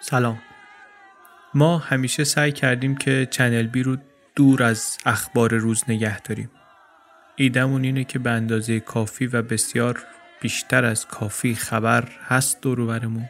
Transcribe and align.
سلام. 0.00 0.38
ما 1.54 1.78
همیشه 1.78 2.24
سعی 2.24 2.52
کردیم 2.52 2.96
که 2.96 3.28
چنل 3.30 3.66
بی 3.66 3.82
رو 3.82 3.96
دور 4.34 4.62
از 4.62 4.98
اخبار 5.06 5.54
روز 5.54 5.84
نگه 5.88 6.20
داریم. 6.20 6.50
ایده‌مون 7.36 7.84
اینه 7.84 8.04
که 8.04 8.18
به 8.18 8.30
اندازه 8.30 8.80
کافی 8.80 9.26
و 9.26 9.42
بسیار 9.42 10.04
بیشتر 10.40 10.84
از 10.84 11.06
کافی 11.06 11.54
خبر 11.54 12.08
هست 12.28 12.60
دور 12.60 12.86
برمون 12.86 13.28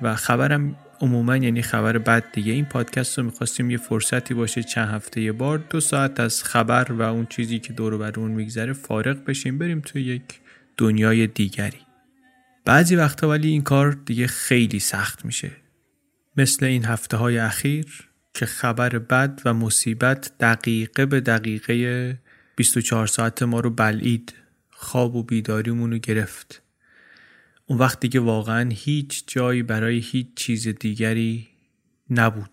و 0.00 0.14
خبرم 0.16 0.76
عموما 1.02 1.36
یعنی 1.36 1.62
خبر 1.62 1.98
بد 1.98 2.32
دیگه 2.32 2.52
این 2.52 2.64
پادکست 2.64 3.18
رو 3.18 3.24
می‌خواستیم 3.24 3.70
یه 3.70 3.78
فرصتی 3.78 4.34
باشه 4.34 4.62
چند 4.62 4.88
هفته 4.88 5.20
یه 5.20 5.32
بار 5.32 5.58
دو 5.58 5.80
ساعت 5.80 6.20
از 6.20 6.44
خبر 6.44 6.92
و 6.92 7.02
اون 7.02 7.26
چیزی 7.26 7.58
که 7.58 7.72
دور 7.72 7.98
برمون 7.98 8.30
میگذره 8.30 8.72
فارغ 8.72 9.24
بشیم 9.24 9.58
بریم 9.58 9.80
تو 9.80 9.98
یک 9.98 10.22
دنیای 10.76 11.26
دیگری. 11.26 11.80
بعضی 12.64 12.96
وقتا 12.96 13.28
ولی 13.28 13.48
این 13.48 13.62
کار 13.62 13.92
دیگه 13.92 14.26
خیلی 14.26 14.78
سخت 14.78 15.24
میشه. 15.24 15.50
مثل 16.36 16.66
این 16.66 16.84
هفته 16.84 17.16
های 17.16 17.38
اخیر 17.38 18.08
که 18.34 18.46
خبر 18.46 18.98
بد 18.98 19.40
و 19.44 19.54
مصیبت 19.54 20.32
دقیقه 20.40 21.06
به 21.06 21.20
دقیقه 21.20 22.18
24 22.56 23.06
ساعت 23.06 23.42
ما 23.42 23.60
رو 23.60 23.70
بلعید 23.70 24.34
خواب 24.70 25.16
و 25.16 25.22
بیداریمون 25.22 25.92
رو 25.92 25.98
گرفت. 25.98 26.62
اون 27.72 27.80
وقت 27.80 28.00
دیگه 28.00 28.20
واقعا 28.20 28.70
هیچ 28.72 29.24
جایی 29.26 29.62
برای 29.62 29.98
هیچ 29.98 30.26
چیز 30.36 30.68
دیگری 30.68 31.48
نبود. 32.10 32.50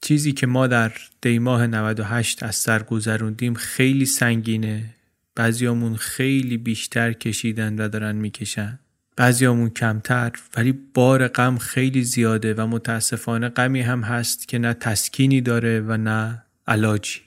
چیزی 0.00 0.32
که 0.32 0.46
ما 0.46 0.66
در 0.66 0.92
دیماه 1.20 1.66
98 1.66 2.42
از 2.42 2.56
سر 2.56 2.82
گذروندیم 2.82 3.54
خیلی 3.54 4.06
سنگینه. 4.06 4.94
بعضیامون 5.34 5.96
خیلی 5.96 6.56
بیشتر 6.56 7.12
کشیدن 7.12 7.78
و 7.78 7.88
دارن 7.88 8.16
می‌کشن. 8.16 8.78
بعضیامون 9.16 9.70
کمتر 9.70 10.32
ولی 10.56 10.72
بار 10.72 11.28
غم 11.28 11.58
خیلی 11.58 12.02
زیاده 12.02 12.54
و 12.54 12.66
متاسفانه 12.66 13.48
غمی 13.48 13.80
هم 13.80 14.02
هست 14.02 14.48
که 14.48 14.58
نه 14.58 14.74
تسکینی 14.74 15.40
داره 15.40 15.80
و 15.80 15.96
نه 15.96 16.42
علاجی. 16.66 17.20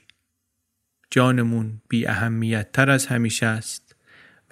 جانمون 1.10 1.80
بی 1.88 2.06
اهمیت 2.06 2.72
تر 2.72 2.90
از 2.90 3.06
همیشه 3.06 3.46
است 3.46 3.96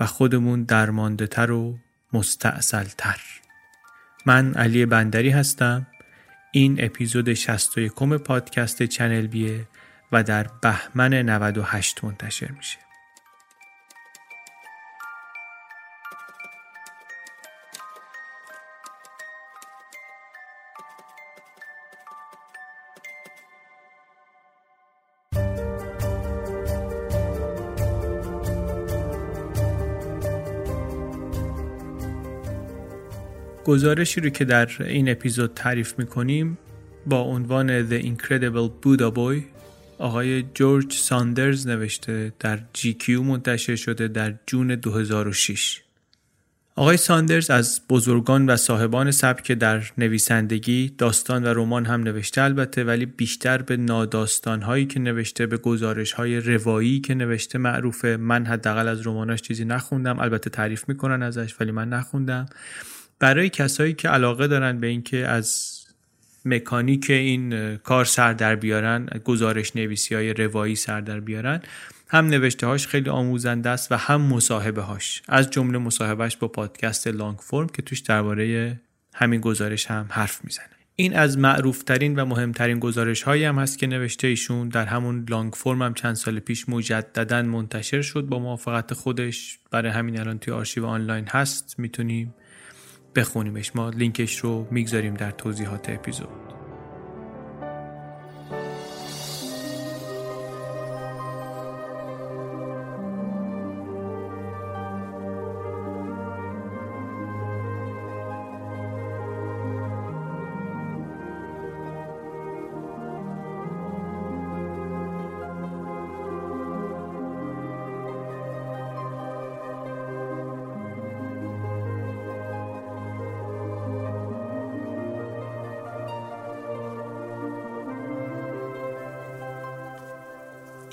و 0.00 0.06
خودمون 0.06 0.62
درمانده 0.62 1.26
تر 1.26 1.50
و 1.50 1.78
مستعصل 2.14 2.84
تر 2.98 3.20
من 4.26 4.54
علی 4.54 4.86
بندری 4.86 5.30
هستم. 5.30 5.86
این 6.52 6.84
اپیزود 6.84 7.34
61 7.34 7.92
پادکست 8.02 8.82
چنل 8.82 9.26
بیه 9.26 9.68
و 10.12 10.22
در 10.22 10.46
بهمن 10.62 11.14
98 11.14 12.04
منتشر 12.04 12.50
میشه. 12.50 12.83
گزارشی 33.64 34.20
رو 34.20 34.28
که 34.28 34.44
در 34.44 34.68
این 34.80 35.08
اپیزود 35.08 35.54
تعریف 35.54 35.98
می‌کنیم 35.98 36.58
با 37.06 37.20
عنوان 37.20 37.88
The 37.88 38.02
Incredible 38.02 38.70
Buddha 38.84 39.14
Boy 39.16 39.42
آقای 39.98 40.44
جورج 40.54 40.92
ساندرز 40.92 41.66
نوشته 41.66 42.32
در 42.40 42.58
GQ 42.76 43.08
منتشر 43.08 43.76
شده 43.76 44.08
در 44.08 44.34
جون 44.46 44.74
2006 44.74 45.80
آقای 46.76 46.96
ساندرز 46.96 47.50
از 47.50 47.80
بزرگان 47.88 48.46
و 48.46 48.56
صاحبان 48.56 49.10
سبک 49.10 49.52
در 49.52 49.82
نویسندگی 49.98 50.94
داستان 50.98 51.44
و 51.44 51.46
رمان 51.46 51.84
هم 51.84 52.02
نوشته 52.02 52.42
البته 52.42 52.84
ولی 52.84 53.06
بیشتر 53.06 53.62
به 53.62 53.76
ناداستان 53.76 54.62
هایی 54.62 54.86
که 54.86 55.00
نوشته 55.00 55.46
به 55.46 55.56
گزارش 55.56 56.12
های 56.12 56.40
روایی 56.40 57.00
که 57.00 57.14
نوشته 57.14 57.58
معروفه. 57.58 58.16
من 58.16 58.46
حداقل 58.46 58.88
از 58.88 59.06
رماناش 59.06 59.42
چیزی 59.42 59.64
نخوندم 59.64 60.18
البته 60.18 60.50
تعریف 60.50 60.88
می‌کنن 60.88 61.22
ازش 61.22 61.54
ولی 61.60 61.70
من 61.70 61.88
نخوندم. 61.88 62.46
برای 63.24 63.48
کسایی 63.48 63.92
که 63.92 64.08
علاقه 64.08 64.46
دارن 64.46 64.80
به 64.80 64.86
اینکه 64.86 65.16
از 65.16 65.80
مکانیک 66.44 67.10
این 67.10 67.76
کار 67.76 68.04
سر 68.04 68.32
در 68.32 68.56
بیارن 68.56 69.06
گزارش 69.24 69.76
نویسی 69.76 70.14
های 70.14 70.34
روایی 70.34 70.76
سر 70.76 71.00
در 71.00 71.20
بیارن 71.20 71.60
هم 72.08 72.26
نوشته 72.26 72.66
هاش 72.66 72.86
خیلی 72.86 73.10
آموزنده 73.10 73.70
است 73.70 73.92
و 73.92 73.96
هم 73.96 74.20
مصاحبه 74.20 74.82
هاش. 74.82 75.22
از 75.28 75.50
جمله 75.50 75.78
مصاحبهش 75.78 76.36
با 76.36 76.48
پادکست 76.48 77.06
لانگ 77.06 77.38
فرم 77.38 77.66
که 77.66 77.82
توش 77.82 78.00
درباره 78.00 78.80
همین 79.14 79.40
گزارش 79.40 79.86
هم 79.86 80.06
حرف 80.10 80.44
می‌زنه. 80.44 80.66
این 80.96 81.16
از 81.16 81.38
معروفترین 81.38 82.16
و 82.16 82.24
مهمترین 82.24 82.78
گزارش 82.78 83.22
هایی 83.22 83.44
هم 83.44 83.58
هست 83.58 83.78
که 83.78 83.86
نوشته 83.86 84.28
ایشون. 84.28 84.68
در 84.68 84.86
همون 84.86 85.26
لانگ 85.28 85.52
فرم 85.52 85.82
هم 85.82 85.94
چند 85.94 86.14
سال 86.14 86.38
پیش 86.38 86.68
مجددا 86.68 87.42
منتشر 87.42 88.02
شد 88.02 88.22
با 88.22 88.38
موافقت 88.38 88.94
خودش. 88.94 89.58
برای 89.70 89.92
همین 89.92 90.20
الان 90.20 90.38
توی 90.38 90.54
آرشیو 90.54 90.86
آنلاین 90.86 91.24
هست. 91.28 91.74
می‌تونیم 91.78 92.34
بخونیمش. 93.16 93.76
ما 93.76 93.90
لینکش 93.90 94.38
رو 94.38 94.66
می‌گذاریم 94.70 95.14
در 95.14 95.30
توضیحات 95.30 95.90
اپیزود. 95.90 96.28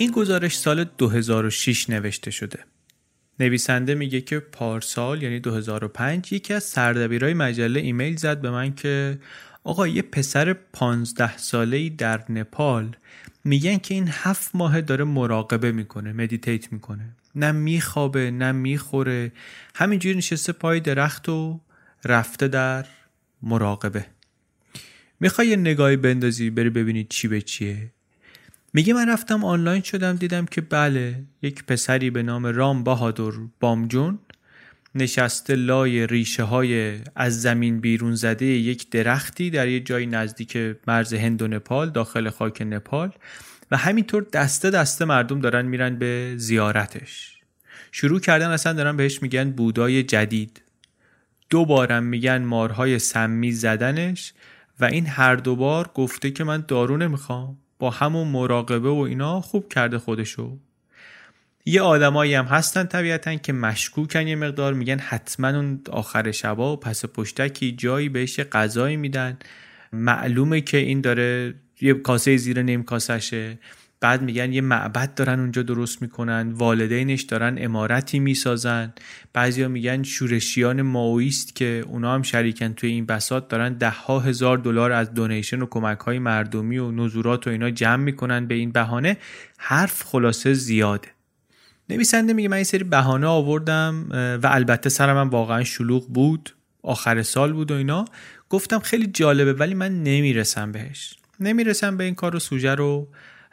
این 0.02 0.12
گزارش 0.12 0.58
سال 0.58 0.84
2006 0.84 1.90
نوشته 1.90 2.32
شده. 2.32 2.60
نویسنده 3.40 3.96
میگه 3.96 4.22
که 4.22 4.40
پارسال 4.40 5.24
یعنی 5.24 5.40
2005 5.40 6.34
یکی 6.34 6.54
از 6.54 6.64
سردبیرای 6.64 7.34
مجله 7.34 7.80
ایمیل 7.80 8.16
زد 8.16 8.42
به 8.42 8.52
من 8.52 8.76
که 8.76 9.20
آقا 9.64 9.88
یه 9.88 10.02
پسر 10.02 10.54
15 10.54 11.38
ساله 11.38 11.90
در 11.90 12.32
نپال 12.32 12.96
میگن 13.44 13.78
که 13.78 13.94
این 13.94 14.10
هفت 14.12 14.56
ماه 14.56 14.82
داره 14.82 15.04
مراقبه 15.04 15.72
می‌کنه 15.72 16.14
meditate 16.14 16.74
می‌کنه. 16.74 17.16
نه 17.36 17.52
میخوابه 17.52 18.32
نه 18.32 18.52
می‌خوره. 18.52 19.32
همینجوری 19.76 20.18
نشسته 20.18 20.54
پای 20.54 20.80
درخت 20.80 21.30
و 21.30 21.62
رفته 22.06 22.48
در 22.48 22.86
مراقبه. 23.44 24.06
می‌خوای 25.20 25.48
یه 25.48 25.56
نگاهی 25.56 25.98
بندازی 25.98 26.50
بری 26.50 26.70
ببینید 26.70 27.08
چی 27.10 27.28
به 27.28 27.42
چیه. 27.42 27.92
میگه 28.74 28.94
من 28.94 29.10
رفتم 29.10 29.44
آنلاین 29.44 29.82
شدم 29.82 30.16
دیدم 30.16 30.46
که 30.46 30.62
بله 30.62 31.24
یک 31.42 31.66
پسری 31.66 32.10
به 32.10 32.24
نام 32.24 32.46
رام 32.46 32.84
بهادر 32.84 33.32
بامجون 33.60 34.20
نشسته 34.96 35.56
لای 35.56 36.08
ریشه 36.08 36.44
های 36.44 37.00
از 37.16 37.42
زمین 37.42 37.80
بیرون 37.80 38.16
زده 38.16 38.46
یک 38.46 38.90
درختی 38.90 39.50
در 39.50 39.68
یک 39.68 39.86
جای 39.86 40.06
نزدیک 40.06 40.58
مرز 40.88 41.14
هند 41.14 41.42
و 41.42 41.48
نپال 41.48 41.90
داخل 41.90 42.30
خاک 42.30 42.62
نپال 42.62 43.12
و 43.72 43.78
همینطور 43.78 44.26
دسته 44.34 44.70
دسته 44.70 45.06
مردم 45.06 45.40
دارن 45.40 45.66
میرن 45.66 45.96
به 45.96 46.34
زیارتش. 46.38 47.38
شروع 47.92 48.20
کردن 48.20 48.50
اصلا 48.50 48.74
دارن 48.74 48.98
بهش 48.98 49.22
میگن 49.22 49.52
بودای 49.52 50.04
جدید. 50.04 50.62
دو 51.50 51.66
بارم 51.66 52.04
میگن 52.04 52.38
مارهای 52.38 53.00
سمی 53.00 53.52
زدنش 53.52 54.34
و 54.80 54.86
این 54.86 55.06
هر 55.06 55.36
دوبار 55.36 55.92
گفته 55.94 56.32
که 56.32 56.44
من 56.44 56.64
دارو 56.68 56.98
نمی‌خوام. 56.98 57.58
با 57.82 57.90
همون 57.90 58.28
مراقبه 58.28 58.90
و 58.90 58.98
اینا 58.98 59.42
خوب 59.42 59.70
کرده 59.70 60.00
خودشو. 60.00 60.58
یه 61.66 61.82
آدمایی 61.82 62.34
هم 62.34 62.46
هستن 62.46 62.86
طبیعتا 62.86 63.36
که 63.36 63.54
مشکوکن 63.54 64.28
یه 64.28 64.36
مقدار 64.36 64.74
میگن 64.74 65.00
حتما 65.00 65.48
اون 65.48 65.82
آخر 65.92 66.32
شبا 66.32 66.74
و 66.74 66.80
پس 66.80 67.06
پشتکی 67.06 67.72
جایی 67.72 68.10
بهش 68.10 68.40
غذایی 68.40 68.98
میدن. 68.98 69.38
معلومه 69.94 70.62
که 70.62 70.78
این 70.78 71.02
داره 71.02 71.54
یه 71.82 71.94
کاسه 71.94 72.38
زیر 72.38 72.62
نیم 72.62 72.84
کاسشه 72.84 73.58
بعد 74.02 74.22
میگن 74.22 74.54
یه 74.54 74.62
معبد 74.62 75.14
دارن 75.14 75.40
اونجا 75.40 75.62
درست 75.64 76.02
می‌کنن 76.02 76.52
والدینش 76.52 77.22
دارن 77.22 77.58
امارتی 77.60 78.20
می‌سازن. 78.20 78.94
بعضیا 79.34 79.68
میگن 79.68 80.04
شورشیان 80.04 80.82
ماویست 80.82 81.56
که 81.56 81.84
اونا 81.88 82.14
هم 82.14 82.22
شریکن. 82.22 82.74
توی 82.74 82.90
این 82.90 83.06
بسات 83.06 83.48
دارن 83.48 83.74
ده 83.74 83.90
ها 83.90 84.20
هزار 84.20 84.58
دلار 84.58 84.92
از 84.92 85.14
دونیشن 85.14 85.62
و 85.62 85.66
کمک 85.66 86.00
های 86.00 86.20
مردمی 86.20 86.78
و 86.78 86.92
نزورات 86.92 87.48
و 87.48 87.50
اینا 87.50 87.70
جمع 87.70 88.04
می‌کنن 88.04 88.46
به 88.46 88.56
این 88.56 88.72
بهانه. 88.72 89.18
حرف 89.58 90.04
خلاصه 90.04 90.54
زیاده. 90.54 91.08
نویسنده 91.90 92.34
میگه 92.34 92.50
من 92.50 92.56
این 92.56 92.64
سری 92.64 92.84
بهانه 92.84 93.28
آوردم 93.28 94.06
و 94.44 94.48
البته 94.52 94.90
سرم 94.90 95.18
هم 95.18 95.30
واقعا 95.30 95.64
شلوغ 95.64 96.08
بود. 96.08 96.56
آخر 96.84 97.22
سال 97.22 97.54
بود 97.54 97.72
و 97.72 97.74
اینا. 97.74 98.06
گفتم 98.50 98.80
خیلی 98.80 99.08
جالبه 99.08 99.54
ولی 99.54 99.74
من 99.74 100.04
نمی‌رسم 100.04 100.72
بهش. 100.72 101.16
نمی‌رسم 101.40 101.98
به 101.98 102.04
این 102.04 102.16
کار 102.16 102.36
و 102.36 102.40
سوژه 102.40 102.76
رو. 102.76 103.08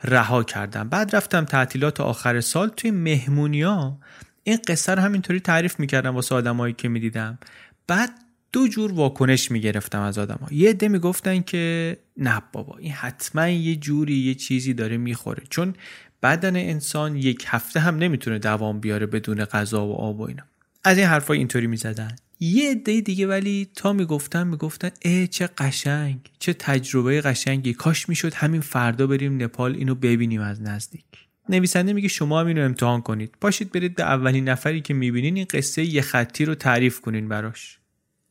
رها 0.05 0.45
کردم. 0.45 0.89
بعد 0.89 1.17
رفتم 1.17 1.45
تعطیلات 1.45 2.01
آخر 2.01 2.41
سال 2.41 2.69
توی 2.69 2.91
مهمونیا. 2.91 3.99
این 4.43 4.59
قصه 4.69 4.95
رو 4.95 5.03
همینطوری 5.03 5.41
تعریف 5.41 5.81
می‌کردم 5.81 6.15
واسه 6.15 6.35
آدمایی 6.35 6.75
که 6.75 6.89
می‌دیدم. 6.89 7.39
بعد 7.87 8.11
دو 8.53 8.69
جور 8.69 8.93
واکنش 8.93 9.51
می‌گرفتم 9.51 10.01
از 10.01 10.19
آدم 10.19 10.39
ها. 10.43 10.49
یه 10.51 10.71
عده 10.71 10.89
می‌گفتن 10.89 11.41
که 11.41 11.97
نه 12.17 12.43
بابا 12.53 12.79
این 12.79 12.93
حتما 12.93 13.49
یه 13.49 13.77
جوری 13.77 14.15
یه 14.15 14.35
چیزی 14.35 14.75
داره 14.75 14.97
می‌خوره. 14.97 15.43
چون 15.51 15.75
بدن 16.23 16.57
انسان 16.57 17.17
یک 17.17 17.45
هفته 17.47 17.81
هم 17.81 17.97
نمی‌تونه 17.97 18.39
دوام 18.39 18.81
بیاره 18.81 19.07
بدون 19.07 19.45
غذا 19.45 19.87
و 19.87 19.95
آب 19.95 20.21
و 20.21 20.23
اینا. 20.23 20.43
از 20.85 20.99
این 20.99 21.07
حرفای 21.07 21.39
اینطوری 21.39 21.67
می‌زدن. 21.67 22.17
یه 22.41 22.71
عده 22.71 23.01
دیگه 23.01 23.27
ولی 23.27 23.69
تا 23.75 23.93
می‌گفتن 23.93 24.47
می‌گفتن 24.47 24.91
ای 25.03 25.27
چه 25.27 25.47
قشنگ 25.47 26.19
چه 26.39 26.53
تجربه 26.53 27.21
قشنگی. 27.21 27.75
کاش 27.75 28.09
می‌شد 28.09 28.35
همین 28.35 28.61
فردا 28.61 29.07
بریم 29.07 29.43
نپال 29.43 29.75
اینو 29.75 29.95
ببینیم 29.95 30.41
از 30.41 30.63
نزدیک. 30.63 31.05
نویسنده 31.49 31.93
میگه 31.93 32.09
شما 32.09 32.41
هم 32.41 32.47
اینو 32.47 32.63
امتحان 32.63 33.03
کنید. 33.03 33.35
پاشید 33.41 33.73
برید 33.73 33.95
به 33.95 34.03
اولین 34.03 34.49
نفری 34.49 34.81
که 34.81 34.95
می‌بینین 34.95 35.37
این 35.37 35.47
قصه 35.51 35.85
یه 35.85 36.03
خطی 36.03 36.45
رو 36.45 36.55
تعریف 36.55 37.01
کنین 37.01 37.29
براش. 37.29 37.79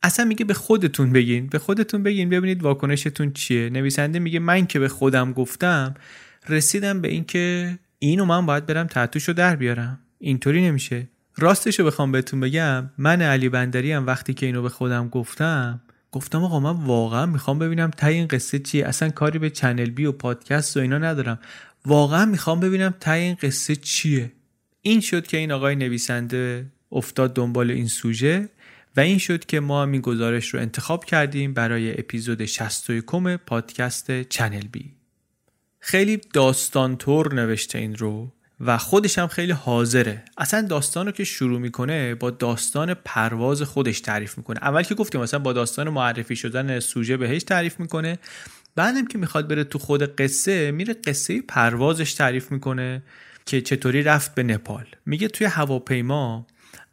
اصلا 0.02 0.24
میگه 0.24 0.44
به 0.44 0.54
خودتون 0.54 1.12
بگین. 1.12 1.46
به 1.46 1.58
خودتون 1.58 2.02
بگین 2.02 2.28
ببینید 2.28 2.62
واکنشتون 2.62 3.32
چیه. 3.32 3.70
نویسنده 3.70 4.18
میگه 4.18 4.38
من 4.38 4.66
که 4.66 4.78
به 4.78 4.88
خودم 4.88 5.32
گفتم 5.32 5.94
رسیدم 6.48 7.00
به 7.00 7.08
اینکه 7.08 7.78
اینو 7.98 8.24
من 8.24 8.46
باید 8.46 8.66
برم 8.66 8.86
تحتوشو 8.86 9.32
در 9.32 9.56
بیارم. 9.56 9.98
اینطوری 10.18 10.62
نمیشه. 10.62 11.08
راستشو 11.38 11.84
بخوام 11.84 12.12
بهتون 12.12 12.40
بگم 12.40 12.90
من 12.98 13.22
علی 13.22 13.48
بندری 13.48 13.92
هم 13.92 14.06
وقتی 14.06 14.34
که 14.34 14.46
اینو 14.46 14.62
به 14.62 14.68
خودم 14.68 15.08
گفتم 15.08 15.80
گفتم 16.12 16.44
آقا 16.44 16.60
من 16.60 16.84
واقعا 16.86 17.26
می‌خوام 17.26 17.58
ببینم 17.58 17.90
تا 17.90 18.06
این 18.06 18.26
قصه 18.26 18.58
چیه. 18.58 18.86
اصلا 18.86 19.10
کاری 19.10 19.38
به 19.38 19.50
چنل 19.50 19.90
بی 19.90 20.04
و 20.04 20.12
پادکست 20.12 20.76
و 20.76 20.80
اینا 20.80 20.98
ندارم. 20.98 21.38
واقعا 21.86 22.26
می‌خوام 22.26 22.60
ببینم 22.60 22.94
تا 23.00 23.12
این 23.12 23.36
قصه 23.42 23.76
چیه. 23.76 24.32
این 24.82 25.00
شد 25.00 25.26
که 25.26 25.36
این 25.36 25.52
آقای 25.52 25.76
نویسنده 25.76 26.66
افتاد 26.92 27.34
دنبال 27.34 27.70
این 27.70 27.88
سوژه 27.88 28.48
و 28.96 29.00
این 29.00 29.18
شد 29.18 29.44
که 29.44 29.60
ما 29.60 29.82
هم 29.82 29.92
این 29.92 30.00
گزارش 30.00 30.54
رو 30.54 30.60
انتخاب 30.60 31.04
کردیم 31.04 31.54
برای 31.54 32.00
اپیزود 32.00 32.44
61 32.44 33.04
پادکست 33.46 34.22
چنل 34.22 34.66
بی. 34.72 34.92
خیلی 35.80 36.20
داستان 36.32 36.96
تور 36.96 37.34
نوشته 37.34 37.78
این 37.78 37.96
رو. 37.96 38.32
و 38.60 38.78
خودش 38.78 39.18
هم 39.18 39.26
خیلی 39.26 39.52
حاضره. 39.52 40.22
اصلا 40.38 40.62
داستان 40.62 41.06
رو 41.06 41.12
که 41.12 41.24
شروع 41.24 41.60
می‌کنه 41.60 42.14
با 42.14 42.30
داستان 42.30 42.94
پرواز 42.94 43.62
خودش 43.62 44.00
تعریف 44.00 44.38
می‌کنه. 44.38 44.58
اول 44.62 44.82
که 44.82 44.94
گفتیم 44.94 45.20
مثلا 45.20 45.40
با 45.40 45.52
داستان 45.52 45.88
معرفی 45.88 46.36
شدن 46.36 46.80
سوژه 46.80 47.16
بهش 47.16 47.42
تعریف 47.42 47.80
می‌کنه. 47.80 48.18
بعدم 48.76 49.06
که 49.06 49.18
می‌خواد 49.18 49.48
بره 49.48 49.64
تو 49.64 49.78
خود 49.78 50.16
قصه 50.16 50.70
میره 50.70 50.94
قصه 50.94 51.42
پروازش 51.42 52.14
تعریف 52.14 52.52
می‌کنه 52.52 53.02
که 53.46 53.60
چطوری 53.60 54.02
رفت 54.02 54.34
به 54.34 54.42
نپال. 54.42 54.86
میگه 55.06 55.28
توی 55.28 55.46
هواپیما 55.46 56.46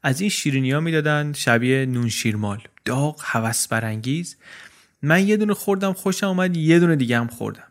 از 0.03 0.21
این 0.21 0.29
شیرینی 0.29 0.71
ها 0.71 0.79
می‌دادن 0.79 1.33
شبیه 1.33 1.85
نون 1.85 2.09
شیرمال. 2.09 2.61
داغ 2.85 3.21
هوس 3.23 3.67
برانگیز. 3.67 4.37
من 5.01 5.27
یه 5.27 5.37
دونه 5.37 5.53
خوردم 5.53 5.93
خوشم 5.93 6.27
اومد 6.27 6.57
یه 6.57 6.79
دونه 6.79 6.95
دیگه 6.95 7.19
هم 7.19 7.27
خوردم. 7.27 7.67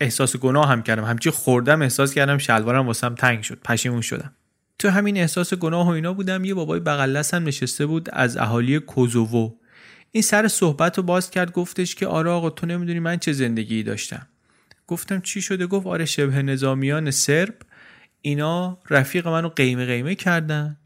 احساس 0.00 0.36
گناه 0.36 0.68
هم 0.68 0.82
کردم. 0.82 1.04
همچی 1.04 1.30
خوردم 1.30 1.82
احساس 1.82 2.14
کردم 2.14 2.38
شلوارم 2.38 2.86
واسم 2.86 3.14
تنگ 3.14 3.42
شد. 3.42 3.58
پشیمون 3.64 4.00
شدم. 4.00 4.32
تو 4.78 4.90
همین 4.90 5.16
احساس 5.16 5.54
گناه 5.54 5.86
و 5.86 5.90
اینا 5.90 6.12
بودم 6.12 6.44
یه 6.44 6.54
بابای 6.54 6.80
بغلس 6.80 7.34
هم 7.34 7.44
نشسته 7.44 7.86
بود 7.86 8.08
از 8.12 8.36
اهالی 8.36 8.78
کوزوو. 8.78 9.52
این 10.12 10.22
سر 10.22 10.48
صحبت 10.48 10.96
رو 10.96 11.02
باز 11.02 11.30
کرد 11.30 11.52
گفتش 11.52 11.94
که 11.94 12.06
آره 12.06 12.30
آقا 12.30 12.50
تو 12.50 12.66
نمی‌دونی 12.66 12.98
من 13.00 13.18
چه 13.18 13.32
زندگی 13.32 13.82
داشتم. 13.82 14.26
گفتم 14.86 15.20
چی 15.20 15.42
شده؟ 15.42 15.66
گفت 15.66 15.86
آره 15.86 16.04
شبه 16.04 16.42
نظامیان 16.42 17.10
سرب. 17.10 17.54
اینا 18.22 18.78
رفیق 18.90 19.28
منو 19.28 19.48
قیمه 19.48 19.86
قیمه 19.86 20.14
کردن. 20.14 20.76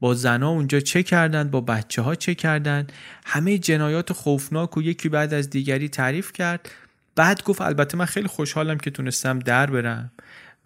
با 0.00 0.14
زنا 0.14 0.48
اونجا 0.48 0.80
چه 0.80 1.02
کردن؟ 1.02 1.50
با 1.50 1.60
بچه 1.60 2.02
ها 2.02 2.14
چه 2.14 2.34
کردن؟ 2.34 2.86
همه 3.26 3.58
جنایات 3.58 4.12
خوفناک 4.12 4.76
و 4.76 4.82
یکی 4.82 5.08
بعد 5.08 5.34
از 5.34 5.50
دیگری 5.50 5.88
تعریف 5.88 6.32
کرد. 6.32 6.70
بعد 7.16 7.42
گفت 7.42 7.60
البته 7.60 7.96
من 7.96 8.04
خیلی 8.04 8.28
خوشحالم 8.28 8.78
که 8.78 8.90
تونستم 8.90 9.38
در 9.38 9.66
برم. 9.66 10.12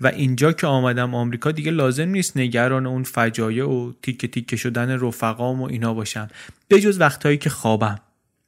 و 0.01 0.07
اینجا 0.07 0.53
که 0.53 0.67
آمدم 0.67 1.15
آمریکا 1.15 1.53
دیگه 1.53 1.71
لازم 1.71 2.09
نیست 2.09 2.37
نگران 2.37 2.87
اون 2.87 3.03
فجایع 3.03 3.65
و 3.65 3.93
تیکه 4.03 4.29
تیکه 4.29 4.57
شدن 4.57 5.01
رفقام 5.01 5.63
و 5.63 5.65
اینا 5.65 5.95
باشم. 5.95 6.29
به 6.69 6.81
جز 6.81 7.01
وقتهایی 7.01 7.39
که 7.39 7.51
خوابم. 7.51 7.99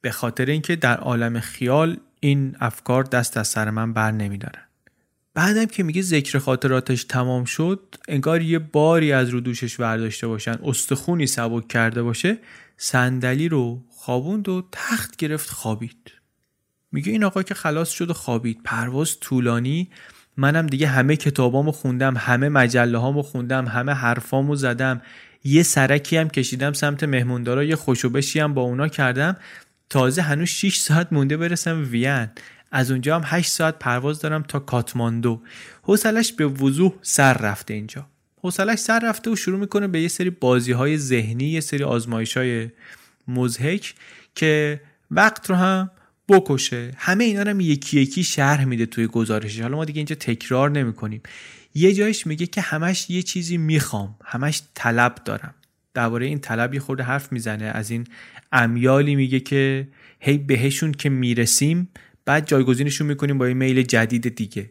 به 0.01 0.11
خاطر 0.11 0.47
اینکه 0.47 0.77
در 0.77 0.97
عالم 0.97 1.41
خیال 1.41 1.97
این 2.21 2.57
افکار 2.61 3.05
دست 3.05 3.37
از 3.37 3.49
سر 3.49 3.71
من 3.71 3.93
بر 3.93 4.11
نمیدارن. 4.11 4.63
بعدم 5.35 5.67
که 5.67 5.83
میگه 5.83 6.03
ذکر 6.03 6.39
خاطراتش 6.39 7.05
تمام 7.05 7.45
شد 7.45 7.95
انگار 8.09 8.43
یه 8.43 8.59
باری 8.59 9.13
از 9.13 9.29
رو 9.29 9.41
دوشش 9.41 9.77
برداشته 9.77 10.27
باشن 10.27 10.59
استخونی 10.65 11.27
سبک 11.27 11.69
کرده 11.69 12.03
باشه 12.03 12.39
صندلی 12.77 13.49
رو 13.49 13.83
خوابوند 13.89 14.49
و 14.49 14.69
تخت 14.73 15.17
گرفت 15.17 15.51
خوابید. 15.51 16.13
میگه 16.93 17.13
این 17.13 17.25
آقا 17.25 17.43
که 17.43 17.55
خلاص 17.55 17.91
شد 17.91 18.11
و 18.11 18.13
خوابید. 18.13 18.61
پرواز 18.65 19.21
طولانی. 19.21 19.91
منم 20.37 20.67
دیگه 20.67 20.87
همه 20.87 21.17
کتابامو 21.17 21.73
خوندم 21.73 22.17
همه 22.17 22.49
مجله 22.49 22.99
هامو 22.99 23.23
خوندم 23.23 23.67
همه 23.67 23.93
حرفامو 23.93 24.57
زدم. 24.57 25.03
یه 25.45 25.63
سرکی 25.63 26.17
هم 26.17 26.29
کشیدم 26.29 26.73
سمت 26.73 27.05
مهموندارا 27.05 27.65
یه 27.65 27.77
خوشوبشی 27.77 28.41
هم 28.41 28.55
با 28.55 28.63
اونا 28.63 28.89
کردم. 28.89 29.37
تازه 29.91 30.23
هنوز 30.23 30.49
6 30.49 30.77
ساعت 30.77 31.13
مونده 31.13 31.37
برسم 31.37 31.89
وین. 31.91 32.29
از 32.73 32.91
اونجا 32.91 33.17
هم 33.17 33.23
8 33.25 33.51
ساعت 33.51 33.79
پرواز 33.79 34.21
دارم 34.21 34.43
تا 34.43 34.59
کاتماندو. 34.59 35.43
حوصلش 35.83 36.33
به 36.33 36.47
وضوح 36.47 36.93
سر 37.03 37.33
رفته 37.33 37.75
اینجا. 37.75 38.07
حوصلش 38.43 38.79
سر 38.79 39.01
رفته 39.09 39.31
و 39.31 39.37
شروع 39.37 39.61
می‌کنه 39.61 39.89
به 39.89 40.01
یه 40.01 40.09
سری 40.09 40.31
بازی 40.31 40.73
های 40.73 40.99
ذهنی 40.99 41.45
یه 41.45 41.61
سری 41.61 41.85
آزمایش 41.85 42.37
های 42.37 42.71
مزهک 43.29 43.95
که 44.35 44.81
وقت 45.11 45.51
رو 45.51 45.57
هم 45.57 45.91
بکشه. 46.31 46.91
همه 46.97 47.25
اینا 47.25 47.43
رو 47.43 47.61
یکی 47.61 48.01
یکی 48.01 48.25
شرح 48.25 48.65
میده 48.65 48.87
توی 48.87 49.07
گزارشش. 49.07 49.61
حالا 49.61 49.77
ما 49.77 49.85
دیگه 49.85 49.99
اینجا 49.99 50.15
تکرار 50.15 50.71
نمی‌کنیم. 50.71 51.23
یه 51.75 51.93
جایش 51.93 52.27
میگه 52.27 52.47
که 52.47 52.61
همش 52.61 53.11
یه 53.11 53.23
چیزی 53.23 53.57
می‌خوام. 53.57 54.17
همش 54.25 54.63
طلب 54.75 55.15
دارم. 55.25 55.55
درباره 55.95 56.27
این 56.27 56.39
طلب 56.39 56.75
یه 56.75 56.81
خورده 56.81 57.03
حرف 57.03 57.33
می‌زنه. 57.33 57.65
از 57.65 57.91
این 57.91 58.07
امیالی 58.53 59.15
میگه 59.15 59.41
که 59.41 59.89
هی 60.21 60.39
بهشون 60.39 60.93
که 60.93 61.09
می‌رسیم 61.09 61.89
بعد 62.25 62.47
جایگزینشون 62.47 63.07
می‌کنیم 63.07 63.39
با 63.39 63.49
یه 63.49 63.55
میل 63.55 63.83
جدید 63.83 64.35
دیگه. 64.35 64.71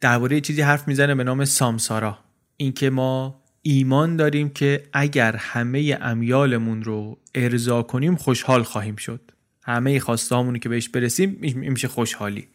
درباره 0.00 0.40
چیزی 0.40 0.62
حرف 0.62 0.88
می‌زنه 0.88 1.14
به 1.14 1.24
نام 1.24 1.44
سامسارا. 1.44 2.18
اینکه 2.56 2.90
ما 2.90 3.42
ایمان 3.62 4.16
داریم 4.16 4.48
که 4.48 4.82
اگر 4.92 5.36
همه 5.36 5.98
امیالمون 6.00 6.82
رو 6.82 7.18
ارضا 7.34 7.82
کنیم 7.82 8.16
خوشحال 8.16 8.62
خواهیم 8.62 8.96
شد. 8.96 9.20
همه 9.68 10.00
خواستهامون 10.00 10.58
که 10.58 10.68
بهش 10.68 10.88
برسیم 10.88 11.38
میشه 11.54 11.88
خوشحالی. 11.88 12.48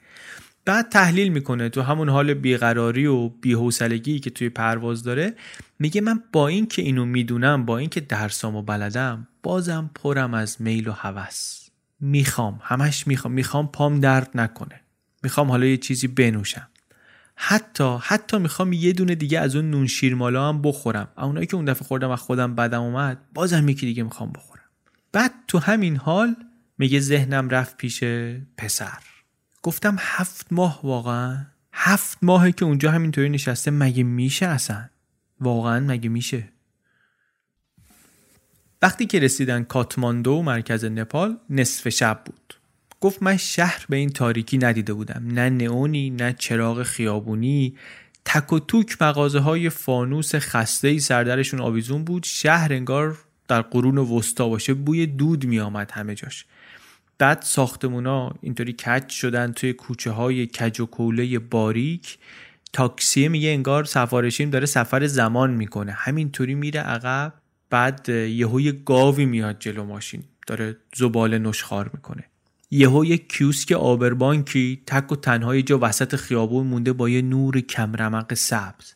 بعد 0.65 0.89
تحلیل 0.89 1.29
می‌کنه 1.29 1.70
تو 1.70 1.82
همون 1.82 2.10
حال 2.10 2.34
بیقراری 2.34 3.05
و 3.05 3.29
بیحوصلگی 3.29 4.20
که 4.20 4.29
توی 4.29 4.50
پرواز 4.50 5.03
داره 5.03 5.34
میگه 5.79 6.01
من 6.01 6.24
با 6.32 6.48
این 6.48 6.67
که 6.67 6.82
اینو 6.82 7.05
می‌دونم 7.05 7.65
با 7.65 7.77
اینکه 7.77 8.00
درسامو 8.00 8.62
بلدم 8.62 9.27
بازم 9.43 9.89
پرم 9.96 10.34
از 10.34 10.62
میل 10.62 10.88
و 10.88 10.91
هوس. 10.91 11.70
می‌خوام 12.00 12.60
همش 12.63 13.08
می‌خوام 13.08 13.34
می‌خوام 13.34 13.67
پام 13.67 14.00
درد 14.00 14.29
نکنه. 14.36 14.82
می‌خوام 15.24 15.50
حالا 15.50 15.65
یه 15.65 15.77
چیزی 15.77 16.08
بنوشم. 16.08 16.67
حتی 17.36 17.98
حتی 18.01 18.38
می‌خوام 18.38 18.74
یه 18.74 18.93
دونه 18.93 19.15
دیگه 19.15 19.39
از 19.39 19.55
اون 19.55 19.72
نون 19.72 19.88
هم 20.36 20.62
بخورم. 20.62 21.08
اونایی 21.17 21.48
که 21.48 21.55
اون 21.55 21.65
دفعه 21.65 21.88
خوردم 21.88 22.12
و 22.12 22.15
خودم 22.15 22.55
بدم 22.55 22.82
اومد 22.82 23.17
بازم 23.34 23.70
یکی 23.70 23.86
دیگه 23.86 24.03
می‌خوام 24.03 24.32
بخورم. 24.32 24.63
بعد 25.12 25.32
تو 25.48 25.60
همین 25.60 25.96
حال 25.96 26.36
میگه 26.77 27.00
ذهنم 27.00 27.50
رفت 27.50 27.77
پیش 27.77 28.03
پسر. 28.58 29.00
گفتم 29.63 29.96
هفت 30.00 30.48
ماه 30.51 30.80
واقعا 30.84 31.46
هفت 31.74 32.18
ماهه 32.22 32.51
که 32.51 32.65
اونجا 32.65 32.92
همینطوری 32.92 33.30
نشسته 33.30 33.72
مگه 33.72 34.03
میشه 34.03 34.46
اصلا؟ 34.46 34.89
واقعا 35.39 35.80
مگه 35.80 36.10
میشه؟ 36.10 36.50
وقتی 38.82 39.06
که 39.06 39.20
رسیدن 39.20 39.63
کاتماندو 39.63 40.42
مرکز 40.42 40.86
نپال 40.86 41.38
نصف 41.50 41.89
شب 41.89 42.22
بود. 42.25 42.53
گفت 43.01 43.24
من 43.24 43.38
شهر 43.38 43.86
به 43.89 43.96
این 43.96 44.10
تاریکی 44.10 44.58
ندیده 44.58 44.94
بودم. 44.94 45.24
نه 45.27 45.50
نئونی 45.50 46.10
نه 46.10 46.34
چراغ 46.34 46.84
خیابونی. 46.84 47.77
تک 48.25 48.53
و 48.53 48.60
توک 48.60 49.01
مغازه 49.01 49.39
های 49.39 49.70
فانوس 49.70 50.36
خسته 50.36 50.88
ای 50.88 51.00
سردرشون 51.00 51.62
آویزون 51.62 52.03
بود. 52.03 52.24
شهر 52.24 52.74
انگار 52.74 53.18
در 53.48 53.62
قرون 53.62 53.98
وسطا 53.98 54.50
باشه 54.50 54.74
بوی 54.74 55.06
دود 55.06 55.46
می 55.46 55.60
آمد 55.60 55.92
همه 55.92 56.15
جاش. 56.15 56.46
بعد 57.17 57.41
ساختمونا 57.41 58.34
اینطوری 58.41 58.74
کج 58.74 59.10
شدن 59.10 59.51
توی 59.51 59.74
کوچه 59.74 60.12
های 60.12 60.48
کج 60.48 60.79
و 60.79 60.86
کوله 60.86 61.39
باریک. 61.39 62.17
تاکسی 62.74 63.27
میگه 63.27 63.50
انگار 63.50 63.84
سفارشیم 63.84 64.50
داره 64.50 64.65
سفر 64.65 65.08
زمان 65.08 65.51
می‌کنه. 65.51 65.91
همینطوری 65.91 66.55
میره 66.55 66.79
عقب 66.79 67.34
بعد 67.70 68.10
یهو 68.10 68.62
یه 68.62 68.72
گاوی 68.72 69.25
میاد 69.25 69.60
جلو 69.60 69.84
ماشین 69.84 70.24
داره 70.48 70.77
زباله 70.96 71.39
نشخار 71.39 71.91
می‌کنه. 71.93 72.24
یهو 72.72 73.05
یه 73.05 73.17
کیوسک 73.17 73.72
آبربانکی 73.72 74.82
تک 74.88 75.12
و 75.12 75.15
تنها 75.15 75.62
جا 75.62 75.79
وسط 75.82 76.15
خیابون 76.15 76.67
مونده 76.67 76.93
با 76.93 77.10
یه 77.10 77.22
نور 77.22 77.60
کمرمق 77.60 78.34
سبز. 78.34 78.93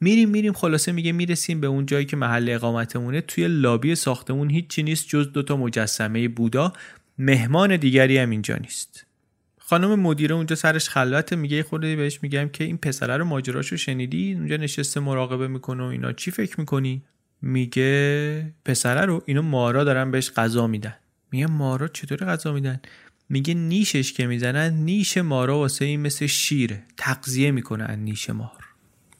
میریم 0.00 0.28
میریم 0.28 0.52
خلاصه 0.52 0.92
میگه 0.92 1.12
می‌رسیم 1.12 1.60
به 1.60 1.66
اون 1.66 1.86
جایی 1.86 2.04
که 2.04 2.16
محل 2.16 2.48
اقامتمونه. 2.50 3.20
توی 3.20 3.48
لابی 3.48 3.94
ساختمون 3.94 4.50
هیچی 4.50 4.82
نیست 4.82 5.08
جز 5.08 5.32
دوتا 5.32 5.56
مجسمه 5.56 6.28
بودا. 6.28 6.72
مهمان 7.18 7.76
دیگری 7.76 8.18
هم 8.18 8.30
اینجا 8.30 8.56
نیست. 8.56 9.06
خانم 9.58 10.00
مدیره 10.00 10.34
اونجا 10.34 10.56
سرش 10.56 10.88
خلوته 10.88 11.36
میگه 11.36 11.62
خورده 11.62 11.96
بهش 11.96 12.22
میگم 12.22 12.48
که 12.48 12.64
این 12.64 12.76
پسره 12.76 13.16
رو 13.16 13.24
ماجراشو 13.24 13.76
شنیدی؟ 13.76 14.34
اونجا 14.34 14.56
نشسته 14.56 15.00
مراقبه 15.00 15.48
می‌کنه 15.48 15.82
و 15.82 15.86
اینا. 15.86 16.12
چی 16.12 16.30
فکر 16.30 16.60
می‌کنی؟ 16.60 17.02
میگه 17.42 18.52
پسره 18.64 19.00
رو 19.00 19.22
اینو 19.26 19.42
مارا 19.42 19.84
دارن 19.84 20.10
بهش 20.10 20.30
غذا 20.30 20.66
میدن. 20.66 20.94
میگه 21.32 21.46
مارا 21.46 21.88
چطوری 21.88 22.26
غذا 22.26 22.52
میدن؟ 22.52 22.80
میگه 23.28 23.54
نیشش 23.54 24.12
که 24.12 24.26
می‌زنن 24.26 24.72
نیش 24.74 25.18
مارا 25.18 25.58
واسه 25.58 25.84
این 25.84 26.00
مثل 26.00 26.26
شیره. 26.26 26.84
تقضیه 26.96 27.50
می‌کنه 27.50 27.84
از 27.84 27.98
نیش 27.98 28.30
مار. 28.30 28.64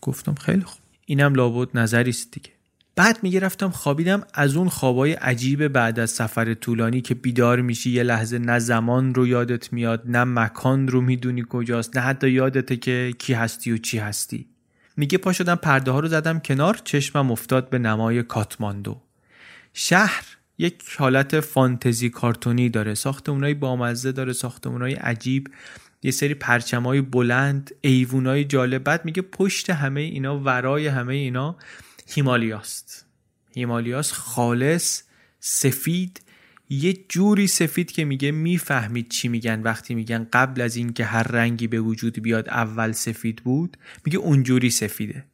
گفتم 0.00 0.34
خیلی 0.34 0.62
خوب. 0.62 0.82
اینم 1.06 1.34
لابد 1.34 1.78
نظری 1.78 2.10
است 2.10 2.32
دیگه. 2.32 2.50
بعد 2.96 3.18
میگه 3.22 3.40
رفتم 3.40 3.70
خوابیدم 3.70 4.22
از 4.34 4.56
اون 4.56 4.68
خوابای 4.68 5.12
عجیب 5.12 5.68
بعد 5.68 5.98
از 5.98 6.10
سفر 6.10 6.54
طولانی 6.54 7.00
که 7.00 7.14
بیدار 7.14 7.60
میشی 7.60 7.90
یه 7.90 8.02
لحظه 8.02 8.38
نه 8.38 8.58
زمان 8.58 9.14
رو 9.14 9.26
یادت 9.26 9.72
میاد 9.72 10.02
نه 10.04 10.24
مکان 10.24 10.88
رو 10.88 11.00
می‌دونی 11.00 11.44
کجاست 11.48 11.96
نه 11.96 12.02
حتی 12.02 12.30
یادته 12.30 12.76
که 12.76 13.12
کی 13.18 13.32
هستی 13.32 13.72
و 13.72 13.78
چی 13.78 13.98
هستی. 13.98 14.46
میگه 14.96 15.18
پا 15.18 15.32
شدم 15.32 15.54
پرده 15.54 15.90
ها 15.90 16.00
رو 16.00 16.08
زدم 16.08 16.38
کنار 16.38 16.80
چشمم 16.84 17.30
افتاد 17.30 17.70
به 17.70 17.78
نمای 17.78 18.22
کاتماندو. 18.22 19.00
شهر 19.72 20.24
یک 20.58 20.82
حالت 20.98 21.40
فانتزی 21.40 22.10
کارتونی 22.10 22.68
داره 22.68 22.94
ساختمونای 22.94 23.54
بامزه 23.54 24.12
داره 24.12 24.32
ساختمونای 24.32 24.94
عجیب 24.94 25.48
یه 26.02 26.10
سری 26.10 26.34
پرچمای 26.34 27.00
بلند 27.00 27.70
ایوونای 27.80 28.44
جالب. 28.44 28.84
بعد 28.84 29.04
میگه 29.04 29.22
پشت 29.22 29.70
همه 29.70 30.00
اینا 30.00 30.38
ورای 30.38 30.86
همه 30.86 31.14
اینا 31.14 31.56
هیمالیاست. 32.06 33.06
هیمالیاس 33.54 34.12
خالص 34.12 35.02
سفید 35.40 36.20
یه 36.68 36.92
جوری 37.08 37.46
سفید 37.46 37.92
که 37.92 38.04
میگه 38.04 38.30
می‌فهمید 38.30 39.08
چی 39.08 39.28
میگن. 39.28 39.62
وقتی 39.62 39.94
میگن 39.94 40.26
قبل 40.32 40.60
از 40.60 40.76
اینکه 40.76 41.04
هر 41.04 41.22
رنگی 41.22 41.66
به 41.66 41.80
وجود 41.80 42.22
بیاد 42.22 42.48
اول 42.48 42.92
سفید 42.92 43.36
بود 43.36 43.76
میگه 44.04 44.18
اونجوری 44.18 44.70
سفیده. 44.70 45.24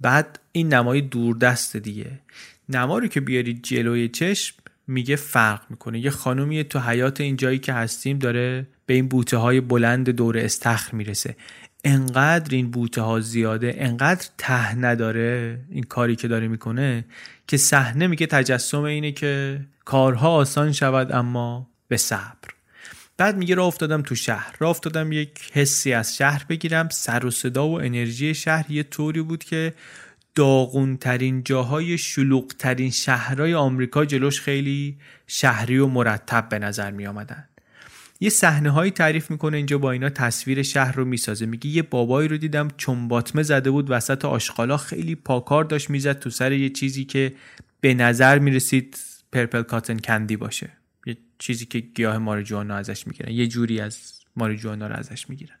بعد 0.00 0.40
این 0.52 0.74
نمای 0.74 1.00
دوردست 1.00 1.76
دیگه. 1.76 2.20
نما 2.68 2.98
رو 2.98 3.06
که 3.06 3.20
بیاری 3.20 3.54
جلوی 3.54 4.08
چشم 4.08 4.56
میگه 4.86 5.16
فرق 5.16 5.62
می‌کنه. 5.70 6.00
یه 6.00 6.10
خانومی 6.10 6.64
تو 6.64 6.78
حیات 6.78 7.20
این 7.20 7.36
جایی 7.36 7.58
که 7.58 7.72
هستیم 7.72 8.18
داره 8.18 8.66
به 8.86 8.94
این 8.94 9.08
بوته 9.08 9.36
های 9.36 9.60
بلند 9.60 10.10
دور 10.10 10.38
استخر 10.38 10.96
می‌رسه. 10.96 11.36
انقدر 11.84 12.54
این 12.54 12.70
بوته 12.70 13.00
ها 13.00 13.20
زیاده 13.20 13.74
انقدر 13.78 14.26
ته 14.38 14.74
نداره 14.74 15.60
این 15.70 15.84
کاری 15.84 16.16
که 16.16 16.28
داره 16.28 16.48
می‌کنه 16.48 17.04
که 17.46 17.56
صحنه 17.56 18.06
میگه 18.06 18.26
تجسم 18.26 18.82
اینه 18.82 19.12
که 19.12 19.60
کارها 19.84 20.30
آسان 20.30 20.72
شود 20.72 21.12
اما 21.12 21.70
به 21.88 21.96
صبر. 21.96 22.48
بعد 23.16 23.36
میگه 23.36 23.54
راه 23.54 23.66
افتادم 23.66 24.02
تو 24.02 24.14
شهر. 24.14 24.56
راه 24.58 24.70
افتادم 24.70 25.12
یک 25.12 25.50
حسی 25.52 25.92
از 25.92 26.16
شهر 26.16 26.44
بگیرم. 26.48 26.88
سر 26.88 27.26
و 27.26 27.30
صدا 27.30 27.68
و 27.68 27.80
انرژی 27.80 28.34
شهر 28.34 28.70
یه 28.70 28.82
طوری 28.82 29.22
بود 29.22 29.44
که 29.44 29.74
داغونترین 30.34 31.42
جاهای 31.42 31.98
شلوغترین 31.98 32.90
شهرهای 32.90 33.54
آمریکا 33.54 34.04
جلوش 34.04 34.40
خیلی 34.40 34.98
شهری 35.26 35.78
و 35.78 35.86
مرتب 35.86 36.48
به 36.48 36.58
نظر 36.58 36.90
می 36.90 37.06
آمدن. 37.06 37.48
یه 38.22 38.30
صحنه 38.30 38.70
هایی 38.70 38.90
تعریف 38.90 39.30
می‌کنه 39.30 39.56
اینجا 39.56 39.78
با 39.78 39.90
اینا 39.90 40.10
تصویر 40.10 40.62
شهر 40.62 40.92
رو 40.92 41.04
می‌سازه. 41.04 41.46
میگه 41.46 41.66
یه 41.66 41.82
بابایی 41.82 42.28
رو 42.28 42.36
دیدم 42.36 42.68
چون 42.76 43.08
باطمه 43.08 43.42
زده 43.42 43.70
بود 43.70 43.86
وسط 43.90 44.24
آشغالا 44.24 44.76
خیلی 44.76 45.14
پاکار 45.14 45.64
داشت 45.64 45.90
می‌زد 45.90 46.18
تو 46.18 46.30
سر 46.30 46.52
یه 46.52 46.70
چیزی 46.70 47.04
که 47.04 47.32
به 47.80 47.94
نظر 47.94 48.38
می‌رسید 48.38 48.98
پرپل 49.32 49.62
کاتن 49.62 49.98
کندی 49.98 50.36
باشه. 50.36 50.70
یه 51.06 51.16
چیزی 51.38 51.66
که 51.66 51.78
گیاه 51.78 52.18
ماریجوانا 52.18 52.76
ازش 52.76 53.06
می‌گیرن. 53.06 53.32
یه 53.32 53.46
جوری 53.46 53.80
از 53.80 54.12
ماریجوانا 54.36 54.86
رو 54.86 54.94
ازش 54.96 55.30
می‌گیرن. 55.30 55.56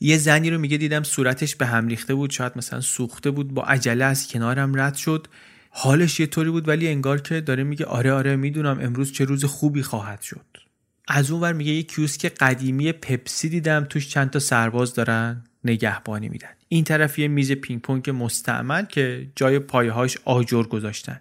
یه 0.00 0.18
زنی 0.18 0.50
رو 0.50 0.58
میگه 0.58 0.76
دیدم 0.76 1.02
صورتش 1.02 1.56
به 1.56 1.66
هم 1.66 1.88
ریخته 1.88 2.14
بود. 2.14 2.30
شاید 2.30 2.52
مثلا 2.56 2.80
سوخته 2.80 3.30
بود. 3.30 3.54
با 3.54 3.62
عجله 3.62 4.04
از 4.04 4.28
کنارم 4.28 4.80
رد 4.80 4.94
شد. 4.94 5.26
حالش 5.70 6.20
یه 6.20 6.26
طوری 6.26 6.50
بود 6.50 6.68
ولی 6.68 6.88
انگار 6.88 7.20
که 7.20 7.40
داره 7.40 7.64
میگه 7.64 7.84
آره 7.84 8.12
آره 8.12 8.36
می‌دونم 8.36 8.78
امروز 8.80 9.12
چه 9.12 9.24
روز 9.24 9.44
خوبی 9.44 9.82
خواهد 9.82 10.22
شد. 10.22 10.63
از 11.08 11.30
اون 11.30 11.40
ور 11.40 11.52
میگه 11.52 11.72
یه 11.72 11.82
کیوسک 11.82 12.26
قدیمی 12.26 12.92
پپسی 12.92 13.48
دیدم 13.48 13.84
توش 13.84 14.08
چند 14.08 14.30
تا 14.30 14.38
سرباز 14.38 14.94
دارن 14.94 15.44
نگهبانی 15.64 16.28
میدن. 16.28 16.48
این 16.68 16.84
طرف 16.84 17.18
یه 17.18 17.28
میز 17.28 17.52
پینگ 17.52 17.80
پونگ 17.80 18.10
مستعمل 18.10 18.84
که 18.84 19.26
جای 19.36 19.58
پایهاش 19.58 20.18
آجر 20.24 20.62
گذاشتن. 20.62 21.20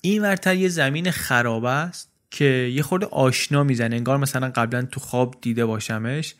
این 0.00 0.22
ورتر 0.22 0.54
یه 0.54 0.68
زمین 0.68 1.10
خراب 1.10 1.64
است 1.64 2.10
که 2.30 2.44
یه 2.74 2.82
خورده 2.82 3.06
آشنا 3.06 3.64
می‌زنه. 3.64 3.96
انگار 3.96 4.16
مثلا 4.16 4.48
قبلا 4.48 4.82
تو 4.82 5.00
خواب 5.00 5.38
دیده 5.42 5.66
باشمش. 5.66 6.34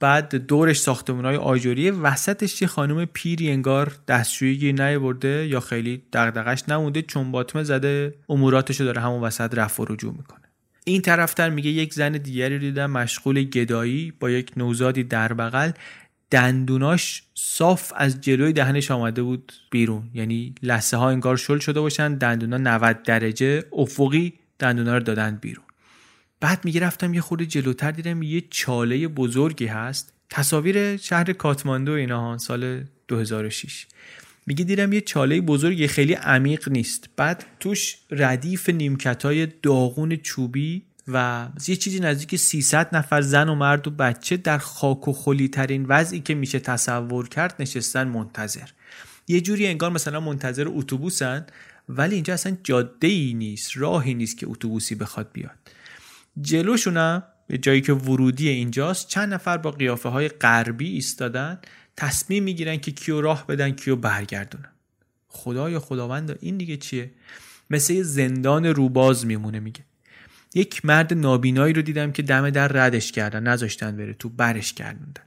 بعد 0.00 0.34
دورش 0.34 0.88
های 0.88 1.36
آجوری 1.36 1.90
وسطش 1.90 2.62
یه 2.62 2.68
خانم 2.68 3.04
پیری 3.04 3.50
انگار 3.50 3.92
دستشویی 4.08 4.72
برده 4.98 5.46
یا 5.46 5.60
خیلی 5.60 6.02
دغدغش 6.12 6.68
نمونده 6.68 7.02
چون 7.02 7.32
باطمه 7.32 7.62
زده 7.62 8.14
اموراتشو 8.28 8.84
داره 8.84 9.00
همون 9.00 9.20
وسط 9.20 9.54
رفع 9.54 9.82
و 9.82 9.86
رجوع 9.88 10.12
می‌کنه. 10.12 10.39
این 10.84 11.02
طرفتر 11.02 11.50
میگه 11.50 11.70
یک 11.70 11.94
زن 11.94 12.12
دیگری 12.12 12.58
دیدم 12.58 12.90
مشغول 12.90 13.42
گدایی 13.42 14.12
با 14.20 14.30
یک 14.30 14.52
نوزادی 14.56 15.04
در 15.04 15.32
بغل. 15.32 15.70
دندوناش 16.30 17.22
صاف 17.34 17.92
از 17.96 18.20
جلوی 18.20 18.52
دهنش 18.52 18.90
آمده 18.90 19.22
بود 19.22 19.52
بیرون. 19.70 20.10
یعنی 20.14 20.54
لسه 20.62 20.96
ها 20.96 21.10
انگار 21.10 21.36
شل 21.36 21.58
شده 21.58 21.80
باشن 21.80 22.14
دندونا 22.14 22.58
90 22.58 23.02
درجه 23.02 23.64
افقی 23.72 24.32
دندونا 24.58 24.96
رو 24.96 25.02
دادن 25.02 25.36
بیرون. 25.36 25.64
بعد 26.40 26.64
میگه 26.64 26.80
رفتم 26.80 27.14
یه 27.14 27.20
خورده 27.20 27.46
جلوتر 27.46 27.90
دیدم 27.90 28.22
یه 28.22 28.42
چاله 28.50 29.08
بزرگی 29.08 29.66
هست. 29.66 30.14
تصاویر 30.30 30.96
شهر 30.96 31.32
کاتماندو 31.32 31.92
اینا 31.92 32.38
سال 32.38 32.84
2006 33.08 33.86
میگه 34.50 34.64
دیدم 34.64 34.92
یه 34.92 35.00
چاله 35.00 35.40
بزرگ 35.40 35.86
خیلی 35.86 36.14
عمیق 36.14 36.68
نیست. 36.68 37.10
بعد 37.16 37.44
توش 37.60 37.96
ردیف 38.10 38.68
نیمکت 38.68 39.22
های 39.22 39.46
داغون 39.46 40.16
چوبی 40.16 40.82
و 41.08 41.48
یه 41.68 41.76
چیزی 41.76 42.00
نزدیک 42.00 42.36
300 42.36 42.96
نفر 42.96 43.20
زن 43.20 43.48
و 43.48 43.54
مرد 43.54 43.88
و 43.88 43.90
بچه 43.90 44.36
در 44.36 44.58
خاک 44.58 45.08
و 45.08 45.12
خلی 45.12 45.48
ترین 45.48 45.86
وضعی 45.88 46.20
که 46.20 46.34
میشه 46.34 46.58
تصور 46.58 47.28
کرد 47.28 47.54
نشستن 47.58 48.08
منتظر. 48.08 48.68
یه 49.28 49.40
جوری 49.40 49.66
انگار 49.66 49.90
مثلا 49.90 50.20
منتظر 50.20 50.66
اتوبوسن 50.68 51.46
ولی 51.88 52.14
اینجا 52.14 52.34
اصلا 52.34 52.56
جاده 52.62 53.08
ای 53.08 53.34
نیست 53.34 53.70
راهی 53.74 54.14
نیست 54.14 54.38
که 54.38 54.48
اتوبوسی 54.48 54.94
بخواد 54.94 55.30
بیاد. 55.32 55.58
جلوشونم 56.40 57.22
به 57.46 57.58
جایی 57.58 57.80
که 57.80 57.92
ورودی 57.92 58.48
اینجاست 58.48 59.08
چند 59.08 59.34
نفر 59.34 59.56
با 59.56 59.70
قیافه 59.70 60.08
های 60.08 60.28
غربی 60.28 60.88
ایستادن. 60.88 61.58
تصمیم 61.96 62.42
می‌گیرن 62.42 62.76
که 62.76 62.90
کیو 62.90 63.20
راه 63.20 63.46
بدن 63.46 63.70
کیو 63.70 63.96
برگردونن. 63.96 64.70
خدای 65.28 65.78
خداوند 65.78 66.38
این 66.40 66.56
دیگه 66.58 66.76
چیه؟ 66.76 67.10
مثل 67.70 68.02
زندان 68.02 68.66
روباز 68.66 69.26
میمونه 69.26 69.60
میگه. 69.60 69.84
یک 70.54 70.84
مرد 70.84 71.14
نابینایی 71.14 71.72
رو 71.72 71.82
دیدم 71.82 72.12
که 72.12 72.22
دم 72.22 72.50
در 72.50 72.68
ردش 72.68 73.12
کردن 73.12 73.42
نذاشتن 73.42 73.96
بره 73.96 74.14
تو 74.14 74.28
برش 74.28 74.72
کردوندن 74.72 75.22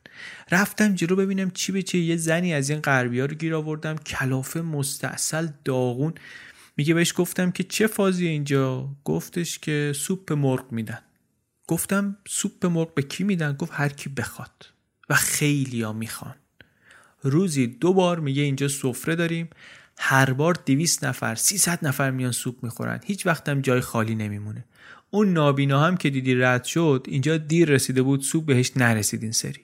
رفتم 0.52 0.96
جلو 0.96 1.16
ببینم 1.16 1.52
چی 1.52 1.72
به 1.72 1.82
چه 1.82 1.98
یه 1.98 2.18
زنی 2.18 2.54
از 2.54 2.70
این 2.70 2.80
غربی 2.80 3.20
ها 3.20 3.26
رو 3.26 3.36
گیر 3.36 3.56
آوردم 3.56 3.96
کلافه 3.96 4.62
مستاصل 4.62 5.48
داغون. 5.66 6.14
میگه 6.78 6.94
بهش 6.94 7.14
گفتم 7.18 7.52
که 7.52 7.64
چه 7.64 7.88
فازی 7.88 8.28
اینجا؟ 8.28 8.90
گفتش 9.04 9.60
که 9.60 9.92
سوپ 9.96 10.34
مرغ 10.34 10.72
میدن. 10.72 11.00
گفتم 11.68 12.18
سوپ 12.28 12.66
مرغ 12.66 12.94
به 12.94 13.02
کی 13.02 13.24
میدن؟ 13.24 13.54
گفت 13.54 13.72
هر 13.76 13.90
کی 13.90 14.10
بخواد. 14.10 14.66
و 15.10 15.16
خیلی 15.16 15.82
ها 15.82 15.94
می‌خوان. 15.94 16.36
روزی 17.24 17.68
دو 17.68 17.94
بار 17.94 18.20
میگه 18.20 18.42
اینجا 18.42 18.68
سفره 18.68 19.16
داریم. 19.16 19.50
هر 19.98 20.34
بار 20.34 20.58
دویست 20.66 21.04
نفر 21.04 21.36
300 21.36 21.88
نفر 21.88 22.12
میان 22.12 22.32
سوپ 22.32 22.64
می‌خورن. 22.64 23.00
هیچ 23.06 23.26
وقتم 23.26 23.62
جای 23.62 23.82
خالی 23.82 24.16
نمیمونه. 24.16 24.66
اون 25.10 25.34
نابینا 25.34 25.82
هم 25.84 25.98
که 25.98 26.10
دیدی 26.10 26.36
رد 26.36 26.64
شد 26.64 27.06
اینجا 27.10 27.38
دیر 27.38 27.70
رسیده 27.70 28.02
بود 28.02 28.22
سوپ 28.22 28.46
بهش 28.46 28.72
نرسید 28.76 29.24
این 29.24 29.32
سری. 29.32 29.62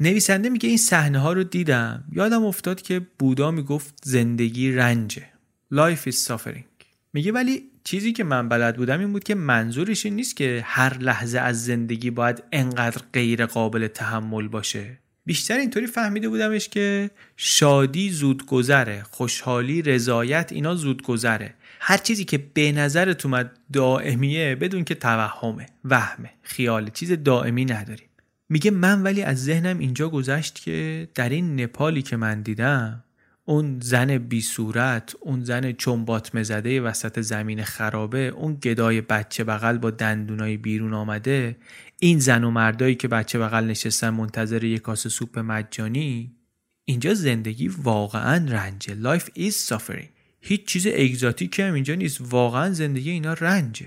نویسنده 0.00 0.48
میگه 0.48 0.68
این 0.68 0.78
صحنه 0.78 1.18
ها 1.18 1.32
رو 1.32 1.44
دیدم. 1.44 2.04
یادم 2.12 2.44
افتاد 2.44 2.82
که 2.82 3.06
بودا 3.18 3.50
می‌گفت 3.50 3.94
زندگی 4.02 4.72
رنجه. 4.72 5.28
Life 5.74 6.10
is 6.10 6.14
suffering. 6.14 6.64
میگه 7.12 7.32
ولی 7.32 7.70
چیزی 7.84 8.12
که 8.12 8.24
من 8.24 8.48
بلد 8.48 8.76
بودم 8.76 9.00
این 9.00 9.12
بود 9.12 9.24
که 9.24 9.34
منظورش 9.34 10.06
این 10.06 10.16
نیست 10.16 10.36
که 10.36 10.62
هر 10.64 10.98
لحظه 10.98 11.38
از 11.38 11.64
زندگی 11.64 12.10
باید 12.10 12.42
انقدر 12.52 13.02
غیر 13.12 13.46
قابل 13.46 13.86
تحمل 13.86 14.48
باشه. 14.48 14.98
بیشتر 15.26 15.58
اینطوری 15.58 15.86
فهمیده 15.86 16.28
بودمش 16.28 16.68
که 16.68 17.10
شادی 17.36 18.10
زود 18.10 18.46
گذره 18.46 19.02
خوشحالی 19.02 19.82
رضایت 19.82 20.52
اینا 20.52 20.74
زود 20.74 21.02
گذره 21.02 21.54
هر 21.80 21.96
چیزی 21.96 22.24
که 22.24 22.38
به 22.54 22.72
نظرت 22.72 23.26
اومد 23.26 23.58
دائمیه 23.72 24.54
بدون 24.54 24.84
که 24.84 24.94
توهمه 24.94 25.66
وهمه 25.84 26.30
خیال 26.42 26.90
چیز 26.90 27.12
دائمی 27.12 27.64
نداریم. 27.64 28.08
میگه 28.48 28.70
من 28.70 29.02
ولی 29.02 29.22
از 29.22 29.44
ذهنم 29.44 29.78
اینجا 29.78 30.08
گذشت 30.08 30.62
که 30.62 31.08
در 31.14 31.28
این 31.28 31.60
نپالی 31.60 32.02
که 32.02 32.16
من 32.16 32.42
دیدم 32.42 33.04
اون 33.48 33.80
زن 33.80 34.18
بی 34.18 34.40
صورت 34.40 35.14
اون 35.20 35.44
زن 35.44 35.72
چنبات 35.72 36.34
مزده 36.34 36.80
وسط 36.80 37.20
زمین 37.20 37.64
خرابه 37.64 38.18
اون 38.18 38.54
گدای 38.54 39.00
بچه 39.00 39.44
بغل 39.44 39.78
با 39.78 39.90
دندونای 39.90 40.56
بیرون 40.56 40.94
آمده 40.94 41.56
این 41.98 42.18
زن 42.18 42.44
و 42.44 42.50
مردایی 42.50 42.94
که 42.94 43.08
بچه 43.08 43.38
بغل 43.38 43.64
نشستن 43.64 44.10
منتظر 44.10 44.64
یک 44.64 44.82
کاسه 44.82 45.08
سوپ 45.08 45.38
مجانی 45.38 46.36
اینجا 46.84 47.14
زندگی 47.14 47.68
واقعا 47.68 48.46
رنجه 48.48 49.18
life 49.18 49.24
is 49.38 49.52
suffering. 49.68 50.08
هیچ 50.40 50.66
چیز 50.66 50.86
اگزاتیک 50.86 51.60
هم 51.60 51.74
اینجا 51.74 51.94
نیست. 51.94 52.18
واقعا 52.20 52.72
زندگی 52.72 53.10
اینا 53.10 53.32
رنجه. 53.32 53.86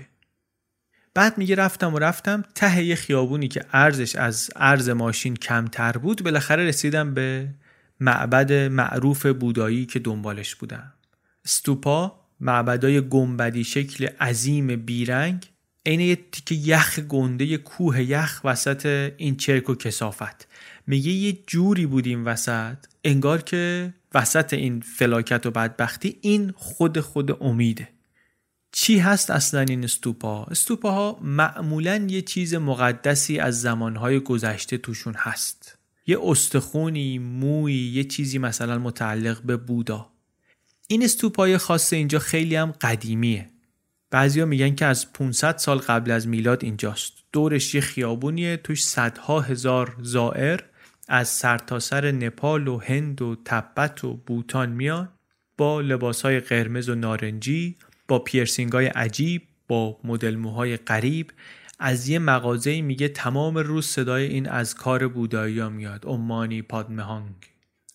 بعد 1.14 1.38
میگه 1.38 1.54
رفتم 1.54 1.94
و 1.94 1.98
رفتم 1.98 2.44
ته 2.54 2.94
خیابونی 2.94 3.48
که 3.48 3.64
ارزش 3.72 4.16
از 4.16 4.50
ارز 4.56 4.88
ماشین 4.88 5.36
کمتر 5.36 5.92
بود 5.92 6.24
بالاخره 6.24 6.64
رسیدم 6.64 7.14
به 7.14 7.48
معبد 8.00 8.52
معروف 8.52 9.26
بودایی 9.26 9.86
که 9.86 9.98
دنبالش 9.98 10.54
بودم. 10.54 10.92
استوپا 11.44 12.20
معبدای 12.40 13.08
گنبدی 13.08 13.64
شکل 13.64 14.06
عظیم 14.06 14.76
بیرنگ 14.76 15.46
عین 15.86 16.00
یه 16.00 16.18
تیکه 16.32 16.54
یخ 16.54 16.98
گنده 16.98 17.56
کوه 17.56 18.02
یخ 18.02 18.40
وسط 18.44 19.12
این 19.16 19.36
چرک 19.36 19.70
و 19.70 19.74
کسافت 19.74 20.48
میگه 20.86 21.10
یه 21.10 21.38
جوری 21.46 21.86
بودیم 21.86 22.26
وسط 22.26 22.76
انگار 23.04 23.42
که 23.42 23.94
وسط 24.14 24.54
این 24.54 24.80
فلاکت 24.80 25.46
و 25.46 25.50
بدبختی 25.50 26.16
این 26.20 26.52
خود 26.56 27.00
خود 27.00 27.42
امیده. 27.42 27.88
چی 28.72 28.98
هست 28.98 29.30
اصلا 29.30 29.60
این 29.60 29.84
استوپا؟ 29.84 30.44
استوپاها 30.44 31.18
معمولا 31.22 31.96
یه 31.96 32.22
چیز 32.22 32.54
مقدسی 32.54 33.38
از 33.38 33.60
زمانهای 33.60 34.20
گذشته 34.20 34.78
توشون 34.78 35.14
هست. 35.14 35.59
یه 36.06 36.18
استخونی 36.22 37.18
موی 37.18 37.74
یه 37.74 38.04
چیزی 38.04 38.38
مثلا 38.38 38.78
متعلق 38.78 39.42
به 39.42 39.56
بودا. 39.56 40.10
این 40.88 41.04
استوپای 41.04 41.58
خاص 41.58 41.92
اینجا 41.92 42.18
خیلی 42.18 42.56
هم 42.56 42.70
قدیمیه. 42.70 43.50
بعضیا 44.10 44.46
میگن 44.46 44.74
که 44.74 44.86
از 44.86 45.12
500 45.12 45.56
سال 45.56 45.78
قبل 45.78 46.10
از 46.10 46.28
میلاد 46.28 46.64
اینجاست. 46.64 47.12
دورش 47.32 47.74
یه 47.74 47.80
خیابونیه 47.80 48.56
توش 48.56 48.84
صدها 48.84 49.40
هزار 49.40 49.96
زائر 50.02 50.60
از 51.08 51.28
سرتاسر 51.28 52.00
سر 52.00 52.10
نپال 52.10 52.68
و 52.68 52.78
هند 52.78 53.22
و 53.22 53.36
تبت 53.44 54.04
و 54.04 54.16
بوتان 54.16 54.68
میان 54.68 55.08
با 55.58 55.80
لباسهای 55.80 56.40
قرمز 56.40 56.88
و 56.88 56.94
نارنجی 56.94 57.76
با 58.08 58.18
پیرسینگ 58.18 58.72
های 58.72 58.86
عجیب 58.86 59.42
با 59.68 60.00
مدل 60.04 60.36
موهای 60.36 60.76
غریب. 60.76 61.32
از 61.82 62.08
یه 62.08 62.18
مغازه 62.18 62.80
میگه 62.80 63.08
تمام 63.08 63.58
روز 63.58 63.86
صدای 63.86 64.26
این 64.26 64.48
از 64.48 64.74
کار 64.74 65.08
بودایی 65.08 65.58
ها 65.58 65.68
میاد. 65.68 66.06
امانی 66.06 66.62
پادمهانگ. 66.62 67.34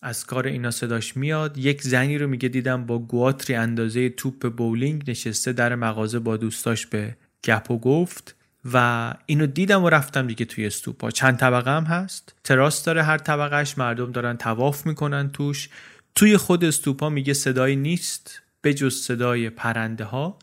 از 0.02 0.26
کار 0.26 0.46
اینا 0.46 0.70
صداش 0.70 1.16
میاد. 1.16 1.58
یک 1.58 1.82
زنی 1.82 2.18
رو 2.18 2.26
میگه 2.28 2.48
دیدم 2.48 2.86
با 2.86 2.98
گواتری 2.98 3.56
اندازه 3.56 4.08
توپ 4.08 4.48
بولینگ 4.56 5.10
نشسته 5.10 5.52
در 5.52 5.74
مغازه 5.74 6.18
با 6.18 6.36
دوستاش 6.36 6.86
به 6.86 7.16
گپ 7.44 7.70
و 7.70 7.78
گفت 7.78 8.34
و 8.72 9.14
اینو 9.26 9.46
دیدم 9.46 9.84
و 9.84 9.88
رفتم 9.88 10.26
دیگه 10.26 10.44
توی 10.44 10.66
استوپا. 10.66 11.10
چند 11.10 11.36
طبقه 11.36 11.70
هم 11.70 11.84
هست. 11.84 12.34
تراس 12.44 12.84
داره 12.84 13.02
هر 13.02 13.18
طبقهش 13.18 13.78
مردم 13.78 14.12
دارن 14.12 14.36
تواف 14.36 14.86
می‌کنن 14.86 15.30
توش. 15.30 15.68
توی 16.14 16.36
خود 16.36 16.64
استوپا 16.64 17.08
میگه 17.08 17.34
صدایی 17.34 17.76
نیست 17.76 18.42
به 18.60 18.74
جز 18.74 18.94
صدای 18.94 19.50
پرنده 19.50 20.04
ها 20.04 20.38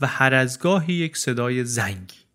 و 0.00 0.06
هر 0.06 0.34
از 0.34 0.58
گاهی 0.58 0.94
یک 0.94 1.16
صدای 1.16 1.64
زنگی. 1.64 2.25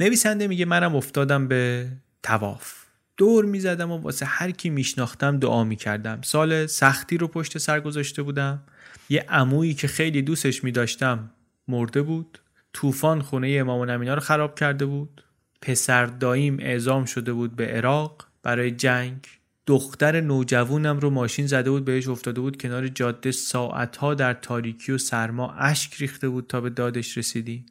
نویسنده 0.00 0.46
میگه 0.46 0.64
منم 0.64 0.96
افتادم 0.96 1.48
به 1.48 1.88
تواف 2.22 2.84
دور 3.16 3.44
می‌زدم 3.44 3.90
و 3.90 3.98
واسه 3.98 4.26
هر 4.26 4.50
کی 4.50 4.70
میشناختم 4.70 5.38
دعا 5.38 5.64
می‌کردم. 5.64 6.22
سال 6.22 6.66
سختی 6.66 7.18
رو 7.18 7.28
پشت 7.28 7.58
سر 7.58 7.80
گذاشته 7.80 8.22
بودم. 8.22 8.62
یه 9.08 9.24
عمویی 9.28 9.74
که 9.74 9.88
خیلی 9.88 10.22
دوستش 10.22 10.64
میداشتم 10.64 11.30
مرده 11.68 12.02
بود. 12.02 12.38
طوفان 12.72 13.22
خونه 13.22 13.56
امام 13.60 13.90
نمینا 13.90 14.14
رو 14.14 14.20
خراب 14.20 14.58
کرده 14.58 14.86
بود. 14.86 15.24
پسر 15.62 16.06
داییم 16.06 16.56
اعزام 16.60 17.04
شده 17.04 17.32
بود 17.32 17.56
به 17.56 17.66
عراق 17.66 18.24
برای 18.42 18.70
جنگ. 18.70 19.26
دختر 19.66 20.20
نوجوونم 20.20 20.98
رو 20.98 21.10
ماشین 21.10 21.46
زده 21.46 21.70
بود 21.70 21.84
بهش 21.84 22.08
افتاده 22.08 22.40
بود 22.40 22.62
کنار 22.62 22.88
جاده. 22.88 23.30
ساعتها 23.30 24.14
در 24.14 24.34
تاریکی 24.34 24.92
و 24.92 24.98
سرما 24.98 25.52
اشک 25.52 25.94
ریخته 25.94 26.28
بود 26.28 26.46
تا 26.46 26.60
به 26.60 26.70
دادش 26.70 27.18
رسیدیم. 27.18 27.66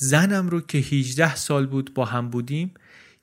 زنم 0.00 0.48
رو 0.48 0.60
که 0.60 0.78
18 0.78 1.36
سال 1.36 1.66
بود 1.66 1.94
با 1.94 2.04
هم 2.04 2.28
بودیم 2.30 2.74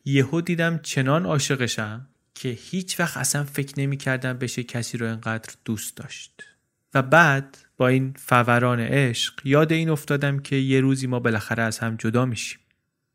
یهو 0.05 0.41
دیدم 0.41 0.79
چنان 0.83 1.25
عاشقشم 1.25 2.07
که 2.33 2.49
هیچ 2.49 2.99
وقت 2.99 3.17
اصلا 3.17 3.43
فکر 3.43 3.73
نمی 3.77 3.97
کردم 3.97 4.33
بشه 4.33 4.63
کسی 4.63 4.97
رو 4.97 5.07
انقدر 5.07 5.53
دوست 5.65 5.97
داشت. 5.97 6.31
و 6.93 7.01
بعد 7.01 7.57
با 7.77 7.87
این 7.87 8.13
فوران 8.17 8.79
عشق 8.79 9.33
یاد 9.43 9.71
این 9.71 9.89
افتادم 9.89 10.39
که 10.39 10.55
یه 10.55 10.79
روزی 10.79 11.07
ما 11.07 11.19
بالاخره 11.19 11.63
از 11.63 11.79
هم 11.79 11.95
جدا 11.95 12.25
میشیم. 12.25 12.59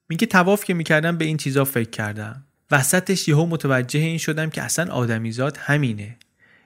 میگه 0.09 0.27
تواف 0.27 0.65
که 0.65 0.75
می‌کردم 0.75 1.17
به 1.17 1.25
این 1.25 1.37
چیزا 1.37 1.65
فکر 1.65 1.91
کردم. 1.91 2.45
وسطش 2.71 3.29
یهو 3.29 3.47
متوجه 3.47 4.01
این 4.01 4.19
شدم 4.19 4.51
که 4.51 4.63
اصلا 4.63 4.93
آدمیزاد 4.93 5.57
همینه. 5.57 6.17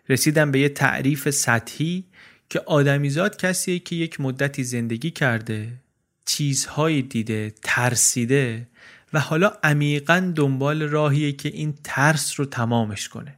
رسیدم 0.09 0.51
به 0.51 0.59
یه 0.59 0.69
تعریف 0.69 1.31
سطحی 1.31 2.05
که 2.49 2.61
آدمیزاد 2.61 3.37
کسیه 3.37 3.79
که 3.79 3.97
یک 3.97 4.21
مدتی 4.21 4.65
زندگی 4.65 5.11
کرده 5.11 5.84
چیزهایی 6.27 7.03
دیده 7.03 7.55
ترسیده 7.63 8.69
و 9.13 9.21
حالا 9.21 9.53
عمیقا 9.63 10.33
دنبال 10.37 10.83
راهیه 10.83 11.33
که 11.33 11.49
این 11.49 11.75
ترس 11.85 12.41
رو 12.41 12.47
تمامش 12.47 13.09
کنه. 13.09 13.35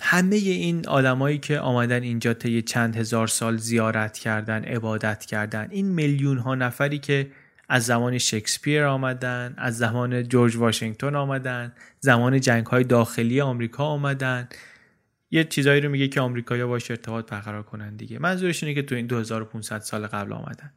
همه 0.00 0.36
این 0.36 0.88
آدمایی 0.88 1.38
که 1.38 1.58
آمدن 1.58 2.02
اینجا 2.02 2.34
طی 2.34 2.62
چند 2.62 2.96
هزار 2.96 3.26
سال 3.26 3.56
زیارت 3.56 4.18
کردن 4.18 4.64
عبادت 4.64 5.24
کردن 5.24 5.68
این 5.70 5.86
میلیون 5.86 6.38
ها 6.38 6.54
نفری 6.54 6.98
که 6.98 7.30
از 7.68 7.86
زمان 7.86 8.18
شکسپیر 8.18 8.84
آمدن 8.84 9.54
از 9.56 9.78
زمان 9.78 10.22
جورج 10.22 10.56
واشنگتن 10.56 11.14
آمدن 11.14 11.72
زمان 12.00 12.40
جنگ 12.40 12.66
های 12.66 12.84
داخلی 12.84 13.40
آمریکا 13.40 13.84
آمدن 13.84 14.48
یه 15.30 15.44
چیزایی 15.44 15.80
رو 15.80 15.88
میگه 15.88 16.08
که 16.08 16.20
آمریکایی‌ها 16.20 16.68
باش 16.68 16.90
ارتباط 16.90 17.30
برقرار 17.30 17.62
کنن 17.62 17.96
دیگه. 17.96 18.18
منظورش 18.18 18.62
اینه 18.62 18.74
که 18.74 18.82
تو 18.82 18.94
این 18.94 19.06
2500 19.06 19.78
سال 19.80 20.06
قبل 20.06 20.32
آمدن. 20.32 20.70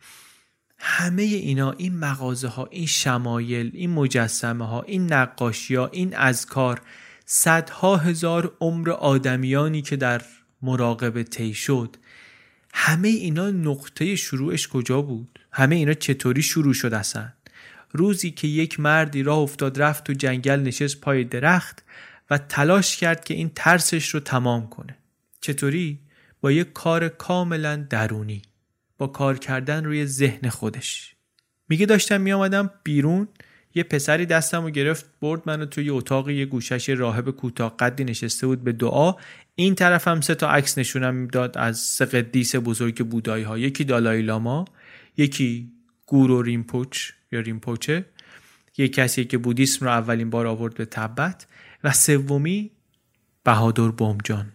همه 0.85 1.21
اینا 1.21 1.71
این 1.71 1.99
مغازه 1.99 2.47
ها 2.47 2.67
این 2.71 2.85
شمایل 2.85 3.71
این 3.73 3.89
مجسمه 3.89 4.67
ها 4.67 4.81
این 4.81 5.13
نقاشی 5.13 5.75
ها 5.75 5.87
این 5.87 6.15
اذکار 6.15 6.81
صدها 7.25 7.97
هزار 7.97 8.55
عمر 8.59 8.91
آدمیانی 8.91 9.81
که 9.81 9.95
در 9.95 10.21
مراقبه 10.61 11.23
طی 11.23 11.53
شد. 11.53 11.95
همه 12.73 13.07
اینا 13.07 13.49
نقطه 13.49 14.15
شروعش 14.15 14.67
کجا 14.67 15.01
بود؟ 15.01 15.39
همه 15.51 15.75
اینا 15.75 15.93
چطوری 15.93 16.43
شروع 16.43 16.73
شد 16.73 16.93
اصلا؟ 16.93 17.29
روزی 17.91 18.31
که 18.31 18.47
یک 18.47 18.79
مردی 18.79 19.23
راه 19.23 19.37
افتاد 19.37 19.81
رفت 19.81 20.03
تو 20.03 20.13
جنگل 20.13 20.59
نشست 20.59 21.01
پای 21.01 21.23
درخت 21.23 21.83
و 22.29 22.37
تلاش 22.37 22.97
کرد 22.97 23.25
که 23.25 23.33
این 23.33 23.51
ترسش 23.55 24.09
رو 24.09 24.19
تمام 24.19 24.69
کنه. 24.69 24.97
چطوری؟ 25.41 25.99
با 26.41 26.51
یک 26.51 26.73
کار 26.73 27.09
کاملا 27.09 27.75
درونی. 27.75 28.41
با 28.97 29.07
کار 29.07 29.37
کردن 29.37 29.85
روی 29.85 30.05
ذهن 30.05 30.49
خودش. 30.49 31.15
میگه 31.69 31.85
داشتم 31.85 32.21
میآمدم 32.21 32.71
بیرون 32.83 33.27
یه 33.75 33.83
پسری 33.83 34.25
دستم 34.25 34.63
رو 34.63 34.69
گرفت 34.69 35.05
برد 35.21 35.41
منو 35.45 35.65
توی 35.65 35.89
اتاق 35.89 36.29
یه 36.29 36.45
گوشش 36.45 36.89
راهب 36.89 37.29
کوتاه 37.29 37.77
قدی 37.77 38.03
نشسته 38.03 38.47
بود 38.47 38.63
به 38.63 38.71
دعا. 38.71 39.15
این 39.55 39.75
طرف 39.75 40.07
هم 40.07 40.21
سه 40.21 40.35
تا 40.35 40.49
عکس 40.49 40.77
نشونم 40.77 41.27
داد 41.27 41.57
از 41.57 41.79
سه 41.79 42.05
قدیس 42.05 42.55
بزرگ 42.55 43.07
بودایی 43.07 43.43
ها 43.43 43.57
یکی 43.57 43.83
دالای 43.83 44.21
لاما 44.21 44.65
یکی 45.17 45.71
گورو 46.05 46.41
ریمپوچ 46.41 47.11
یا 47.31 47.39
ریمپوچه 47.39 48.05
یه 48.77 48.87
کسی 48.87 49.25
که 49.25 49.37
بودیسم 49.37 49.85
رو 49.85 49.91
اولین 49.91 50.29
بار 50.29 50.47
آورد 50.47 50.73
به 50.73 50.85
تبت. 50.85 51.47
و 51.83 51.91
سومی 51.91 52.71
بهادر 53.43 53.87
بومجان 53.87 54.51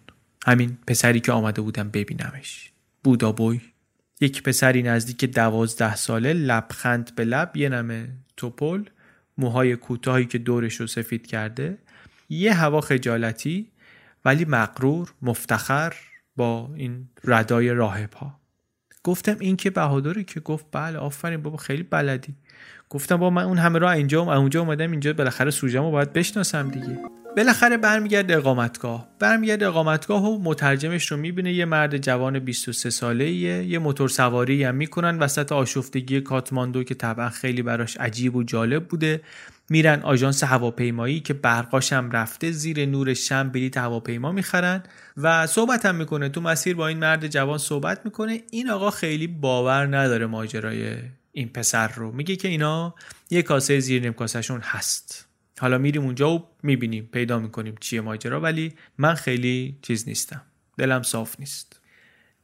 همین 0.46 0.78
پسری 0.86 1.20
که 1.20 1.32
آمده 1.32 1.60
بودم 1.60 1.90
ببینمش. 1.90 2.72
بودابوی 3.04 3.60
یک 4.20 4.42
پسری 4.42 4.82
نزدیک 4.82 5.24
دوازده 5.24 5.96
ساله 5.96 6.32
لبخند 6.32 7.14
به 7.14 7.24
لب 7.24 7.56
یه 7.56 7.68
نمه 7.68 8.08
توپل 8.36 8.84
موهای 9.38 9.76
کوتاهی 9.76 10.24
که 10.24 10.38
دورش 10.38 10.80
رو 10.80 10.86
سفید 10.86 11.26
کرده 11.26 11.78
یه 12.28 12.54
هوا 12.54 12.80
خجالتی 12.80 13.70
ولی 14.24 14.44
مقرور 14.44 15.12
مفتخر 15.22 15.94
با 16.36 16.70
این 16.74 17.08
ردای 17.24 17.70
راهب 17.70 18.14
ها 18.14 18.40
گفتم 19.04 19.36
این 19.40 19.56
که 19.56 19.70
بهادره 19.70 20.24
که 20.24 20.40
گفت 20.40 20.66
بله 20.72 20.98
آفرین 20.98 21.42
بابا 21.42 21.56
خیلی 21.56 21.82
بلدی. 21.82 22.34
گفتم 22.90 23.16
با 23.16 23.30
من 23.30 23.42
اون 23.42 23.58
همه 23.58 23.78
راه 23.78 23.92
اینجا 23.92 24.24
و 24.24 24.28
اونجا 24.28 24.60
اومدم 24.60 24.90
اینجا 24.90 25.12
بالاخره 25.12 25.50
سوژمو 25.50 25.90
باید 25.90 26.12
بشناسم 26.12 26.70
دیگه. 26.70 26.98
بالاخره 27.36 27.76
برمیگرده 27.76 28.36
اقامتگاه. 28.36 29.08
برمیگرده 29.18 29.66
اقامتگاه 29.66 30.24
و 30.24 30.42
مترجمش 30.42 31.06
رو 31.06 31.16
می‌بینه. 31.16 31.52
یه 31.52 31.64
مرد 31.64 31.96
جوان 31.96 32.38
23 32.38 32.90
ساله 32.90 33.30
یه 33.30 33.78
موتور 33.78 34.08
سواری 34.08 34.64
هم 34.64 34.74
می‌کنن 34.74 35.18
وسط 35.18 35.52
آشفتگی 35.52 36.20
کاتماندو 36.20 36.84
که 36.84 36.94
طبعا 36.94 37.28
خیلی 37.28 37.62
براش 37.62 37.96
عجیب 37.96 38.36
و 38.36 38.42
جالب 38.42 38.84
بوده. 38.88 39.20
میرن 39.70 40.02
آژانس 40.02 40.44
هواپیمایی 40.44 41.20
که 41.20 41.34
برقاش 41.34 41.92
هم 41.92 42.10
رفته. 42.10 42.50
زیر 42.50 42.86
نور 42.86 43.14
شم 43.14 43.48
بلیت 43.48 43.76
هواپیما 43.76 44.32
می‌خرن 44.32 44.82
و 45.16 45.46
صحبت 45.46 45.86
هم 45.86 45.94
می‌کنه. 45.94 46.28
تو 46.28 46.40
مسیر 46.40 46.76
با 46.76 46.88
این 46.88 46.98
مرد 46.98 47.26
جوان 47.26 47.58
صحبت 47.58 48.00
می‌کنه. 48.04 48.40
این 48.50 48.70
آقا 48.70 48.90
خیلی 48.90 49.26
باور 49.26 49.96
نداره 49.96 50.26
ماجرای 50.26 50.96
این 51.32 51.48
پسر 51.48 51.88
رو. 51.88 52.12
میگه 52.12 52.36
که 52.36 52.48
اینا 52.48 52.94
یه 53.30 53.42
کاسه 53.42 53.80
زیر 53.80 54.02
نیم 54.02 54.12
کاسهشون 54.12 54.60
هست. 54.60 55.28
حالا 55.58 55.78
میریم 55.78 56.02
اونجا 56.02 56.30
و 56.30 56.48
می‌بینیم 56.62 57.08
پیدا 57.12 57.38
می‌کنیم 57.38 57.74
چیه 57.80 58.00
ماجرا 58.00 58.40
ولی 58.40 58.72
من 58.98 59.14
خیلی 59.14 59.78
چیز 59.82 60.08
نیستم. 60.08 60.42
دلم 60.78 61.02
صاف 61.02 61.40
نیست. 61.40 61.80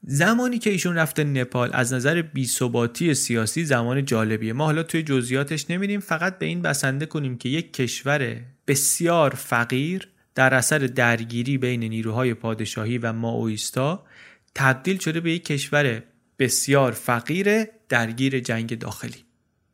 زمانی 0.07 0.59
که 0.59 0.70
ایشون 0.70 0.94
رفته 0.94 1.25
نپال 1.25 1.70
از 1.73 1.92
نظر 1.92 2.23
بیثباتی 2.23 3.14
سیاسی 3.14 3.64
زمان 3.64 4.05
جالبیه. 4.05 4.53
ما 4.53 4.64
حالا 4.64 4.83
توی 4.83 5.03
جزئیاتش 5.03 5.70
نمیریم 5.70 6.01
فقط 6.01 6.38
به 6.38 6.47
این 6.47 6.62
بسنده 6.62 7.07
کنیم 7.07 7.38
که 7.38 7.49
یک 7.49 7.73
کشور 7.73 8.40
بسیار 8.66 9.31
فقیر 9.31 10.09
در 10.35 10.55
اثر 10.55 10.79
درگیری 10.79 11.59
بین 11.59 11.85
نیروهای 11.85 12.35
پادشاهی 12.35 12.99
و 12.99 13.12
ماویستا 13.12 14.07
تبدیل 14.55 14.99
شده 14.99 15.20
به 15.20 15.33
یک 15.33 15.44
کشور 15.44 16.03
بسیار 16.38 16.92
فقیر 16.92 17.64
درگیر 17.88 18.40
جنگ 18.40 18.79
داخلی. 18.79 19.25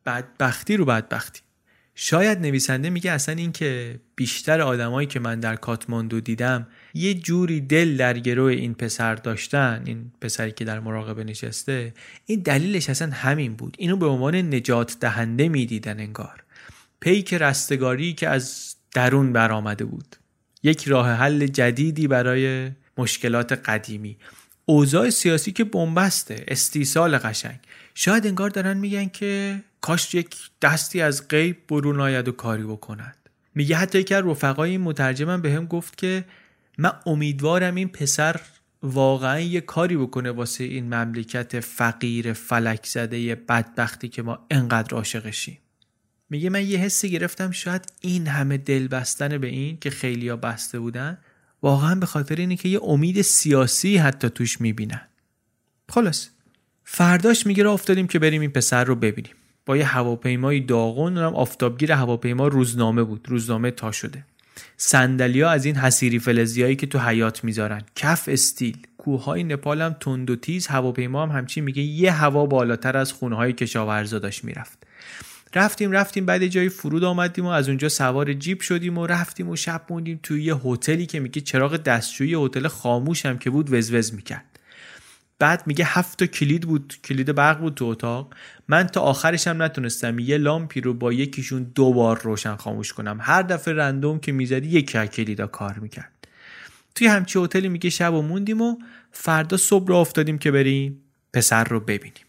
بدبختی 0.05 0.77
رو 0.77 0.85
بدبختی. 0.85 1.41
شاید 1.95 2.39
نویسنده 2.39 2.89
میگه 2.89 3.11
اصلا 3.11 3.35
این 3.35 3.51
که 3.51 3.99
بیشتر 4.15 4.61
آدمایی 4.61 5.07
که 5.07 5.19
من 5.19 5.39
در 5.39 5.55
کاتماندو 5.55 6.19
دیدم 6.19 6.67
یه 6.93 7.13
جوری 7.13 7.61
دل 7.61 7.97
در 7.97 8.19
گروه 8.19 8.51
این 8.51 8.73
پسر 8.73 9.15
داشتن 9.15 9.83
این 9.85 10.11
پسری 10.21 10.51
که 10.51 10.65
در 10.65 10.79
مراقبه 10.79 11.23
نشسته 11.23 11.93
این 12.25 12.39
دلیلش 12.39 12.89
اصلا 12.89 13.11
همین 13.11 13.53
بود. 13.53 13.75
اینو 13.79 13.97
به 13.97 14.05
عنوان 14.05 14.35
نجات 14.35 14.97
دهنده 14.99 15.49
می‌دیدن 15.49 15.99
انگار. 15.99 16.43
پیک 16.99 17.33
رستگاری 17.33 18.13
که 18.13 18.29
از 18.29 18.75
درون 18.93 19.33
برآمده 19.33 19.85
بود. 19.85 20.15
یک 20.63 20.87
راه 20.87 21.11
حل 21.11 21.47
جدیدی 21.47 22.07
برای 22.07 22.71
مشکلات 22.97 23.51
قدیمی. 23.51 24.17
اوضاع 24.71 25.09
سیاسی 25.09 25.51
که 25.51 25.63
بنبسته 25.63 26.45
استیصال 26.47 27.17
قشنگ. 27.17 27.59
شاید 27.95 28.27
انگار 28.27 28.49
دارن 28.49 28.77
میگن 28.77 29.07
که 29.07 29.63
کاش 29.81 30.13
یک 30.13 30.35
دستی 30.61 31.01
از 31.01 31.27
غیب 31.27 31.57
برون 31.67 31.99
آید 31.99 32.27
و 32.27 32.31
کاری 32.31 32.63
بکند. 32.63 33.17
میگه 33.55 33.75
حتی 33.75 33.99
یکی 33.99 34.13
از 34.13 34.25
رفقای 34.25 34.71
این 34.71 34.81
مترجمم 34.81 35.41
به 35.41 35.51
هم 35.53 35.65
گفت 35.65 35.97
که 35.97 36.25
من 36.77 36.91
امیدوارم 37.05 37.75
این 37.75 37.87
پسر 37.87 38.41
واقعا 38.83 39.39
یه 39.39 39.61
کاری 39.61 39.97
بکنه 39.97 40.31
واسه 40.31 40.63
این 40.63 40.93
مملکت 40.93 41.59
فقیر 41.59 42.33
فلک 42.33 42.85
زده 42.85 43.35
بدبختی 43.35 44.09
که 44.09 44.21
ما 44.21 44.45
انقدر 44.51 44.95
عاشقشیم. 44.95 45.57
میگه 46.29 46.49
من 46.49 46.67
یه 46.67 46.77
حسی 46.77 47.09
گرفتم 47.09 47.51
شاید 47.51 47.93
این 48.01 48.27
همه 48.27 48.57
دل 48.57 48.87
بستن 48.87 49.37
به 49.37 49.47
این 49.47 49.77
که 49.77 49.89
خیلیا 49.89 50.37
بسته 50.37 50.79
بودن 50.79 51.17
واقعا 51.61 51.95
به 51.95 52.05
خاطر 52.05 52.35
اینه 52.35 52.55
که 52.55 52.69
یه 52.69 52.79
امید 52.83 53.21
سیاسی 53.21 53.97
حتی 53.97 54.29
توش 54.29 54.61
می‌بینن. 54.61 55.01
خلاص. 55.89 56.27
فرداش 56.83 57.47
میگه 57.47 57.63
را 57.63 57.73
افتادیم 57.73 58.07
که 58.07 58.19
بریم 58.19 58.41
این 58.41 58.51
پسر 58.51 58.83
رو 58.83 58.95
ببینیم. 58.95 59.33
با 59.65 59.77
یه 59.77 59.85
هواپیمای 59.85 60.59
داغون 60.59 61.17
هم 61.17 61.35
آفتابگیر 61.35 61.91
هواپیما 61.91 62.47
روزنامه 62.47 63.03
بود. 63.03 63.29
روزنامه 63.29 63.71
تا 63.71 63.91
شده. 63.91 64.25
سندلیا 64.77 65.49
از 65.49 65.65
این 65.65 65.75
حسیری 65.75 66.19
فلزیایی 66.19 66.75
که 66.75 66.87
تو 66.87 66.99
حیات 66.99 67.43
می‌ذارن. 67.43 67.81
کف 67.95 68.29
استیل. 68.31 68.77
کوههای 68.97 69.43
نپال 69.43 69.81
هم 69.81 69.95
تند 69.99 70.29
و 70.29 70.35
تیز 70.35 70.67
هواپیما 70.67 71.23
هم 71.23 71.37
همچین 71.37 71.63
میگه 71.63 71.81
یه 71.81 72.11
هوا 72.11 72.45
بالاتر 72.45 72.97
از 72.97 73.13
خونه 73.13 73.35
های 73.35 73.53
کشاورزا 73.53 74.19
داشت 74.19 74.43
می‌رفت. 74.43 74.87
رفتیم 75.55 75.91
رفتیم 75.91 76.25
بعد 76.25 76.47
جای 76.47 76.69
فرود 76.69 77.03
آمدیم 77.03 77.45
و 77.45 77.49
از 77.49 77.67
اونجا 77.67 77.89
سوار 77.89 78.33
جیپ 78.33 78.61
شدیم 78.61 78.97
و 78.97 79.07
رفتیم 79.07 79.49
و 79.49 79.55
شب 79.55 79.81
موندیم 79.89 80.19
توی 80.23 80.43
یه 80.43 80.55
هتلی 80.55 81.05
که 81.05 81.19
میگه 81.19 81.41
چراغ 81.41 81.77
دستشویی 81.77 82.35
هتل 82.45 82.67
خاموش 82.67 83.25
هم 83.25 83.37
که 83.37 83.49
بود 83.49 83.73
وزوز 83.73 84.13
می‌کرد. 84.13 84.45
بعد 85.39 85.63
میگه 85.67 85.85
هفت 85.87 86.19
تا 86.19 86.25
کلید 86.25 86.67
بود 86.67 86.99
کلید 87.03 87.35
برق 87.35 87.59
بود 87.59 87.73
تو 87.73 87.85
اتاق. 87.85 88.33
من 88.67 88.87
تا 88.87 89.01
آخرش 89.01 89.47
هم 89.47 89.61
نتونستم 89.61 90.19
یه 90.19 90.37
لامپی 90.37 90.81
رو 90.81 90.93
با 90.93 91.13
یکیشون 91.13 91.63
دو 91.75 91.93
بار 91.93 92.21
روشن 92.21 92.55
خاموش 92.55 92.93
کنم. 92.93 93.17
هر 93.21 93.41
دفعه 93.41 93.73
رندوم 93.73 94.19
که 94.19 94.31
می‌زدی 94.31 94.67
یکی 94.67 94.97
از 94.97 95.07
کلیدا 95.07 95.47
کار 95.47 95.79
می‌کرد. 95.79 96.11
توی 96.95 97.07
همچی 97.07 97.39
هتلی 97.39 97.69
میگه 97.69 97.89
شب 97.89 98.13
و 98.13 98.21
موندیم 98.21 98.61
و 98.61 98.77
فردا 99.11 99.57
صبح 99.57 99.87
رو 99.87 99.95
افتادیم 99.95 100.37
که 100.37 100.51
بریم 100.51 101.01
پسر 101.33 101.63
رو 101.63 101.79
ببینیم. 101.79 102.23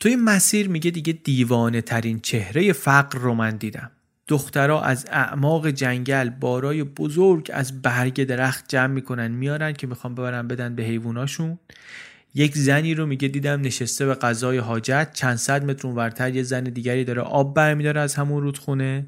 توی 0.00 0.16
مسیر 0.16 0.68
میگه 0.68 0.90
دیگه 0.90 1.12
دیوانه 1.12 1.80
ترین 1.80 2.20
چهره 2.20 2.72
فقر 2.72 3.18
رو 3.18 3.34
من 3.34 3.56
دیدم. 3.56 3.90
دخترها 4.28 4.82
از 4.82 5.06
اعماق 5.10 5.70
جنگل 5.70 6.28
بارای 6.28 6.84
بزرگ 6.84 7.50
از 7.54 7.82
برگ 7.82 8.24
درخت 8.24 8.64
جمع 8.68 8.86
می‌کنن 8.86 9.30
میارن 9.30 9.72
که 9.72 9.86
می‌خوان 9.86 10.14
ببرن 10.14 10.48
بدن 10.48 10.74
به 10.74 10.82
حیواناشون. 10.82 11.58
یک 12.34 12.56
زنی 12.56 12.94
رو 12.94 13.06
میگه 13.06 13.28
دیدم 13.28 13.60
نشسته 13.60 14.06
به 14.06 14.14
غذای 14.14 14.58
حاجت 14.58 15.08
چند 15.12 15.36
صد 15.36 15.64
متر 15.64 15.86
اونورتر 15.86 16.34
یه 16.34 16.42
زن 16.42 16.64
دیگری 16.64 17.04
داره 17.04 17.22
آب 17.22 17.54
برمیداره 17.54 18.00
از 18.00 18.14
همون 18.14 18.42
رودخونه. 18.42 19.06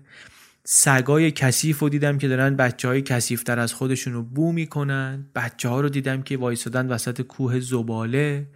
سگای 0.65 1.31
کثیف 1.31 1.79
رو 1.79 1.89
دیدم 1.89 2.19
که 2.19 2.29
دارن 2.29 2.57
بچه 2.57 2.89
های 2.89 3.03
کثیفتر 3.03 3.59
از 3.59 3.75
خودشون 3.75 4.13
رو 4.13 4.23
بو 4.23 4.53
می‌کنن. 4.53 5.27
بچه 5.35 5.69
ها 5.69 5.81
رو 5.81 5.89
دیدم 5.89 6.23
که 6.23 6.37
وایسادن 6.37 6.87
وسط 6.87 7.23
کوه 7.23 7.61
زباله. 7.61 8.47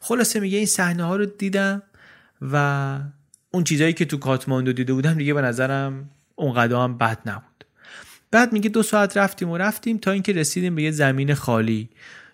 خلاصه 0.00 0.40
میگه 0.40 0.58
این 0.58 0.66
صحنه 0.66 1.04
ها 1.04 1.16
رو 1.16 1.26
دیدم 1.26 1.82
و 2.42 2.98
اون 3.50 3.64
چیزایی 3.64 3.92
که 3.92 4.04
تو 4.04 4.16
کاتماندو 4.16 4.72
دیده 4.72 4.92
بودم 4.92 5.14
دیگه 5.14 5.34
به 5.34 5.42
نظرم 5.42 6.10
اونقدر 6.34 6.76
هم 6.76 6.98
بد 6.98 7.18
نبود. 7.26 7.64
بعد 8.30 8.52
میگه 8.52 8.68
دو 8.68 8.82
ساعت 8.82 9.16
رفتیم 9.16 9.48
و 9.48 9.58
رفتیم 9.58 9.98
تا 9.98 10.10
اینکه 10.10 10.32
رسیدیم 10.32 10.74
به 10.74 10.82
یه 10.82 10.90
زمین 10.90 11.34
خالی. 11.34 11.88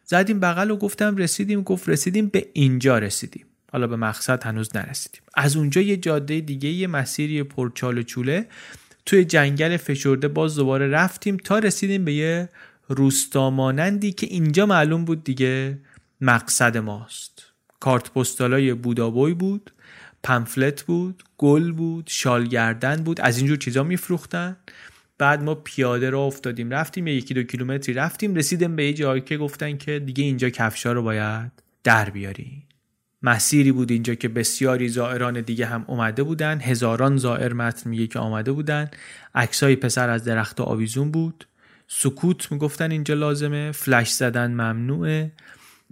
زدیم 0.05 0.40
بغل 0.40 0.70
و 0.70 0.77
گفتم 0.77 1.16
رسیدیم 1.16 1.62
گفت 1.62 1.88
رسیدیم 1.88 2.27
به 2.27 2.46
اینجا 2.53 2.98
رسیدیم. 2.98 3.46
حالا 3.72 3.87
به 3.87 3.96
مقصد 3.96 4.42
هنوز 4.42 4.77
نرسیدیم. 4.77 5.22
از 5.35 5.57
اونجا 5.57 5.81
یه 5.81 5.96
جاده 5.96 6.40
دیگه 6.40 6.68
یه 6.68 6.87
مسیری 6.87 7.42
پرچال 7.42 7.98
و 7.98 8.03
چوله 8.03 8.46
توی 9.07 9.25
جنگل 9.25 9.77
فشرده 9.77 10.29
باز 10.29 10.57
دوباره 10.57 10.88
رفتیم 10.88 11.37
تا 11.37 11.59
رسیدیم 11.59 12.05
به 12.05 12.12
یه 12.12 12.48
روستامانندی 12.88 14.12
که 14.12 14.27
اینجا 14.27 14.66
معلوم 14.66 15.05
بود 15.05 15.25
دیگه 15.25 15.79
مقصد 16.20 16.77
ماست. 16.77 17.32
کارت 17.83 18.11
پستالای 18.11 18.75
بودابوی 18.75 19.35
بود 19.35 19.73
پمفلت 20.23 20.83
بود 20.83 21.23
گل 21.38 21.73
بود 21.73 22.07
شالگردن 22.11 22.97
بود 22.97 23.21
از 23.21 23.38
اینجور 23.38 23.57
چیزا 23.57 23.83
میفروختن. 23.83 24.57
بعد 25.18 25.42
ما 25.42 25.55
پیاده 25.55 26.11
را 26.11 26.21
افتادیم 26.25 26.71
رفتیم 26.71 27.07
یکی 27.07 27.35
دو 27.35 27.42
کیلومتری 27.42 27.95
رفتیم 27.95 28.35
رسیدیم 28.35 28.77
به 28.77 28.87
یه 28.87 28.92
جایی 28.92 29.21
که 29.21 29.37
گفتن 29.37 29.77
که 29.77 29.99
دیگه 29.99 30.25
اینجا 30.25 30.51
کفشا 30.51 30.92
رو 30.92 31.03
باید 31.03 31.53
در 31.85 32.11
بیاری 32.11 32.62
مسیری 33.23 33.73
بود 33.73 33.90
اینجا 33.90 34.14
که 34.14 34.29
بسیاری 34.29 34.88
زائران 34.88 35.40
دیگه 35.40 35.66
هم 35.66 35.85
اومده 35.88 36.23
بودن 36.23 36.61
هزاران 36.61 37.16
زائر 37.16 37.53
متن 37.53 37.90
میگه 37.90 38.07
که 38.07 38.18
آمده 38.18 38.53
بودن. 38.53 38.90
عکسای 39.35 39.77
پسر 39.77 40.11
از 40.11 40.25
درخت 40.25 40.61
آویزون 40.61 41.11
بود. 41.11 41.47
سکوت 41.88 42.53
می‌گفتن 42.53 42.90
اینجا 42.90 43.14
لازمه 43.14 43.73
فلش 43.73 44.12
زدن 44.12 44.51
ممنوعه. 44.51 45.33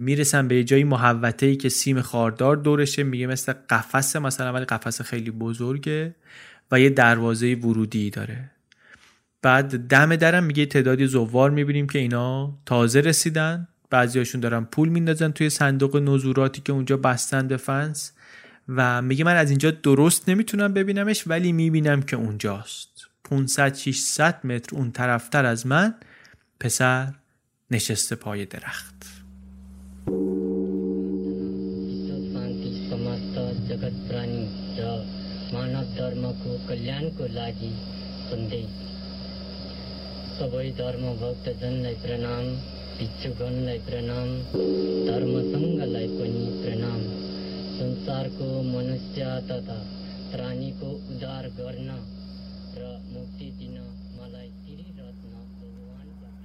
می‌رسن 0.01 0.47
به 0.47 0.55
یه 0.55 0.63
جایی 0.63 0.83
محوته 0.83 1.45
ای 1.45 1.55
که 1.55 1.69
سیم 1.69 2.01
خاردار 2.01 2.55
دورشه 2.55 3.03
میگه 3.03 3.27
مثل 3.27 3.53
قفس 3.69 4.15
مثلا 4.15 4.53
ولی 4.53 4.65
قفس 4.65 5.01
خیلی 5.01 5.31
بزرگه 5.31 6.15
و 6.71 6.79
یه 6.79 6.89
دروازه 6.89 7.55
ورودی 7.55 8.09
داره. 8.09 8.51
بعد 9.41 9.87
دم 9.87 10.15
درم 10.15 10.43
میگه 10.43 10.65
تعدادی 10.65 11.07
زوار 11.07 11.49
می‌بینیم 11.49 11.87
که 11.87 11.99
اینا 11.99 12.57
تازه 12.65 12.99
رسیدن. 12.99 13.67
بعضیاشون 13.89 14.41
دارن 14.41 14.65
پول 14.65 14.89
میندازن 14.89 15.31
توی 15.31 15.49
صندوق 15.49 15.95
نزوراتی 15.97 16.61
که 16.61 16.73
اونجا 16.73 16.97
بستن 16.97 17.47
به 17.47 17.59
و 18.69 19.01
میگه 19.01 19.23
من 19.23 19.35
از 19.35 19.49
اینجا 19.49 19.71
درست 19.71 20.29
نمی‌تونم 20.29 20.73
ببینمش 20.73 21.27
ولی 21.27 21.51
می‌بینم 21.51 22.01
که 22.01 22.15
اونجاست. 22.15 23.07
500 23.23 23.75
600 23.75 24.45
متر 24.45 24.75
اون 24.75 24.91
طرفتر 24.91 25.45
از 25.45 25.67
من 25.67 25.95
پسر 26.59 27.13
نشسته 27.71 28.15
پای 28.15 28.45
درخت. 28.45 29.20
जगत 33.71 33.97
प्राणी 34.07 34.39
र 34.77 34.87
मानव 35.53 35.91
धर्मको 35.97 36.53
कल्याणको 36.69 37.27
लागि 37.33 37.69
सन्देश 38.29 38.73
सबै 40.39 40.63
धर्म 40.79 41.05
भक्तजनलाई 41.21 41.95
प्रणाम 42.03 42.49
भिक्षुगणलाई 42.99 43.79
प्रणाम 43.89 44.33
धर्म 45.07 45.33
सङ्घलाई 45.51 46.07
पनि 46.07 46.45
प्रणाम। 46.63 47.01
संसारको 47.79 48.49
मनुष्य 48.61 49.29
तथा 49.51 49.79
प्राणीको 50.33 50.89
उद्धार 50.91 51.47
गर्न 51.59 51.89
र 52.77 52.91
मुक्ति 53.13 53.51
दिन 53.59 53.77
मलाई 54.17 54.49
त्रिरत्न 54.65 55.33
भगवानबाट 55.61 56.41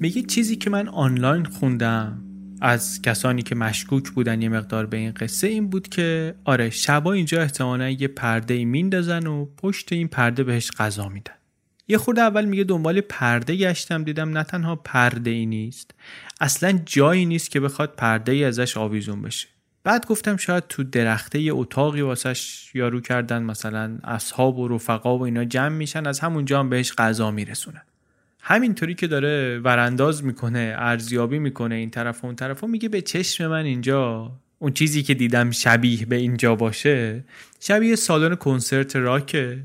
میگه 0.00 0.22
چیزی 0.22 0.56
که 0.56 0.70
من 0.70 0.88
آنلاین 0.88 1.44
خوندم 1.44 2.22
از 2.60 3.02
کسانی 3.02 3.42
که 3.42 3.54
مشکوک 3.54 4.10
بودن 4.10 4.42
یه 4.42 4.48
مقدار 4.48 4.86
به 4.86 4.96
این 4.96 5.12
قصه 5.12 5.46
این 5.46 5.70
بود 5.70 5.88
که 5.88 6.34
آره 6.44 6.70
شبا 6.70 7.12
اینجا 7.12 7.42
احتمالا 7.42 7.90
یه 7.90 8.08
پرده 8.08 8.54
ای 8.54 8.64
میندازن 8.64 9.26
و 9.26 9.46
پشت 9.56 9.92
این 9.92 10.08
پرده 10.08 10.44
بهش 10.44 10.70
غذا 10.70 11.08
میدن. 11.08 11.32
یه 11.88 11.98
خورده 11.98 12.20
اول 12.20 12.44
میگه 12.44 12.64
دنبال 12.64 13.00
پرده 13.00 13.56
گشتم 13.56 14.04
دیدم 14.04 14.38
نه 14.38 14.44
تنها 14.44 14.76
پرده 14.76 15.30
ای 15.30 15.46
نیست 15.46 15.94
اصلا 16.40 16.80
جایی 16.86 17.26
نیست 17.26 17.50
که 17.50 17.60
بخواد 17.60 17.94
پرده 17.96 18.32
ای 18.32 18.44
ازش 18.44 18.76
آویزون 18.76 19.22
بشه. 19.22 19.48
بعد 19.84 20.06
گفتم 20.06 20.36
شاید 20.36 20.64
تو 20.68 20.84
درخته 20.84 21.40
یه 21.40 21.54
اتاقی 21.54 22.00
واسش 22.00 22.70
یارو 22.74 23.00
کردن 23.00 23.42
مثلا 23.42 23.98
اصحاب 24.04 24.58
و 24.58 24.68
رفقا 24.68 25.18
و 25.18 25.22
اینا 25.22 25.44
جمع 25.44 25.76
میشن 25.76 26.06
از 26.06 26.20
همونجا 26.20 26.60
هم 26.60 26.68
بهش 26.68 26.92
غذا 26.92 27.30
میرسونن. 27.30 27.82
همینطوری 28.48 28.94
که 28.94 29.06
داره 29.06 29.58
ورانداز 29.58 30.24
می‌کنه 30.24 30.74
ارزیابی 30.78 31.38
می‌کنه 31.38 31.74
این 31.74 31.90
طرف 31.90 32.24
و 32.24 32.26
اون 32.26 32.36
طرف 32.36 32.64
و 32.64 32.66
میگه 32.66 32.88
به 32.88 33.00
چشم 33.00 33.46
من 33.46 33.64
اینجا 33.64 34.32
اون 34.58 34.72
چیزی 34.72 35.02
که 35.02 35.14
دیدم 35.14 35.50
شبیه 35.50 36.06
به 36.06 36.16
اینجا 36.16 36.54
باشه 36.54 37.24
شبیه 37.60 37.96
سالن 37.96 38.34
کنسرت 38.34 38.96
راکه 38.96 39.62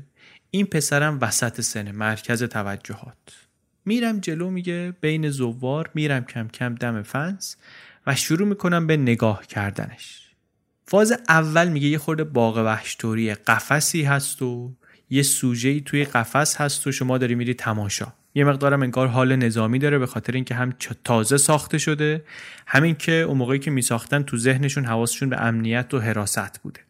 این 0.50 0.66
پسرم 0.66 1.18
وسط 1.20 1.60
سنه 1.60 1.92
مرکز 1.92 2.42
توجهات. 2.42 3.16
میرم 3.84 4.20
جلو 4.20 4.50
میگه 4.50 4.94
بین 5.00 5.30
زوار 5.30 5.90
میرم 5.94 6.24
کم 6.24 6.48
کم 6.48 6.74
دم 6.74 7.02
فنس 7.02 7.56
و 8.06 8.14
شروع 8.14 8.48
می‌کنم 8.48 8.86
به 8.86 8.96
نگاه 8.96 9.46
کردنش. 9.46 10.30
فاز 10.86 11.12
اول 11.28 11.68
میگه 11.68 11.88
یه 11.88 11.98
خورده 11.98 12.24
باغ 12.24 12.56
وحشتوری 12.56 13.34
قفسی 13.34 14.02
هست 14.02 14.42
و 14.42 14.72
یه 15.12 15.22
سوژه‌ای 15.22 15.80
توی 15.80 16.04
قفس 16.04 16.56
هست 16.56 16.86
و 16.86 16.92
شما 16.92 17.18
داری 17.18 17.34
میری 17.34 17.54
تماشا. 17.54 18.12
یه 18.34 18.44
مقدارم 18.44 18.82
انگار 18.82 19.06
حال 19.08 19.36
نظامی 19.36 19.78
داره 19.78 19.98
به 19.98 20.06
خاطر 20.06 20.32
اینکه 20.32 20.54
هم 20.54 20.72
تازه 21.04 21.36
ساخته 21.36 21.78
شده 21.78 22.24
همین 22.66 22.94
که 22.94 23.12
اون 23.12 23.38
موقعی 23.38 23.58
که 23.58 23.70
میساختن 23.70 24.22
تو 24.22 24.36
ذهنشون 24.36 24.84
حواسشون 24.84 25.28
به 25.28 25.40
امنیت 25.40 25.94
و 25.94 25.98
حراست 25.98 26.62
بوده. 26.62 26.80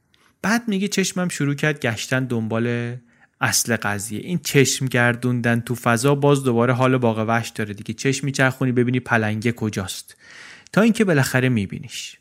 بعد 0.43 0.69
میگه 0.69 0.89
چشمم 0.89 1.29
شروع 1.29 1.55
کرد 1.55 1.81
گشتن 1.81 2.25
دنبال 2.25 2.97
اصل 3.41 3.77
قضیه. 3.77 4.21
این 4.21 4.39
چشم 4.39 4.87
گردوندن 4.87 5.61
تو 5.61 5.75
فضا 5.75 6.15
باز 6.15 6.45
دوباره 6.45 6.73
حال 6.73 6.97
باغ 6.97 7.19
وحش 7.29 7.49
داره 7.49 7.75
دیگه. 7.75 7.95
چشم 7.95 8.27
میچرخونی 8.27 8.73
ببینی 8.73 9.01
پلنگه 9.01 9.53
کجاست. 9.53 10.17
تا 10.73 10.81
اینکه 10.81 11.05
بالاخره 11.05 11.49
میبینیش. 11.49 12.17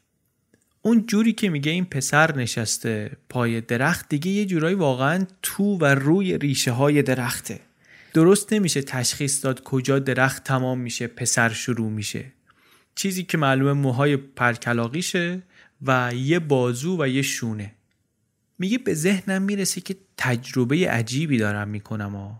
اون 0.81 1.05
جوری 1.07 1.33
که 1.33 1.49
میگه 1.49 1.71
این 1.71 1.85
پسر 1.85 2.35
نشسته 2.35 3.11
پای 3.29 3.61
درخت 3.61 4.09
دیگه 4.09 4.31
یه 4.31 4.45
جورایی 4.45 4.75
واقعا 4.75 5.25
تو 5.41 5.77
و 5.77 5.85
روی 5.85 6.37
ریشه 6.37 6.71
های 6.71 7.01
درخته. 7.01 7.59
درست 8.13 8.53
نمیشه 8.53 8.81
تشخیص 8.81 9.45
داد 9.45 9.63
کجا 9.63 9.99
درخت 9.99 10.43
تمام 10.43 10.79
میشه 10.79 11.07
پسر 11.07 11.49
شروع 11.49 11.89
میشه. 11.89 12.25
چیزی 12.95 13.23
که 13.23 13.37
معلومه 13.37 13.73
موهای 13.73 14.17
پرکلاقیشه 14.17 15.41
و 15.81 16.11
یه 16.15 16.39
بازو 16.39 17.03
و 17.03 17.07
یه 17.07 17.21
شونه. 17.21 17.71
میگه 18.59 18.77
به 18.77 18.93
ذهنم 18.93 19.41
می‌رسه 19.41 19.81
که 19.81 19.95
تجربه 20.17 20.89
عجیبی 20.89 21.37
دارم 21.37 21.67
می‌کنم 21.67 22.15
و 22.15 22.35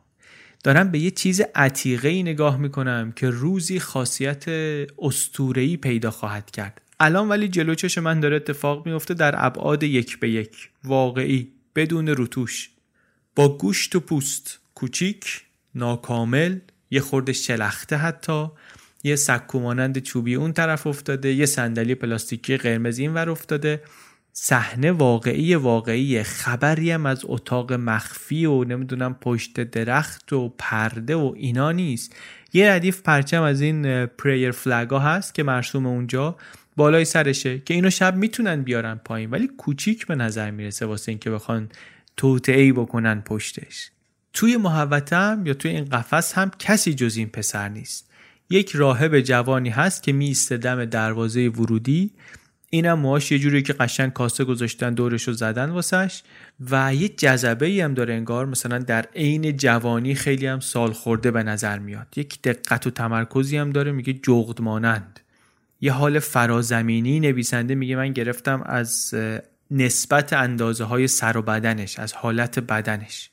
دارم 0.64 0.92
به 0.92 1.00
یه 1.00 1.12
چیز 1.12 1.42
عتیقه 1.56 2.10
ای 2.10 2.24
نگاه 2.24 2.58
می‌کنم 2.58 3.12
که 3.12 3.30
روزی 3.30 3.80
خاصیت 3.80 4.46
استورهی 5.00 5.78
پیدا 5.78 6.12
خواهد 6.12 6.52
کرد. 6.52 6.82
الان 7.04 7.30
ولی 7.30 7.48
جلو 7.48 7.76
چش 7.76 7.98
من 7.98 8.20
داره 8.20 8.36
اتفاق 8.36 8.86
میفته 8.86 9.14
در 9.14 9.36
ابعاد 9.38 9.84
یک 9.84 10.20
به 10.20 10.30
یک. 10.30 10.70
واقعی 10.84 11.52
بدون 11.76 12.08
روتوش 12.08 12.70
با 13.36 13.58
گوشت 13.58 13.96
و 13.96 14.00
پوست. 14.00 14.60
کوچیک 14.76 15.42
ناکامل 15.76 16.60
یه 16.92 17.00
خورده 17.00 17.34
شلخته 17.34 17.98
حتی. 17.98 18.48
یه 19.04 19.16
سکو 19.16 19.60
مانند 19.60 20.00
چوبی 20.00 20.36
اون 20.36 20.54
طرف 20.54 20.88
افتاده. 20.88 21.34
یه 21.34 21.46
صندلی 21.46 21.96
پلاستیکی 21.96 22.58
قرمز 22.58 23.00
این 23.00 23.14
ور 23.14 23.30
افتاده. 23.30 23.82
صحنه 24.34 24.92
واقعی 24.92 25.56
واقعی 25.56 26.24
خبری 26.24 26.92
هم 26.92 27.06
از 27.06 27.22
اتاق 27.24 27.74
مخفی 27.74 28.46
و 28.46 28.64
نمی‌دونم 28.64 29.14
پشت 29.14 29.60
درخت 29.60 30.34
و 30.34 30.54
پرده 30.58 31.16
و 31.16 31.34
اینا 31.36 31.72
نیست. 31.72 32.16
یه 32.54 32.72
ردیف 32.72 33.02
پرچم 33.02 33.42
از 33.42 33.62
این 33.62 34.06
پریر 34.06 34.52
فلگا 34.52 35.00
هست 35.00 35.34
که 35.34 35.44
مرسوم 35.44 35.86
اونجا. 35.86 36.38
بالای 36.76 37.06
سرشه 37.06 37.60
که 37.60 37.74
اینو 37.74 37.90
شب 37.90 38.16
می‌تونن 38.16 38.62
بیارن 38.62 38.96
پایین 39.06 39.30
ولی 39.30 39.48
کوچیک 39.48 40.08
به 40.08 40.16
نظر 40.16 40.52
می‌رسه 40.52 40.86
واسه 40.86 41.12
اینکه 41.12 41.30
بخوان 41.30 41.70
توطعه 42.18 42.74
بکنن 42.74 43.22
پشتش. 43.22 43.92
توی 44.34 44.58
محوتم 44.58 45.44
یا 45.46 45.54
توی 45.54 45.72
این 45.72 45.86
قفس 45.86 46.34
هم 46.34 46.52
کسی 46.60 46.94
جز 46.94 47.18
این 47.18 47.30
پسر 47.30 47.70
نیست. 47.70 48.12
یک 48.50 48.72
راهب 48.72 49.20
جوانی 49.20 49.70
هست 49.70 50.04
که 50.04 50.14
میسته 50.14 50.58
دم 50.58 50.86
دروازه 50.86 51.50
ورودی. 51.50 52.12
اینم 52.70 53.00
موهاش 53.00 53.32
یه 53.32 53.40
جوری 53.40 53.62
که 53.62 53.74
قشنگ 53.74 54.14
کاسه 54.14 54.44
گذاشتن 54.44 54.94
دورش 54.94 55.24
رو 55.24 55.34
زدن 55.34 55.70
واسش 55.70 56.24
و 56.72 56.96
یه 56.96 57.10
جذبه 57.10 57.66
ای 57.66 57.82
هم 57.82 57.94
داره 57.94 58.14
انگار. 58.14 58.46
مثلا 58.46 58.78
در 58.78 59.06
عین 59.16 59.58
جوانی 59.58 60.16
خیلی 60.16 60.46
هم 60.46 60.60
سال 60.60 60.94
خورده 60.94 61.32
به 61.32 61.44
نظر 61.44 61.80
میاد. 61.80 62.08
یک 62.16 62.42
دقت 62.42 62.88
و 62.88 62.90
تمرکزی 62.90 63.58
هم 63.58 63.70
داره 63.70 63.92
میگه 63.92 64.14
جغد 64.14 64.62
مانند 64.62 65.20
یه 65.82 65.92
حال 65.92 66.20
فرازمینی 66.20 67.20
نویسنده 67.20 67.76
میگه 67.76 67.96
من 67.96 68.14
گرفتم 68.14 68.64
از 68.66 69.16
نسبت 69.72 70.34
اندازه 70.34 70.84
های 70.84 71.08
سر 71.08 71.38
و 71.38 71.42
بدنش 71.42 72.00
از 72.00 72.14
حالت 72.14 72.60
بدنش. 72.60 73.30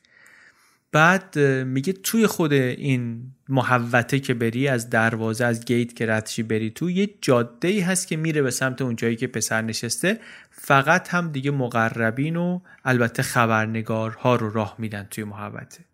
بعد 0.91 1.39
میگه 1.65 1.93
توی 1.93 2.27
خود 2.27 2.53
این 2.53 3.31
محوته 3.49 4.19
که 4.19 4.33
بری 4.33 4.67
از 4.67 4.89
دروازه 4.89 5.45
از 5.45 5.65
گیت 5.65 5.95
که 5.95 6.05
ردشی 6.05 6.43
بری 6.43 6.69
تو 6.69 6.89
یه 6.89 7.09
جاده 7.21 7.67
ای 7.67 7.79
هست 7.79 8.07
که 8.07 8.17
میره 8.17 8.41
به 8.41 8.51
سمت 8.51 8.81
اون 8.81 8.95
جایی 8.95 9.15
که 9.15 9.27
پسر 9.27 9.61
نشسته. 9.61 10.19
فقط 10.51 11.09
هم 11.09 11.31
دیگه 11.31 11.51
مقربین 11.51 12.35
و 12.35 12.59
البته 12.85 13.23
خبرنگارها 13.23 14.35
رو 14.35 14.49
راه 14.49 14.75
میدن 14.77 15.07
توی 15.11 15.23
محوته 15.23 15.88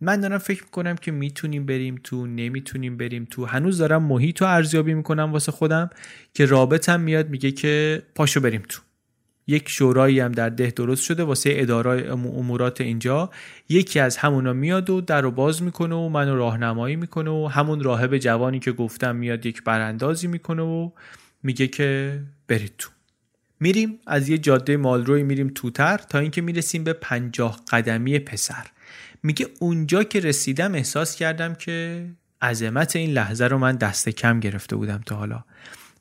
من 0.00 0.20
دارم 0.20 0.38
فکر 0.38 0.62
می‌کنم 0.62 0.94
که 0.94 1.12
می‌تونیم 1.12 1.66
بریم 1.66 2.00
تو 2.04 2.26
نمی‌تونیم 2.26 2.96
بریم 2.96 3.26
تو. 3.30 3.44
هنوز 3.44 3.78
دارم 3.78 4.02
محیط 4.02 4.42
رو 4.42 4.48
ارزیابی 4.48 4.94
می‌کنم 4.94 5.32
واسه 5.32 5.52
خودم 5.52 5.90
که 6.34 6.46
رابطم 6.46 7.00
میاد 7.00 7.28
میگه 7.28 7.52
که 7.52 8.02
پاشو 8.14 8.40
بریم 8.40 8.62
تو. 8.68 8.80
یک 9.46 9.68
شورایی 9.68 10.20
هم 10.20 10.32
در 10.32 10.48
ده 10.48 10.70
درست 10.70 11.02
شده 11.02 11.24
واسه 11.24 11.50
اداره 11.52 12.12
امورات 12.12 12.80
اینجا. 12.80 13.30
یکی 13.68 14.00
از 14.00 14.16
همونا 14.16 14.52
میاد 14.52 14.90
و 14.90 15.00
در 15.00 15.20
رو 15.20 15.30
باز 15.30 15.62
می‌کنه 15.62 15.94
و 15.94 16.08
منو 16.08 16.36
راهنمایی 16.36 16.96
می‌کنه 16.96 17.30
و 17.30 17.46
همون 17.46 17.82
راهب 17.82 18.18
جوانی 18.18 18.58
که 18.58 18.72
گفتم 18.72 19.16
میاد 19.16 19.46
یک 19.46 19.64
براندازی 19.64 20.26
می‌کنه 20.26 20.62
و 20.62 20.90
میگه 21.42 21.66
که 21.66 22.20
برید 22.48 22.72
تو. 22.78 22.90
میریم 23.60 23.98
از 24.06 24.28
یه 24.28 24.38
جاده 24.38 24.76
مالروی 24.76 25.22
میریم 25.22 25.52
توتر 25.54 25.98
تا 25.98 26.18
اینکه 26.18 26.40
می‌رسیم 26.40 26.84
به 26.84 26.92
پنجاه 26.92 27.60
قدمی 27.70 28.18
پسر. 28.18 28.66
میگه 29.22 29.46
اونجا 29.60 30.02
که 30.02 30.20
رسیدم 30.20 30.74
احساس 30.74 31.16
کردم 31.16 31.54
که 31.54 32.06
عظمت 32.42 32.96
این 32.96 33.10
لحظه 33.10 33.44
رو 33.44 33.58
من 33.58 33.76
دست 33.76 34.08
کم 34.08 34.40
گرفته 34.40 34.76
بودم 34.76 35.02
تا 35.06 35.16
حالا. 35.16 35.44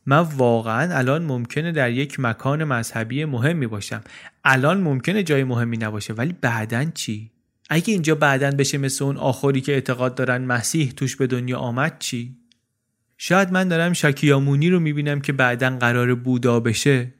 من 0.05 0.19
واقعا 0.19 0.97
الان 0.97 1.23
ممکنه 1.23 1.71
در 1.71 1.91
یک 1.91 2.19
مکان 2.19 2.63
مذهبی 2.63 3.25
مهمی 3.25 3.67
باشم. 3.67 4.01
الان 4.43 4.81
ممکنه 4.81 5.23
جای 5.23 5.43
مهمی 5.43 5.77
نباشه 5.77 6.13
ولی 6.13 6.35
بعدا 6.41 6.85
چی؟ 6.93 7.31
اگه 7.69 7.93
اینجا 7.93 8.15
بعدا 8.15 8.51
بشه 8.51 8.77
مثل 8.77 9.05
اون 9.05 9.17
آخری 9.17 9.61
که 9.61 9.71
اعتقاد 9.71 10.15
دارن 10.15 10.45
مسیح 10.45 10.91
توش 10.91 11.15
به 11.15 11.27
دنیا 11.27 11.57
آمد 11.57 11.99
چی؟ 11.99 12.35
شاید 13.17 13.51
من 13.51 13.67
دارم 13.67 13.93
شکیامونی 13.93 14.69
رو 14.69 14.79
می‌بینم 14.79 15.21
که 15.21 15.33
بعدا 15.33 15.77
قرار 15.77 16.15
بودا 16.15 16.59
بشه. 16.59 17.13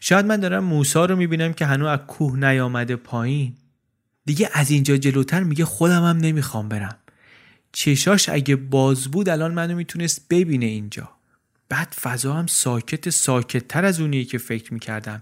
شاید 0.00 0.26
من 0.26 0.36
دارم 0.36 0.64
موسا 0.64 1.04
رو 1.04 1.16
می‌بینم 1.16 1.52
که 1.52 1.66
هنوز 1.66 1.88
از 1.88 1.98
کوه 1.98 2.38
نیامده 2.38 2.96
پایین. 2.96 3.54
دیگه 4.24 4.50
از 4.52 4.70
اینجا 4.70 4.96
جلوتر 4.96 5.42
میگه 5.42 5.64
خودم 5.64 6.04
هم 6.04 6.16
نمی‌خوام 6.16 6.68
برم. 6.68 6.96
چشاش 7.72 8.28
اگه 8.28 8.56
باز 8.56 9.08
بود 9.08 9.28
الان 9.28 9.54
منو 9.54 9.76
می‌تونست 9.76 10.26
ببینه 10.30 10.66
اینجا. 10.66 11.10
بعد 11.68 11.94
فضا 12.00 12.32
هم 12.34 12.46
ساکت 12.46 13.10
ساکتتر 13.10 13.84
از 13.84 14.00
اونیه 14.00 14.24
که 14.24 14.38
فکر 14.38 14.74
می‌کردم. 14.74 15.20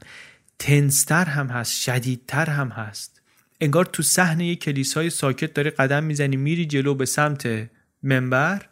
تنستر 0.59 1.25
هم 1.25 1.47
هست 1.47 1.81
شدیدتر 1.81 2.47
هم 2.47 2.69
هست. 2.69 3.21
انگار 3.61 3.85
تو 3.85 4.03
صحنه 4.03 4.47
یه 4.47 4.57
کلیسای 4.57 5.11
ساکت 5.11 5.55
داری 5.55 5.71
قدم 5.71 6.05
می‌زنی 6.05 6.37
میری 6.37 6.67
جلو 6.67 6.95
به 6.95 7.07
سمت 7.07 7.71
منبر 8.03 8.63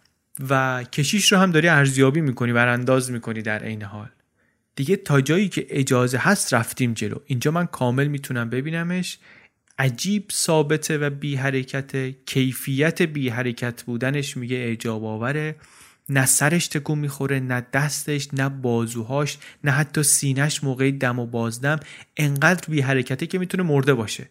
و 0.49 0.85
کشیش 0.85 1.33
رو 1.33 1.39
هم 1.39 1.51
داری 1.51 1.69
ارزیابی 1.69 2.21
می‌کنی 2.21 2.53
برانداز 2.53 3.11
می‌کنی 3.11 3.43
در 3.43 3.59
عین 3.59 3.83
حال. 3.83 4.09
دیگه 4.77 4.97
تا 4.97 5.21
جایی 5.21 5.49
که 5.49 5.67
اجازه 5.71 6.19
هست 6.19 6.55
رفتیم 6.55 6.95
جلو. 6.95 7.17
اینجا 7.27 7.51
من 7.51 7.67
کامل 7.67 8.07
می‌تونم 8.07 8.51
ببینمش. 8.51 9.19
عجیب 9.81 10.25
ثابته 10.33 10.99
و 10.99 11.11
بی 11.11 11.37
حرکت 11.37 12.25
کیفیت 12.27 13.03
بی 13.03 13.29
حرکت 13.29 13.83
بودنش 13.83 14.37
میگه 14.37 14.57
اعجاب 14.57 15.05
آوره. 15.05 15.57
نه 16.09 16.27
سرش 16.27 16.69
تکون 16.69 16.99
می‌خوره 16.99 17.41
نه 17.41 17.67
دستش 17.73 18.29
نه 18.33 18.49
بازوهاش 18.49 19.39
نه 19.65 19.71
حتی 19.71 20.03
سینش 20.03 20.65
موقع 20.65 20.91
دم 20.91 21.19
و 21.19 21.27
بازدم 21.27 21.81
انقدر 22.17 22.65
بی 22.69 22.81
حرکته 22.81 23.27
که 23.27 23.39
می‌تونه 23.39 23.63
مرده 23.63 23.95
باشه. 23.95 24.29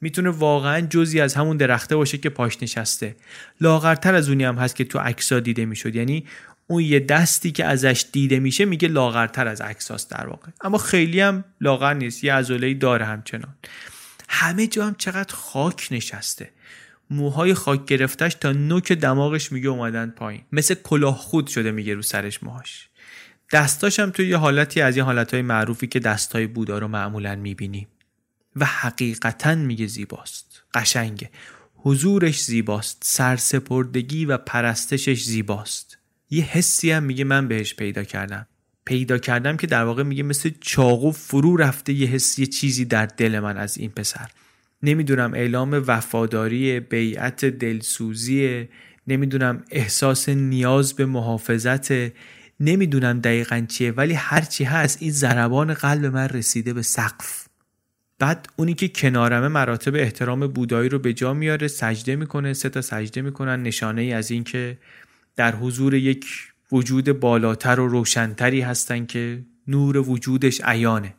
می‌تونه 0.00 0.30
واقعا 0.30 0.80
جزی 0.80 1.20
از 1.20 1.34
همون 1.34 1.56
درخته 1.56 1.96
باشه 1.96 2.18
که 2.18 2.28
پاش 2.28 2.62
نشسته. 2.62 3.16
لاغرتر 3.60 4.14
از 4.14 4.28
اونی 4.28 4.44
هم 4.44 4.56
هست 4.56 4.76
که 4.76 4.84
تو 4.84 4.98
عکسا 4.98 5.40
دیده 5.40 5.64
می‌شد. 5.64 5.96
یعنی 5.96 6.24
اون 6.66 6.82
یه 6.82 7.00
دستی 7.00 7.52
که 7.52 7.64
ازش 7.64 8.04
دیده 8.12 8.38
میشه 8.38 8.64
میگه 8.64 8.88
لاغرتر 8.88 9.48
از 9.48 9.60
عکساست 9.60 10.10
در 10.10 10.26
واقع. 10.26 10.48
اما 10.60 10.78
خیلی 10.78 11.20
هم 11.20 11.44
لاغر 11.60 11.94
نیست 11.94 12.24
یه 12.24 12.34
عضله 12.34 12.74
داره 12.74 13.04
همچنان. 13.04 13.54
همه 14.38 14.66
جا 14.66 14.86
هم 14.86 14.94
چقدر 14.94 15.34
خاک 15.34 15.88
نشسته. 15.90 16.50
موهای 17.10 17.54
خاک 17.54 17.84
گرفتش 17.84 18.34
تا 18.34 18.52
نوک 18.52 18.92
دماغش 18.92 19.52
میگه 19.52 19.68
اومدن 19.68 20.10
پایین. 20.10 20.42
مثل 20.52 20.74
کلاه 20.74 21.16
خود 21.16 21.46
شده 21.46 21.70
میگه 21.70 21.94
رو 21.94 22.02
سرش 22.02 22.42
موهاش. 22.42 22.88
دستاش 23.52 24.00
هم 24.00 24.10
توی 24.10 24.28
یه 24.28 24.36
حالتی 24.36 24.80
از 24.80 24.96
یه 24.96 25.02
حالتهای 25.02 25.42
معروفی 25.42 25.86
که 25.86 25.98
دستای 26.00 26.46
بودا 26.46 26.78
رو 26.78 26.88
معمولا 26.88 27.36
می‌بینی 27.36 27.88
و 28.56 28.64
حقیقتا 28.64 29.54
میگه 29.54 29.86
زیباست. 29.86 30.62
قشنگه. 30.74 31.30
حضورش 31.74 32.44
زیباست. 32.44 33.02
سرسپردگی 33.04 34.24
و 34.24 34.38
پرستشش 34.38 35.22
زیباست. 35.22 35.98
یه 36.30 36.44
حسی 36.44 36.90
هم 36.90 37.02
میگه 37.02 37.24
من 37.24 37.48
بهش 37.48 37.74
پیدا 37.74 38.04
کردم. 38.04 38.46
پیدا 38.86 39.18
کردم 39.18 39.56
که 39.56 39.66
در 39.66 39.84
واقع 39.84 40.02
میگه 40.02 40.22
مثل 40.22 40.50
چاقو 40.60 41.12
فرو 41.12 41.56
رفته 41.56 41.92
یه 41.92 42.08
حسی 42.08 42.46
چیزی 42.46 42.84
در 42.84 43.06
دل 43.06 43.38
من 43.38 43.56
از 43.56 43.78
این 43.78 43.90
پسر. 43.90 44.30
نمی‌دونم 44.82 45.34
اعلام 45.34 45.84
وفاداری 45.86 46.80
بیعت 46.80 47.44
دلسوزی 47.44 48.68
نمی‌دونم 49.06 49.64
احساس 49.70 50.28
نیاز 50.28 50.94
به 50.94 51.06
محافظت 51.06 51.92
نمی‌دونم 52.60 53.20
دقیقا 53.20 53.66
چیه 53.68 53.92
ولی 53.92 54.14
هرچی 54.14 54.64
هست 54.64 54.98
این 55.00 55.10
ضربان 55.10 55.74
قلب 55.74 56.04
من 56.04 56.28
رسیده 56.28 56.72
به 56.72 56.82
سقف. 56.82 57.46
بعد 58.18 58.48
اونی 58.56 58.74
که 58.74 58.88
کنارمه 58.88 59.48
مراتب 59.48 59.94
احترام 59.94 60.46
بودایی 60.46 60.88
رو 60.88 60.98
به 60.98 61.12
جا 61.12 61.34
میاره 61.34 61.68
سجده 61.68 62.16
می‌کنه 62.16 62.52
سه 62.52 62.68
تا 62.68 62.82
سجده 62.82 63.22
می‌کنن 63.22 63.62
نشانه 63.62 64.02
ای 64.02 64.12
از 64.12 64.30
اینکه 64.30 64.78
در 65.36 65.54
حضور 65.56 65.94
یک 65.94 66.26
وجود 66.72 67.20
بالاتر 67.20 67.80
و 67.80 67.88
روشنتری 67.88 68.60
هستن 68.60 69.06
که 69.06 69.44
نور 69.68 69.96
وجودش 69.96 70.60
عیانه. 70.64 71.14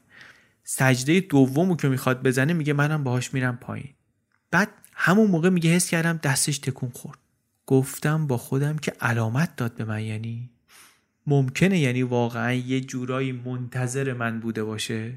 سجده 0.64 1.20
دومو 1.20 1.76
که 1.76 1.88
می‌خواد 1.88 2.24
بزنه 2.24 2.54
میگه 2.54 2.74
منم 2.74 3.04
باهاش 3.04 3.34
میرم 3.34 3.58
پایین. 3.58 3.90
بعد 4.52 4.70
همون 4.94 5.32
موقع 5.32 5.50
میگه 5.50 5.70
حس 5.70 5.90
کردم 5.90 6.20
دستش 6.24 6.58
تکون 6.58 6.90
خورد. 6.90 7.18
گفتم 7.66 8.28
با 8.28 8.38
خودم 8.38 8.78
که 8.78 8.94
علامت 9.02 9.56
داد 9.56 9.76
به 9.76 9.86
من 9.86 10.04
یعنی 10.04 10.50
ممکنه 11.28 11.80
یعنی 11.80 12.04
واقعا 12.04 12.54
یه 12.54 12.82
جورایی 12.82 13.32
منتظر 13.32 14.14
من 14.14 14.40
بوده 14.40 14.64
باشه. 14.64 15.14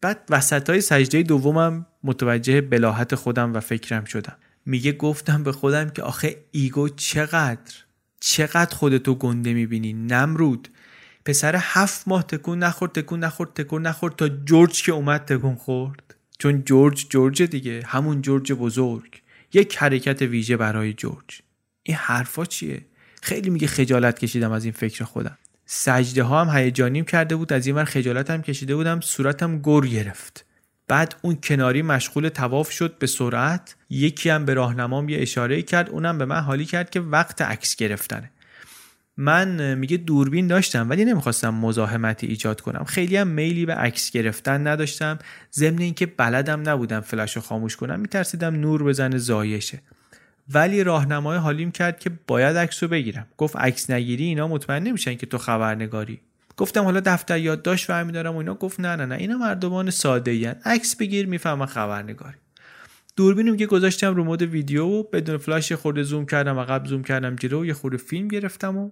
بعد 0.00 0.20
وسط 0.30 0.70
های 0.70 0.80
سجده 0.80 1.22
دومم 1.22 1.86
متوجه 2.02 2.60
بلاحت 2.60 3.14
خودم 3.14 3.54
و 3.54 3.60
فکرم 3.60 4.04
شدم. 4.04 4.36
میگه 4.66 4.92
گفتم 4.92 5.42
به 5.42 5.52
خودم 5.52 5.90
که 5.90 6.02
آخه 6.02 6.36
ایگو 6.50 6.88
چقدر؟ 6.88 7.85
چقدر 8.28 8.76
خودتو 8.76 9.14
گنده 9.14 9.54
می‌بینی 9.54 9.92
نمرود. 9.92 10.68
پسر 11.24 11.56
هفت 11.58 12.08
ماه 12.08 12.22
تکون 12.22 12.58
نخورد 12.58 12.92
تکون 12.92 13.20
نخورد 13.24 13.52
تکون 13.54 13.82
نخورد 13.86 14.16
تا 14.16 14.28
جورج 14.28 14.82
که 14.82 14.92
اومد 14.92 15.24
تکون 15.24 15.54
خورد. 15.54 16.14
چون 16.38 16.62
جورج 16.62 17.06
جورج 17.08 17.42
دیگه 17.42 17.82
همون 17.86 18.22
جورج 18.22 18.52
بزرگ. 18.52 19.22
یک 19.52 19.76
حرکت 19.76 20.22
ویژه 20.22 20.56
برای 20.56 20.92
جورج. 20.92 21.40
این 21.82 21.96
حرفا 21.96 22.44
چیه؟ 22.44 22.86
خیلی 23.22 23.50
میگه 23.50 23.66
خجالت 23.66 24.18
کشیدم 24.18 24.52
از 24.52 24.64
این 24.64 24.72
فکر 24.72 25.04
خودم. 25.04 25.38
سجده 25.66 26.22
ها 26.22 26.44
هم 26.44 26.58
هیجانیم 26.58 27.04
کرده 27.04 27.36
بود 27.36 27.52
از 27.52 27.66
این 27.66 27.76
ور 27.76 27.84
خجالت 27.84 28.30
هم 28.30 28.42
کشیده 28.42 28.76
بودم 28.76 29.00
صورتم 29.00 29.62
گر 29.62 29.80
گرفت. 29.80 30.44
بعد 30.88 31.14
اون 31.22 31.38
کناری 31.42 31.82
مشغول 31.82 32.28
تواف 32.28 32.70
شد 32.70 32.98
به 32.98 33.06
سرعت. 33.06 33.76
یکی 33.90 34.30
هم 34.30 34.44
به 34.44 34.54
راهنمام 34.54 35.08
یه 35.08 35.22
اشاره 35.22 35.62
کرد 35.62 35.90
اونم 35.90 36.18
به 36.18 36.24
من 36.24 36.40
حالی 36.40 36.64
کرد 36.64 36.90
که 36.90 37.00
وقت 37.00 37.42
عکس 37.42 37.76
گرفتنه. 37.76 38.30
من 39.16 39.74
میگه 39.74 39.96
دوربین 39.96 40.46
داشتم 40.46 40.90
ولی 40.90 41.04
نمی‌خواستم 41.04 41.54
مزاحمتی 41.54 42.26
ایجاد 42.26 42.60
کنم. 42.60 42.84
خیلی 42.84 43.16
هم 43.16 43.28
میلی 43.28 43.66
به 43.66 43.74
عکس 43.74 44.10
گرفتن 44.10 44.66
نداشتم. 44.66 45.18
ضمن 45.52 45.78
اینکه 45.78 46.06
بلدم 46.06 46.68
نبودم 46.68 47.00
فلش 47.00 47.36
رو 47.36 47.42
خاموش 47.42 47.76
کنم 47.76 48.00
میترسیدم 48.00 48.54
نور 48.54 48.84
بزنه 48.84 49.18
زایشه. 49.18 49.80
ولی 50.48 50.84
راهنمای 50.84 51.38
حالیم 51.38 51.70
کرد 51.70 51.98
که 51.98 52.10
باید 52.26 52.56
عکس 52.56 52.82
رو 52.82 52.88
بگیرم. 52.88 53.26
گفت 53.36 53.56
عکس 53.56 53.90
نگیری 53.90 54.24
اینا 54.24 54.48
مطمئن 54.48 54.82
نمیشن 54.82 55.14
که 55.14 55.26
تو 55.26 55.38
خبرنگاری. 55.38 56.20
گفتم 56.56 56.84
حالا 56.84 57.00
دفتر 57.00 57.38
یادداشت 57.38 57.86
برمی 57.86 58.12
دارم 58.12 58.34
و 58.34 58.38
اینا. 58.38 58.54
گفت 58.54 58.80
نه 58.80 58.96
نه 58.96 59.06
نه. 59.06 59.14
اینا 59.14 59.38
مردمان 59.38 59.90
ساده 59.90 60.30
ای 60.30 60.44
عکس 60.46 60.96
بگیر 60.96 61.26
می‌فهمن 61.26 61.66
خبرنگاری. 61.66 62.36
دوربینم 63.16 63.56
که 63.56 63.66
گذاشتم 63.66 64.14
رو 64.14 64.24
مود 64.24 64.42
ویدیو 64.42 65.02
بدون 65.02 65.36
فلاش 65.36 65.72
خورده 65.72 66.02
زوم 66.02 66.26
کردم 66.26 66.58
عقب 66.58 66.86
زوم 66.86 67.02
کردم 67.02 67.36
جلو 67.36 67.66
یه 67.66 67.74
خورده 67.74 67.96
فیلم 67.96 68.28
گرفتم 68.28 68.76
و 68.76 68.90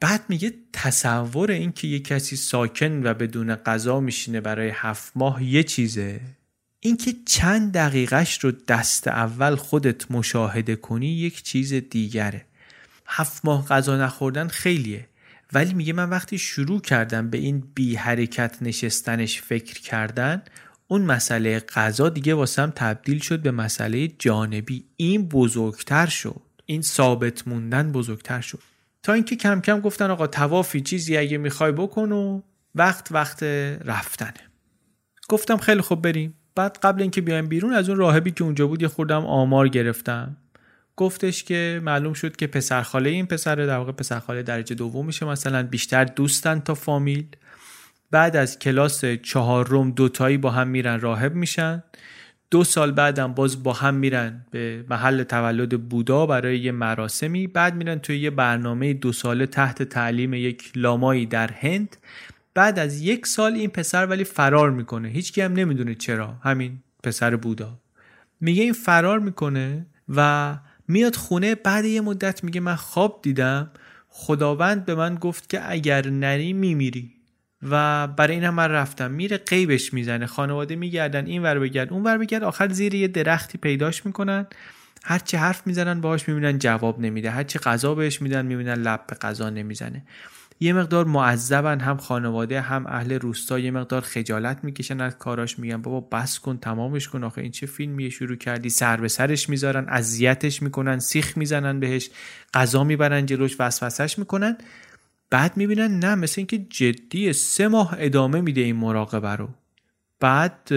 بعد 0.00 0.24
میگه 0.28 0.54
تصور 0.72 1.50
این 1.50 1.72
که 1.72 1.88
یه 1.88 1.98
کسی 2.00 2.36
ساکن 2.36 3.06
و 3.06 3.14
بدون 3.14 3.54
غذا 3.54 4.00
میشینه 4.00 4.40
برای 4.40 4.72
هفت 4.74 5.12
ماه 5.14 5.44
یه 5.44 5.62
چیزه. 5.62 6.20
اینکه 6.80 7.12
چند 7.26 7.72
دقیقش 7.72 8.44
رو 8.44 8.50
دست 8.50 9.08
اول 9.08 9.54
خودت 9.54 10.10
مشاهده 10.10 10.76
کنی 10.76 11.06
یک 11.06 11.42
چیز 11.42 11.74
دیگره. 11.74 12.44
هفت 13.06 13.44
ماه 13.44 13.66
غذا 13.68 13.96
نخوردن 13.96 14.48
خیلیه. 14.48 15.08
ولی 15.56 15.74
میگه 15.74 15.92
من 15.92 16.10
وقتی 16.10 16.38
شروع 16.38 16.80
کردم 16.80 17.30
به 17.30 17.38
این 17.38 17.64
بی 17.74 17.94
حرکت 17.94 18.56
نشستنش 18.60 19.42
فکر 19.42 19.80
کردن 19.80 20.42
اون 20.88 21.02
مسئله 21.02 21.60
غذا 21.60 22.08
دیگه 22.08 22.34
واسم 22.34 22.72
تبدیل 22.76 23.18
شد 23.18 23.42
به 23.42 23.50
مسئله 23.50 24.08
جانبی. 24.08 24.84
این 24.96 25.28
بزرگتر 25.28 26.06
شد. 26.06 26.40
این 26.66 26.82
ثابت 26.82 27.48
موندن 27.48 27.92
بزرگتر 27.92 28.40
شد. 28.40 28.58
تا 29.02 29.12
اینکه 29.12 29.36
کم 29.36 29.60
کم 29.60 29.80
گفتن 29.80 30.10
آقا 30.10 30.26
توافی 30.26 30.80
چیزی 30.80 31.16
اگه 31.16 31.38
می‌خوای 31.38 31.72
بکن 31.72 32.12
و 32.12 32.40
وقت 32.74 33.12
وقت 33.12 33.42
رفتنه. 33.84 34.50
گفتم 35.28 35.56
خیلی 35.56 35.80
خوب 35.80 36.02
بریم. 36.02 36.34
بعد 36.54 36.78
قبل 36.82 37.02
اینکه 37.02 37.20
بیایم 37.20 37.46
بیرون 37.46 37.72
از 37.72 37.88
اون 37.88 37.98
راهبی 37.98 38.30
که 38.30 38.44
اونجا 38.44 38.66
بود 38.66 38.82
یه 38.82 38.88
خوردم 38.88 39.26
آمار 39.26 39.68
گرفتم. 39.68 40.36
گفتش 40.96 41.44
که 41.44 41.80
معلوم 41.84 42.12
شد 42.12 42.36
که 42.36 42.46
پسرخاله 42.46 43.10
این 43.10 43.26
پسره 43.26 43.66
در 43.66 43.76
واقع 43.76 43.92
پسرخاله 43.92 44.42
درجه 44.42 44.74
دوم 44.74 45.06
میشه 45.06 45.26
مثلا 45.26 45.62
بیشتر 45.62 46.04
دوستن 46.04 46.60
تا 46.60 46.74
فامیل. 46.74 47.26
بعد 48.10 48.36
از 48.36 48.58
کلاس 48.58 49.04
چهارم 49.04 49.90
دوتایی 49.90 50.38
با 50.38 50.50
هم 50.50 50.68
میرن 50.68 51.00
راهب 51.00 51.34
میشن. 51.34 51.82
دو 52.50 52.64
سال 52.64 52.92
بعدم 52.92 53.34
باز 53.34 53.62
با 53.62 53.72
هم 53.72 53.94
میرن 53.94 54.46
به 54.50 54.84
محل 54.90 55.22
تولد 55.22 55.88
بودا 55.88 56.26
برای 56.26 56.58
یه 56.58 56.72
مراسمی. 56.72 57.46
بعد 57.46 57.74
میرن 57.74 57.98
توی 57.98 58.18
یه 58.18 58.30
برنامه 58.30 58.94
دو 58.94 59.12
ساله 59.12 59.46
تحت 59.46 59.82
تعلیم 59.82 60.34
یک 60.34 60.72
لامایی 60.74 61.26
در 61.26 61.50
هند. 61.52 61.96
بعد 62.54 62.78
از 62.78 63.00
یک 63.00 63.26
سال 63.26 63.54
این 63.54 63.70
پسر 63.70 64.06
ولی 64.06 64.24
فرار 64.24 64.70
می‌کنه. 64.70 65.08
هیچکی 65.08 65.40
هم 65.40 65.52
نمی‌دونه 65.52 65.94
چرا. 65.94 66.36
همین 66.42 66.78
پسر 67.02 67.36
بودا. 67.36 67.78
میگه 68.40 68.62
این 68.62 68.72
فرار 68.72 69.18
می‌کنه 69.18 69.86
و 70.08 70.58
میاد 70.88 71.16
خونه 71.16 71.54
بعد 71.54 71.84
یه 71.84 72.00
مدت 72.00 72.44
میگه 72.44 72.60
من 72.60 72.74
خواب 72.74 73.20
دیدم. 73.22 73.70
خداوند 74.08 74.84
به 74.84 74.94
من 74.94 75.14
گفت 75.14 75.50
که 75.50 75.72
اگر 75.72 76.10
نری 76.10 76.52
میمیری. 76.52 77.12
و 77.62 78.06
برای 78.06 78.34
این 78.34 78.44
هم 78.44 78.54
من 78.54 78.70
رفتم. 78.70 79.10
میره 79.10 79.36
قیبش 79.36 79.94
می‌زنه. 79.94 80.26
خانواده 80.26 80.76
میگردن. 80.76 81.26
این 81.26 81.42
ور 81.42 81.58
بگرد 81.58 81.92
اون 81.92 82.04
ور 82.04 82.18
بگرد. 82.18 82.42
آخر 82.42 82.68
زیر 82.68 82.94
یه 82.94 83.08
درختی 83.08 83.58
پیداش 83.58 84.06
می‌کنن. 84.06 84.46
هرچی 85.04 85.36
حرف 85.36 85.66
می‌زنن 85.66 86.00
باهاش 86.00 86.28
می‌بینن 86.28 86.58
جواب 86.58 87.00
نمیده. 87.00 87.30
هرچی 87.30 87.58
غذا 87.58 87.94
بهش 87.94 88.22
میدن 88.22 88.46
می‌بینن 88.46 88.74
لب 88.74 89.04
به 89.08 89.16
غذا 89.16 89.50
نمی‌زنه. 89.50 90.02
یه 90.60 90.72
مقدار 90.72 91.04
معذبن 91.04 91.80
هم 91.80 91.96
خانواده 91.96 92.60
هم 92.60 92.86
اهل 92.86 93.12
روستا. 93.12 93.58
یه 93.58 93.70
مقدار 93.70 94.00
خجالت 94.00 94.64
می‌کشن 94.64 95.00
از 95.00 95.18
کاراش 95.18 95.58
میگن 95.58 95.82
بابا 95.82 96.00
بس 96.00 96.38
کن 96.38 96.58
تمامش 96.58 97.08
کن. 97.08 97.24
آخه 97.24 97.42
این 97.42 97.50
چه 97.50 97.66
فیلمیه 97.66 98.10
شروع 98.10 98.36
کردی؟ 98.36 98.70
سر 98.70 98.96
به 98.96 99.08
سرش 99.08 99.48
می‌ذارن 99.48 99.86
اذیتش 99.88 100.62
می‌کنن 100.62 100.98
سیخ 100.98 101.36
می‌زنن 101.36 101.80
بهش 101.80 102.10
غذا 102.54 102.84
می‌برن 102.84 103.26
جلوش 103.26 103.56
وسوسش 103.58 104.18
می‌کنن. 104.18 104.58
بعد 105.30 105.56
می‌بینن 105.56 105.98
نه 105.98 106.14
مثل 106.14 106.34
اینکه 106.36 106.58
جدی 106.58 107.32
سه 107.32 107.68
ماه 107.68 107.94
ادامه 107.98 108.40
میده 108.40 108.60
این 108.60 108.76
مراقبه 108.76 109.36
رو. 109.36 109.48
بعد 110.20 110.68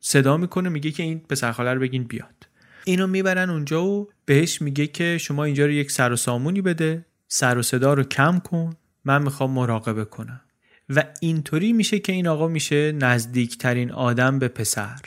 صدا 0.00 0.36
می‌کنه 0.36 0.68
میگه 0.68 0.90
که 0.90 1.02
این 1.02 1.18
پسرخاله 1.18 1.74
رو 1.74 1.80
بگین 1.80 2.04
بیاد. 2.04 2.46
اینو 2.84 3.06
می‌برن 3.06 3.50
اونجا 3.50 3.84
و 3.84 4.08
بهش 4.24 4.62
میگه 4.62 4.86
که 4.86 5.18
شما 5.18 5.44
اینجا 5.44 5.66
رو 5.66 5.72
یک 5.72 5.90
سر 5.90 6.12
و 6.12 6.16
سامونی 6.16 6.60
بده. 6.60 7.04
سر 7.34 7.58
و 7.58 7.62
صدا 7.62 7.94
رو 7.94 8.02
کم 8.02 8.38
کن 8.38 8.76
من 9.04 9.22
می‌خوام 9.22 9.50
مراقبه 9.50 10.04
کنم. 10.04 10.40
و 10.88 11.04
اینطوری 11.20 11.72
میشه 11.72 11.98
که 11.98 12.12
این 12.12 12.26
آقا 12.26 12.48
میشه 12.48 12.92
نزدیکترین 12.92 13.92
آدم 13.92 14.38
به 14.38 14.48
پسر. 14.48 15.00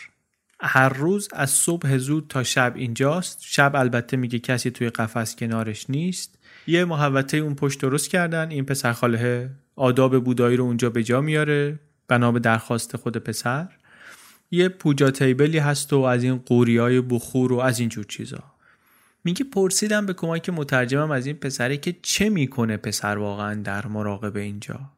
هر 0.60 0.90
روز 0.90 1.30
از 1.34 1.50
صبح 1.50 1.98
زود 1.98 2.26
تا 2.30 2.44
شب 2.44 2.74
اینجاست. 2.76 3.38
شب 3.42 3.72
البته 3.76 4.18
میگه 4.18 4.40
کسی 4.40 4.72
توی 4.72 4.90
قفس 4.90 5.36
کنارش 5.36 5.90
نیست. 5.90 6.38
یه 6.68 6.86
محوطه 6.86 7.38
اون 7.38 7.56
پشت 7.56 7.82
درست 7.82 8.10
کردن. 8.10 8.52
این 8.52 8.66
پسر 8.66 8.94
خاله 8.94 9.50
آداب 9.76 10.24
بودایی 10.24 10.58
رو 10.58 10.64
اونجا 10.64 10.90
به 10.90 11.04
جا 11.04 11.22
میاره. 11.22 11.80
بنا 12.08 12.32
به 12.32 12.40
درخواست 12.40 12.98
خود 12.98 13.18
پسر. 13.18 13.68
یه 14.52 14.70
پوجا 14.70 15.12
تیبلی 15.12 15.58
هست 15.58 15.94
و 15.94 16.00
از 16.00 16.24
این 16.24 16.38
قوری 16.38 16.78
های 16.78 17.02
بخور 17.02 17.54
و 17.54 17.60
از 17.60 17.80
اینجور 17.80 18.06
چیزا. 18.06 18.55
میگه 19.26 19.44
پرسیدم 19.44 20.06
به 20.06 20.14
کمک 20.14 20.50
مترجمم 20.50 21.12
از 21.12 21.26
این 21.26 21.36
پسره 21.36 21.78
که 21.78 21.96
چه 22.02 22.30
می‌کنه 22.30 22.78
پسر 22.78 23.18
واقعا 23.18 23.54
در 23.54 23.88
مراقبه 23.88 24.40
اینجا؟ 24.40 24.92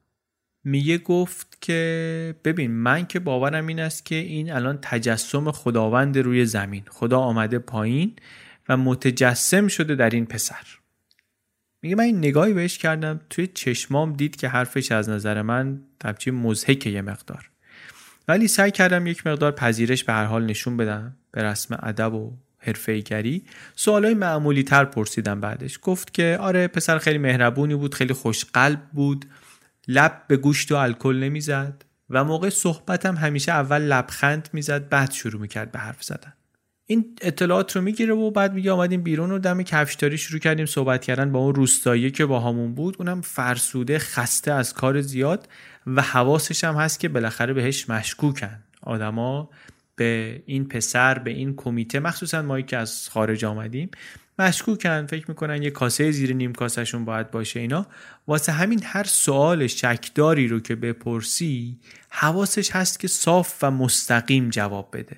میگه 0.63 0.97
گفت 0.97 1.57
که 1.61 2.36
ببین 2.43 2.71
من 2.71 3.05
که 3.05 3.19
باورم 3.19 3.67
این 3.67 3.80
است 3.80 4.05
که 4.05 4.15
این 4.15 4.51
الان 4.51 4.80
تجسم 4.82 5.51
خداوند 5.51 6.17
روی 6.17 6.45
زمین. 6.45 6.84
خدا 6.89 7.19
آمده 7.19 7.59
پایین 7.59 8.15
و 8.69 8.78
متجسم 8.78 9.67
شده 9.67 9.95
در 9.95 10.09
این 10.09 10.25
پسر. 10.25 10.65
میگه 11.82 11.95
من 11.95 12.03
این 12.03 12.17
نگاهی 12.17 12.53
بهش 12.53 12.78
کردم 12.78 13.19
توی 13.30 13.47
چشمام 13.47 14.13
دید 14.13 14.36
که 14.36 14.47
حرفش 14.47 14.91
از 14.91 15.09
نظر 15.09 15.41
من 15.41 15.82
تبچی 15.99 16.32
مزهک 16.32 16.88
یه 16.88 17.01
مقدار. 17.01 17.49
ولی 18.28 18.47
سعی 18.47 18.71
کردم 18.71 19.07
یک 19.07 19.28
مقدار 19.28 19.51
پذیرش 19.51 20.03
به 20.03 20.13
هر 20.13 20.25
حال 20.25 20.45
نشون 20.45 20.78
بدم 20.78 21.15
به 21.32 21.43
رسم 21.43 21.80
ادب 21.84 22.13
و 22.13 22.38
حرفه‌ایگری 22.68 23.43
سوالای 23.76 24.13
معمولی 24.13 24.63
تر 24.63 24.86
پرسیدم 24.86 25.41
بعدش. 25.41 25.80
گفت 25.82 26.13
که 26.13 26.38
آره 26.41 26.68
پسر 26.68 26.97
خیلی 26.97 27.18
مهربونی 27.18 27.76
بود 27.76 27.95
خیلی 27.95 28.13
خوشقلب 28.13 28.82
بود. 28.93 29.26
لب 29.88 30.22
به 30.28 30.38
گوشت 30.38 30.72
و 30.72 30.76
الکل 30.76 31.15
نمی‌زد 31.15 31.86
و 32.09 32.24
موقع 32.24 32.49
صحبتم 32.49 33.15
همیشه 33.15 33.51
اول 33.51 33.82
لبخند 33.82 34.49
می‌زد 34.53 34.89
بعد 34.89 35.11
شروع 35.11 35.41
می‌کرد 35.41 35.72
به 35.72 35.80
حرف 35.80 36.03
زدن. 36.03 36.34
این 36.86 37.15
اطلاعات 37.22 37.76
رو 37.76 37.82
می‌گیره 37.82 38.13
و 38.13 38.32
بعد 38.32 38.53
میگه 38.53 38.72
آمدیم 38.72 39.01
بیرون 39.01 39.32
و 39.32 39.39
دم 39.39 39.63
کفشداری 39.63 40.18
شروع 40.18 40.39
کردیم 40.39 40.65
صحبت 40.65 41.01
کردن 41.01 41.32
با 41.32 41.39
اون 41.39 41.55
روستایی 41.55 42.11
که 42.11 42.26
با 42.26 42.39
همون 42.39 42.76
بود. 42.76 42.95
اونم 42.99 43.22
فرسوده 43.22 43.99
خسته 43.99 44.51
از 44.51 44.74
کار 44.74 45.01
زیاد 45.01 45.49
و 45.88 46.01
حواسش 46.01 46.63
هم 46.63 46.76
هست 46.76 46.99
که 46.99 47.09
بالاخره 47.09 47.53
بهش 47.53 47.89
مشکوکن. 47.89 48.63
آدما 48.82 49.49
به 49.98 50.43
این 50.45 50.68
پسر 50.68 51.20
به 51.20 51.32
این 51.32 51.56
کمیته 51.56 52.00
مخصوصا 52.00 52.41
مایی 52.41 52.64
که 52.64 52.78
از 52.78 53.10
خارج 53.10 53.45
آمدیم 53.45 53.89
مشکوکن 54.39 55.06
فکر 55.06 55.26
می‌کنن 55.28 55.64
یه 55.64 55.70
کاسه 55.70 56.12
زیر 56.12 56.34
نیم 56.34 56.54
کاسهشون 56.54 57.06
باید 57.06 57.32
باشه 57.32 57.60
اینا. 57.60 57.88
واسه 58.28 58.52
همین 58.52 58.82
هر 58.84 59.04
سوال 59.04 59.68
شکداری 59.68 60.48
رو 60.48 60.60
که 60.60 60.76
بپرسی 60.76 61.78
حواسش 62.10 62.72
هست 62.72 63.00
که 63.00 63.08
صاف 63.08 63.58
و 63.62 63.72
مستقیم 63.72 64.50
جواب 64.50 64.89
بده. 64.93 65.18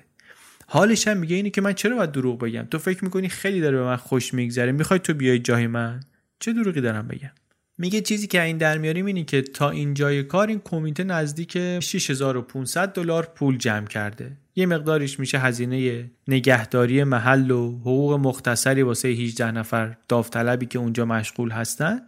حالش 0.66 1.08
هم 1.08 1.16
میگه 1.16 1.36
اینه 1.36 1.50
که 1.50 1.60
من 1.60 1.72
چرا 1.72 1.96
باید 1.96 2.12
دروغ 2.12 2.38
بگم؟ 2.38 2.66
تو 2.70 2.78
فکر 2.78 3.04
می‌کنی 3.04 3.28
خیلی 3.28 3.60
داره 3.60 3.76
به 3.76 3.84
من 3.84 3.96
خوش 3.96 4.34
میگذره 4.34 4.72
می‌خوای 4.72 5.00
تو 5.00 5.14
بیای 5.14 5.38
جای 5.38 5.66
من؟ 5.66 6.00
چه 6.40 6.52
دروغی 6.52 6.80
دارم 6.80 7.08
بگم؟ 7.08 7.30
میگه 7.78 8.00
چیزی 8.00 8.26
که 8.26 8.42
این 8.42 8.58
در 8.58 8.78
میاریم 8.78 9.06
اینه 9.06 9.24
که 9.24 9.42
تا 9.42 9.70
این 9.70 9.94
جای 9.94 10.22
کار 10.22 10.48
این 10.48 10.60
کمیته 10.64 11.04
نزدیک 11.04 11.80
6500 11.80 12.92
دلار 12.92 13.26
پول 13.34 13.58
جمع 13.58 13.86
کرده. 13.86 14.36
یه 14.60 14.66
مقداریش 14.66 15.20
میشه 15.20 15.38
هزینه 15.38 16.10
نگهداری 16.28 17.04
محل 17.04 17.50
و 17.50 17.78
حقوق 17.80 18.12
مختصری 18.12 18.82
واسه 18.82 19.08
18 19.08 19.50
نفر 19.50 19.96
داوطلبی 20.08 20.66
که 20.66 20.78
اونجا 20.78 21.04
مشغول 21.04 21.50
هستن. 21.50 22.00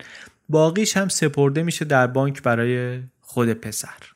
باقیش 0.48 0.96
هم 0.96 1.08
سپرده 1.08 1.62
میشه 1.62 1.84
در 1.84 2.06
بانک 2.06 2.42
برای 2.42 3.00
خود 3.20 3.52
پسر. 3.52 4.12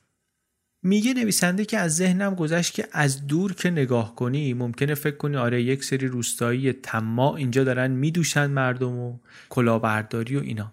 میگه 0.82 1.14
نویسنده 1.14 1.64
که 1.64 1.78
از 1.78 1.96
ذهنم 1.96 2.34
گذشت 2.34 2.74
که 2.74 2.88
از 2.92 3.26
دور 3.26 3.52
که 3.52 3.70
نگاه 3.70 4.14
کنی 4.14 4.54
ممکنه 4.54 4.94
فکر 4.94 5.16
کنی 5.16 5.36
آره 5.36 5.62
یک 5.62 5.84
سری 5.84 6.06
روستایی 6.06 6.72
تما 6.72 7.36
اینجا 7.36 7.64
دارن 7.64 7.90
میدوشن 7.90 8.46
مردم 8.46 8.98
و 8.98 9.18
کلاهبرداری 9.48 10.36
و 10.36 10.40
اینا. 10.40 10.72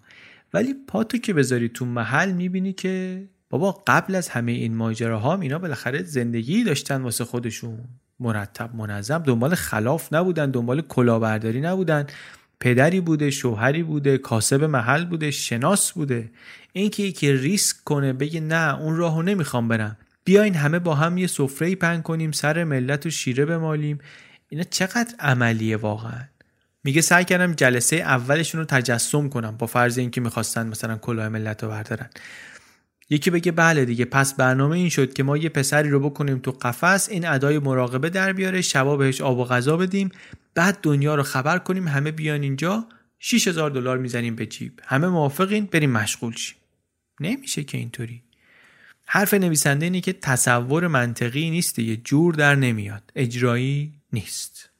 ولی 0.54 0.74
پاتو 0.86 1.18
که 1.18 1.32
بذاری 1.32 1.68
تو 1.68 1.84
محل 1.84 2.32
می‌بینی 2.32 2.72
که 2.72 3.24
بابا 3.54 3.82
قبل 3.86 4.14
از 4.14 4.28
همه 4.28 4.52
این 4.52 4.74
ماجراها 4.74 5.40
اینا 5.40 5.58
بالاخره 5.58 6.02
زندگی 6.02 6.64
داشتن 6.64 7.02
واسه 7.02 7.24
خودشون. 7.24 7.78
مرتب 8.20 8.74
منظم 8.74 9.18
دنبال 9.18 9.54
خلاف 9.54 10.12
نبودن 10.12 10.50
دنبال 10.50 10.80
کلاهبرداری 10.80 11.60
نبودن. 11.60 12.06
پدری 12.60 13.00
بوده 13.00 13.30
شوهری 13.30 13.82
بوده 13.82 14.18
کاسب 14.18 14.64
محل 14.64 15.04
بوده 15.04 15.30
شناس 15.30 15.92
بوده. 15.92 16.30
اینکه 16.72 17.02
یکی 17.02 17.32
ریسک 17.32 17.76
کنه 17.84 18.12
بگه 18.12 18.40
نه 18.40 18.80
اون 18.80 18.96
راهو 18.96 19.22
نمی‌خوام 19.22 19.68
برم. 19.68 19.96
بیاین 20.24 20.54
همه 20.54 20.78
با 20.78 20.94
هم 20.94 21.18
یه 21.18 21.26
سفره 21.26 21.74
پن 21.74 22.02
کنیم 22.02 22.32
سر 22.32 22.64
ملت 22.64 23.06
و 23.06 23.10
شیره 23.10 23.44
بمالیم. 23.44 23.98
اینا 24.48 24.64
چقدر 24.70 25.14
عملیه 25.18 25.76
واقعا. 25.76 26.24
میگه 26.84 27.00
سعی 27.00 27.24
کردم 27.24 27.52
جلسه 27.52 27.96
اولشون 27.96 28.60
رو 28.60 28.66
تجسم 28.66 29.28
کنم 29.28 29.56
با 29.56 29.66
فرض 29.66 29.98
اینکه 29.98 30.20
می‌خواستن 30.20 30.66
مثلا 30.66 30.96
کلاه 30.96 31.28
ملت 31.28 31.62
رو 31.62 31.68
بردارن. 31.68 32.10
یکی 33.10 33.30
بگه 33.30 33.52
بله 33.52 33.84
دیگه 33.84 34.04
پس 34.04 34.34
برنامه 34.34 34.76
این 34.76 34.88
شد 34.88 35.12
که 35.12 35.22
ما 35.22 35.36
یه 35.36 35.48
پسری 35.48 35.90
رو 35.90 36.00
بکنیم 36.00 36.38
تو 36.38 36.50
قفس 36.50 37.08
این 37.08 37.26
ادای 37.26 37.58
مراقبه 37.58 38.10
در 38.10 38.32
بیاره 38.32 38.60
شبا 38.60 38.96
بهش 38.96 39.20
آب 39.20 39.38
و 39.38 39.44
غذا 39.44 39.76
بدیم 39.76 40.10
بعد 40.54 40.78
دنیا 40.82 41.14
رو 41.14 41.22
خبر 41.22 41.58
کنیم 41.58 41.88
همه 41.88 42.10
بیان 42.10 42.42
اینجا 42.42 42.86
6000 43.18 43.70
دلار 43.70 43.98
می‌زنیم 43.98 44.36
به 44.36 44.46
جیب. 44.46 44.80
همه 44.84 45.08
موافقین 45.08 45.66
بریم 45.66 45.90
مشغول 45.90 46.36
شیم. 46.36 46.56
نمیشه 47.20 47.64
که 47.64 47.78
اینطوری. 47.78 48.22
حرف 49.06 49.34
نویسنده 49.34 49.86
اینه 49.86 50.00
که 50.00 50.12
تصور 50.12 50.86
منطقی 50.86 51.50
نیست 51.50 51.78
یه 51.78 51.96
جور 51.96 52.34
در 52.34 52.54
نمیاد. 52.54 53.02
اجرایی 53.16 53.92
نیست. 54.12 54.70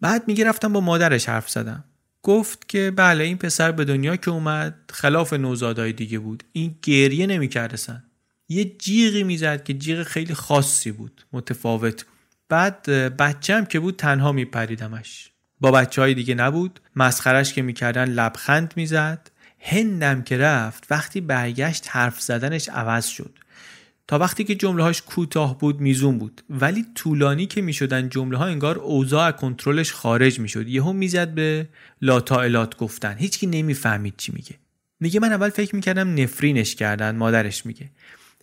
بعد 0.00 0.28
میگه 0.28 0.44
رفتم 0.44 0.72
با 0.72 0.80
مادرش 0.80 1.28
حرف 1.28 1.50
زدم. 1.50 1.84
گفت 2.24 2.68
که 2.68 2.92
بله 2.96 3.24
این 3.24 3.38
پسر 3.38 3.72
به 3.72 3.84
دنیا 3.84 4.16
که 4.16 4.30
اومد 4.30 4.74
خلاف 4.92 5.32
نوزادای 5.32 5.92
دیگه 5.92 6.18
بود. 6.18 6.44
این 6.52 6.78
گریه 6.82 7.26
نمی‌کرد 7.26 8.02
یه 8.48 8.64
جیغی 8.64 9.22
می‌زد 9.22 9.64
که 9.64 9.74
جیغ 9.74 10.02
خیلی 10.02 10.34
خاصی 10.34 10.92
بود 10.92 11.24
متفاوت. 11.32 12.04
بعد 12.48 12.82
بچم 13.16 13.64
که 13.64 13.80
بود 13.80 13.96
تنها 13.96 14.32
میپریدمش. 14.32 15.30
با 15.60 15.70
بچه 15.70 16.02
های 16.02 16.14
دیگه 16.14 16.34
نبود. 16.34 16.80
مسخرش 16.96 17.52
که 17.52 17.62
می‌کردن 17.62 18.04
لبخند 18.04 18.74
می‌زد. 18.76 19.30
هندم 19.60 20.22
که 20.22 20.38
رفت 20.38 20.86
وقتی 20.90 21.20
برگشت 21.20 21.86
حرف 21.88 22.20
زدنش 22.20 22.68
عوض 22.68 23.06
شد. 23.06 23.38
تا 24.06 24.18
وقتی 24.18 24.44
که 24.44 24.54
جمله 24.54 24.82
هاش 24.82 25.02
کوتاه 25.02 25.58
بود 25.58 25.80
میزون 25.80 26.18
بود. 26.18 26.42
ولی 26.50 26.86
طولانی 26.94 27.46
که 27.46 27.62
می‌شدن 27.62 28.08
جمله 28.08 28.38
ها 28.38 28.44
انگار 28.44 28.78
اوضاع 28.78 29.30
کنترلش 29.30 29.92
خارج 29.92 30.40
می‌شد. 30.40 30.68
یهو 30.68 30.92
می‌زد 30.92 31.28
به 31.28 31.68
لاتائلات 32.02 32.76
گفتن. 32.76 33.16
هیچکی 33.18 33.46
نمی‌فهمید 33.46 34.14
چی 34.16 34.32
میگه. 34.32 34.54
میگه 35.00 35.20
من 35.20 35.32
اول 35.32 35.50
فکر 35.50 35.76
می‌کردم 35.76 36.14
نفرینش 36.14 36.74
کردن 36.74 37.16
مادرش 37.16 37.66
میگه. 37.66 37.90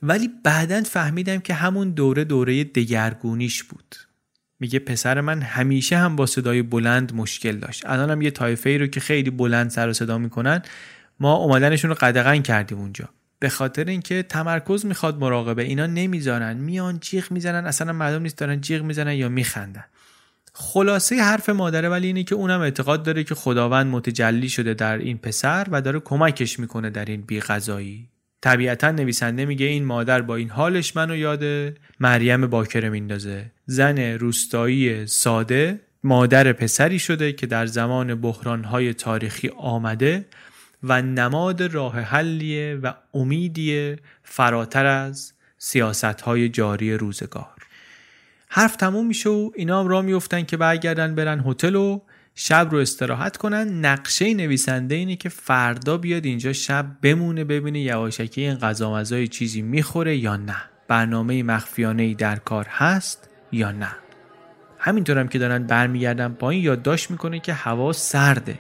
ولی 0.04 0.30
بعدا 0.44 0.82
فهمیدم 0.82 1.38
که 1.38 1.54
همون 1.54 1.90
دوره 1.90 2.24
دوره 2.24 2.64
دگرگونیش 2.64 3.64
بود. 3.64 3.96
میگه 4.60 4.80
پسر 4.80 5.22
من 5.22 5.42
همیشه 5.42 5.98
هم 5.98 6.16
با 6.16 6.26
صدای 6.26 6.62
بلند 6.62 7.16
مشکل 7.16 7.58
داشت. 7.58 7.86
الانم 7.86 8.22
یه 8.22 8.32
تایفه 8.32 8.70
ای 8.70 8.78
رو 8.78 8.88
که 8.88 9.00
خیلی 9.00 9.30
بلند 9.30 9.70
سر 9.70 9.90
و 9.90 9.94
صدا 9.94 10.18
می‌کنن 10.18 10.62
ما 11.20 11.34
اومدنشون 11.34 11.90
رو 11.90 11.96
قدغن 12.00 12.42
کردیم 12.42 12.78
اونجا. 12.78 13.10
به 13.42 13.50
خاطر 13.50 13.86
اینکه 13.86 14.24
تمرکز 14.24 14.86
می‌خواد 14.86 15.20
مراقبه 15.20 15.64
اینا 15.64 15.86
نمی‌ذارن. 15.86 16.58
میان 16.58 17.00
جیغ 17.00 17.32
می‌زنن 17.32 17.66
اصلا 17.66 17.94
معلوم 17.94 18.22
نیست 18.22 18.38
دارن 18.38 18.62
جیغ 18.62 18.82
می‌زنن 18.82 19.14
یا 19.14 19.30
میخندن. 19.30 19.84
خلاصه 20.54 21.16
حرف 21.16 21.50
مادره 21.50 21.90
ولی 21.90 22.08
اینه 22.08 22.24
که 22.24 22.36
اونم 22.36 22.62
اعتقاد 22.62 23.04
داره 23.04 23.24
که 23.24 23.36
خداوند 23.36 23.88
متجلی 23.88 24.50
شده 24.50 24.74
در 24.74 24.98
این 24.98 25.18
پسر 25.18 25.68
و 25.72 25.82
داره 25.82 26.00
کمکش 26.00 26.60
می‌کنه 26.60 26.90
در 26.90 27.06
این 27.06 27.22
بیغذایی 27.22 28.10
طبیعتا 28.42 28.92
نویسنده 28.92 29.46
میگه 29.46 29.66
این 29.66 29.86
مادر 29.86 30.22
با 30.22 30.36
این 30.36 30.50
حالش 30.50 30.96
منو 30.96 31.16
یاده 31.16 31.76
مریم 32.00 32.48
باکره 32.48 32.90
میندازه. 32.90 33.52
زن 33.66 34.00
روستایی 34.00 35.08
ساده 35.08 35.80
مادر 36.04 36.54
پسری 36.54 37.00
شده 37.00 37.34
که 37.34 37.48
در 37.48 37.66
زمان 37.66 38.16
بحرانهای 38.16 38.94
تاریخی 38.94 39.50
آمده 39.58 40.26
و 40.84 41.02
نماد 41.02 41.64
راه 41.64 42.00
حلیه 42.00 42.80
و 42.84 42.94
امیدی 43.14 43.96
فراتر 44.24 44.86
از 44.86 45.34
سیاست 45.58 46.22
های 46.22 46.50
جاری 46.50 46.94
روزگار. 46.94 47.56
حرف 48.48 48.76
تموم 48.76 49.08
میشه 49.08 49.30
و 49.30 49.52
اینا 49.56 49.80
هم 49.80 49.88
را 49.88 50.02
میفتن 50.02 50.44
که 50.44 50.58
برگردن 50.58 51.16
برن 51.16 51.44
هتل 51.46 51.76
و 51.76 52.02
شب 52.36 52.68
رو 52.72 52.78
استراحت 52.78 53.38
کنن. 53.38 53.86
نقشه 53.86 54.34
نویسنده 54.34 54.96
اینه 54.96 55.16
که 55.16 55.30
فردا 55.30 55.98
بیاد 55.98 56.26
اینجا 56.26 56.54
شب 56.54 56.86
بمونه 57.02 57.44
ببینه 57.44 57.80
یواشکی 57.80 58.42
این 58.42 58.56
غذا 58.56 59.26
چیزی 59.26 59.62
می‌خوره 59.62 60.18
یا 60.18 60.36
نه. 60.36 60.58
برنامه 60.88 61.44
مخفیانه 61.44 62.04
ای 62.04 62.16
در 62.16 62.36
کار 62.36 62.68
هست 62.70 63.30
یا 63.52 63.72
نه. 63.72 63.96
همینطور 64.78 65.20
هم 65.20 65.28
که 65.28 65.40
دارن 65.40 65.64
برمیگردن 65.64 66.34
پایین 66.34 66.64
یادداشت 66.64 67.12
می‌کنه 67.12 67.40
که 67.40 67.54
هوا 67.54 67.94
سرده. 67.94 68.60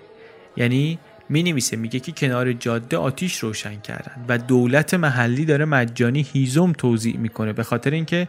یعنی 0.57 0.99
می 1.31 1.43
نویسه 1.43 1.77
میگه 1.77 1.99
که 1.99 2.11
کنار 2.11 2.53
جاده 2.53 2.97
آتیش 2.97 3.37
روشن 3.37 3.79
کردن 3.79 4.25
و 4.27 4.37
دولت 4.37 4.93
محلی 4.93 5.45
داره 5.45 5.65
مجانی 5.65 6.27
هیزم 6.33 6.71
توضیح 6.71 7.17
می‌کنه 7.17 7.53
به 7.53 7.63
خاطر 7.63 7.91
اینکه 7.91 8.27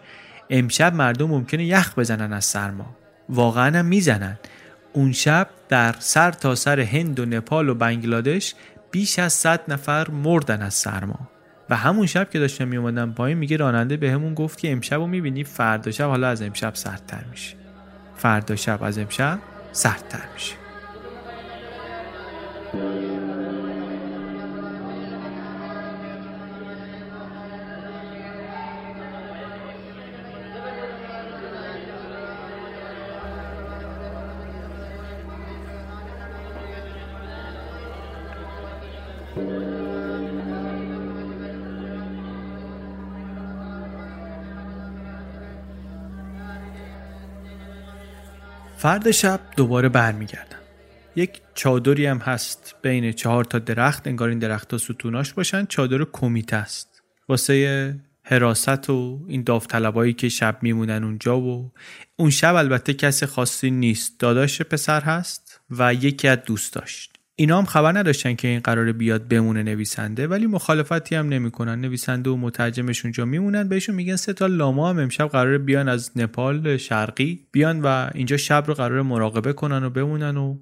امشب 0.50 0.94
مردم 0.94 1.26
ممکنه 1.26 1.64
یخ 1.64 1.98
بزنن 1.98 2.32
از 2.32 2.44
سرما. 2.44 2.96
واقعا 3.28 3.78
هم 3.78 3.84
می‌زنن. 3.84 4.38
اون 4.92 5.12
شب 5.12 5.48
در 5.68 5.94
سر 5.98 6.30
تا 6.32 6.54
سر 6.54 6.80
هند 6.80 7.20
و 7.20 7.26
نپال 7.26 7.68
و 7.68 7.74
بنگلادش 7.74 8.54
بیش 8.90 9.18
از 9.18 9.32
100 9.32 9.60
نفر 9.68 10.10
مردن 10.10 10.62
از 10.62 10.74
سرما. 10.74 11.28
و 11.70 11.76
همون 11.76 12.06
شب 12.06 12.30
که 12.30 12.38
داشتم 12.38 12.68
میومدم 12.68 13.12
پایین 13.12 13.38
میگه 13.38 13.56
راننده 13.56 13.96
بهمون 13.96 14.34
گفت 14.34 14.58
که 14.58 14.72
امشب 14.72 14.96
رو 14.96 15.06
می‌بینی 15.06 15.44
فردا 15.44 15.90
شب 15.90 16.08
حالا 16.08 16.28
از 16.28 16.42
امشب 16.42 16.74
سردتر 16.74 17.24
میشه. 17.30 17.56
فردا 18.16 18.56
شب 18.56 18.82
از 18.82 18.98
امشب 18.98 19.38
سردتر 19.72 20.24
میشه. 20.34 20.61
فرد 48.82 49.10
شب 49.10 49.40
دوباره 49.56 49.88
برمیگردم 49.88 50.61
یک 51.16 51.40
چادری 51.54 52.06
هم 52.06 52.18
هست 52.18 52.74
بین 52.82 53.12
چهار 53.12 53.44
تا 53.44 53.58
درخت 53.58 54.06
انگار 54.06 54.28
این 54.28 54.38
درخت 54.38 54.72
ها 54.72 54.78
ستوناش 54.78 55.32
باشن. 55.32 55.66
چادر 55.66 56.04
کمیته 56.12 56.56
است. 56.56 57.02
واسه 57.28 57.96
حراست 58.22 58.90
و 58.90 59.20
این 59.28 59.42
داوطلبایی 59.42 60.12
که 60.12 60.28
شب 60.28 60.58
میمونن 60.62 61.04
اونجا 61.04 61.40
و 61.40 61.72
اون 62.16 62.30
شب 62.30 62.54
البته 62.54 62.94
کسی 62.94 63.26
خاصی 63.26 63.70
نیست. 63.70 64.20
داداش 64.20 64.62
پسر 64.62 65.00
هست 65.00 65.60
و 65.70 65.94
یکی 65.94 66.28
از 66.28 66.38
دوست 66.46 66.74
داشت 66.74 67.12
اینا 67.36 67.58
هم 67.58 67.64
خبر 67.64 67.98
نداشتن 67.98 68.34
که 68.34 68.48
این 68.48 68.60
قرار 68.60 68.92
بیاد 68.92 69.28
بمونه 69.28 69.62
نویسنده 69.62 70.26
ولی 70.26 70.46
مخالفتی 70.46 71.14
هم 71.14 71.28
نمی‌کنن. 71.28 71.80
نویسنده 71.80 72.30
و 72.30 72.36
مترجمش 72.36 73.04
اونجا 73.04 73.24
میمونن. 73.24 73.68
بهشون 73.68 73.94
میگن 73.94 74.16
سه 74.16 74.32
تا 74.32 74.46
لاما 74.46 74.90
هم 74.90 74.98
امشب 74.98 75.28
قرار 75.28 75.58
بیان 75.58 75.88
از 75.88 76.10
نپال 76.16 76.76
شرقی 76.76 77.46
بیان 77.52 77.82
و 77.82 78.10
اینجا 78.14 78.36
شب 78.36 78.64
رو 78.66 78.74
قرار 78.74 79.02
مراقبه 79.02 79.52
کنن 79.52 79.84
و 79.84 79.90
بمونن 79.90 80.36
و 80.36 80.56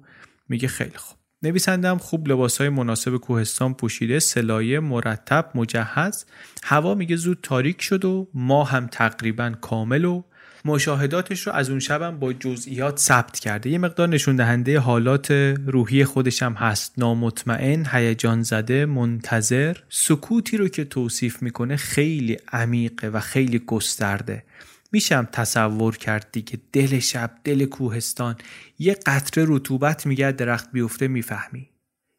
میگه 0.51 0.67
خیلی 0.67 0.97
خوب. 0.97 1.17
نویسنده 1.43 1.89
هم 1.89 1.97
خوب 1.97 2.27
لباس 2.27 2.57
های 2.57 2.69
مناسب 2.69 3.17
کوهستان 3.17 3.73
پوشیده 3.73 4.19
سلایه 4.19 4.79
مرتب 4.79 5.51
مجهز. 5.55 6.25
هوا 6.63 6.95
میگه 6.95 7.15
زود 7.15 7.39
تاریک 7.43 7.81
شد 7.81 8.05
و 8.05 8.27
ما 8.33 8.63
هم 8.63 8.87
تقریبا 8.87 9.53
کامل 9.61 10.05
و 10.05 10.23
مشاهداتش 10.65 11.47
رو 11.47 11.53
از 11.53 11.69
اون 11.69 11.79
شبم 11.79 12.19
با 12.19 12.33
جزئیات 12.33 12.99
ثبت 12.99 13.39
کرده. 13.39 13.69
یه 13.69 13.77
مقدار 13.77 14.09
نشون 14.09 14.35
دهنده 14.35 14.79
حالات 14.79 15.31
روحی 15.67 16.05
خودش 16.05 16.43
هم 16.43 16.53
هست. 16.53 16.93
نامطمئن 16.97 17.85
هیجان 17.91 18.43
زده 18.43 18.85
منتظر. 18.85 19.77
سکوتی 19.89 20.57
رو 20.57 20.67
که 20.67 20.85
توصیف 20.85 21.41
می‌کنه 21.41 21.75
خیلی 21.75 22.37
عمیقه 22.53 23.07
و 23.07 23.19
خیلی 23.19 23.59
گسترده. 23.59 24.43
میشم 24.91 25.27
تصور 25.31 25.97
کرد 25.97 26.27
دیگه. 26.31 26.59
دل 26.73 26.99
شب 26.99 27.31
دل 27.43 27.65
کوهستان. 27.65 28.35
یه 28.79 28.97
قطره 29.05 29.45
رطوبت 29.47 30.05
میگه 30.05 30.31
درخت 30.31 30.71
بیفته 30.71 31.07
می‌فهمی. 31.07 31.69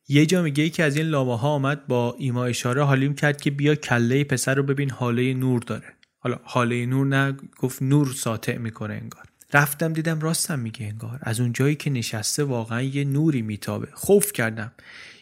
یه 0.09 0.27
جا 0.27 0.43
میگه 0.43 0.65
یکی 0.65 0.83
از 0.83 0.97
این 0.97 1.07
لامه 1.07 1.39
ها 1.39 1.49
آمد 1.49 1.87
با 1.87 2.17
ایما 2.19 2.45
اشاره 2.45 2.85
حالیم 2.85 3.15
کرد 3.15 3.41
که 3.41 3.51
بیا 3.51 3.75
کله 3.75 4.25
پسر 4.25 4.55
رو 4.55 4.63
ببین 4.63 4.91
حاله 4.91 5.35
نور 5.35 5.61
داره. 5.61 5.87
حالا 6.19 6.39
حاله 6.43 6.87
نور 6.87 7.07
نه 7.07 7.37
گفت 7.59 7.83
نور 7.83 8.07
ساطع 8.07 8.59
می‌کنه 8.59 8.95
انگار. 8.95 9.23
رفتم 9.55 9.93
دیدم 9.93 10.21
راستم 10.21 10.59
میگه 10.59 10.87
انگار. 10.87 11.19
از 11.23 11.41
اون 11.41 11.53
جایی 11.53 11.75
که 11.75 11.91
نشسته 11.91 12.45
واقعا 12.45 12.83
یه 12.83 13.05
نوری 13.05 13.43
میتابه. 13.43 13.89
خوف 13.93 14.33
کردم. 14.33 14.73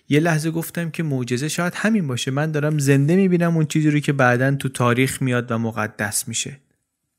یه 0.08 0.20
لحظه 0.20 0.50
گفتم 0.50 0.90
که 0.90 1.02
معجزه 1.02 1.48
شاید 1.48 1.72
همین 1.76 2.06
باشه. 2.06 2.30
من 2.30 2.52
دارم 2.52 2.78
زنده 2.78 3.16
می‌بینم 3.16 3.56
اون 3.56 3.66
چیزی 3.66 3.90
رو 3.90 4.00
که 4.00 4.12
بعدا 4.12 4.54
تو 4.54 4.68
تاریخ 4.68 5.22
میاد 5.22 5.52
و 5.52 5.58
مقدس 5.58 6.28
میشه. 6.28 6.60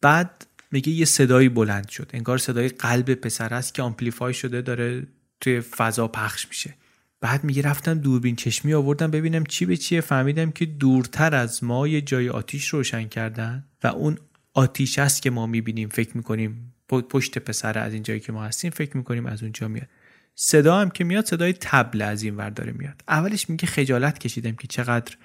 بعد 0.01 0.45
میگه 0.71 0.89
یه 0.89 1.05
صدایی 1.05 1.49
بلند 1.49 1.89
شد. 1.89 2.09
انگار 2.13 2.37
صدای 2.37 2.69
قلب 2.69 3.13
پسر 3.13 3.53
است 3.53 3.73
که 3.73 3.81
آمپلیفای 3.81 4.33
شده 4.33 4.61
داره 4.61 5.07
توی 5.41 5.61
فضا 5.61 6.07
پخش 6.07 6.47
میشه. 6.47 6.75
بعد 7.21 7.43
میگه 7.43 7.61
رفتم 7.61 7.93
دوربین 7.93 8.35
چشمی 8.35 8.73
آوردم 8.73 9.11
ببینم 9.11 9.45
چی 9.45 9.65
به 9.65 9.77
چیه. 9.77 10.01
فهمیدم 10.01 10.51
که 10.51 10.65
دورتر 10.65 11.35
از 11.35 11.63
ما 11.63 11.87
یه 11.87 12.01
جای 12.01 12.29
آتیش 12.29 12.67
روشن 12.67 13.07
کردن 13.07 13.65
و 13.83 13.87
اون 13.87 14.17
آتیش 14.53 14.99
است 14.99 15.21
که 15.21 15.29
ما 15.29 15.47
می‌بینیم 15.47 15.89
فکر 15.89 16.17
می‌کنیم. 16.17 16.73
پشت 16.87 17.39
پسر 17.39 17.79
از 17.79 17.93
این 17.93 18.03
جایی 18.03 18.19
که 18.19 18.31
ما 18.31 18.43
هستیم 18.43 18.71
فکر 18.71 18.97
می‌کنیم 18.97 19.25
از 19.25 19.43
اونجا 19.43 19.67
میاد. 19.67 19.87
صدا 20.35 20.79
هم 20.79 20.89
که 20.89 21.03
میاد 21.03 21.25
صدای 21.25 21.53
تبل 21.53 22.01
از 22.01 22.23
این 22.23 22.35
ور 22.35 22.49
داره 22.49 22.71
میاد. 22.71 23.03
اولش 23.07 23.49
میگه 23.49 23.65
خجالت 23.65 24.19
کشیدم 24.19 24.51
که 24.51 24.67
چقدر 24.67 25.15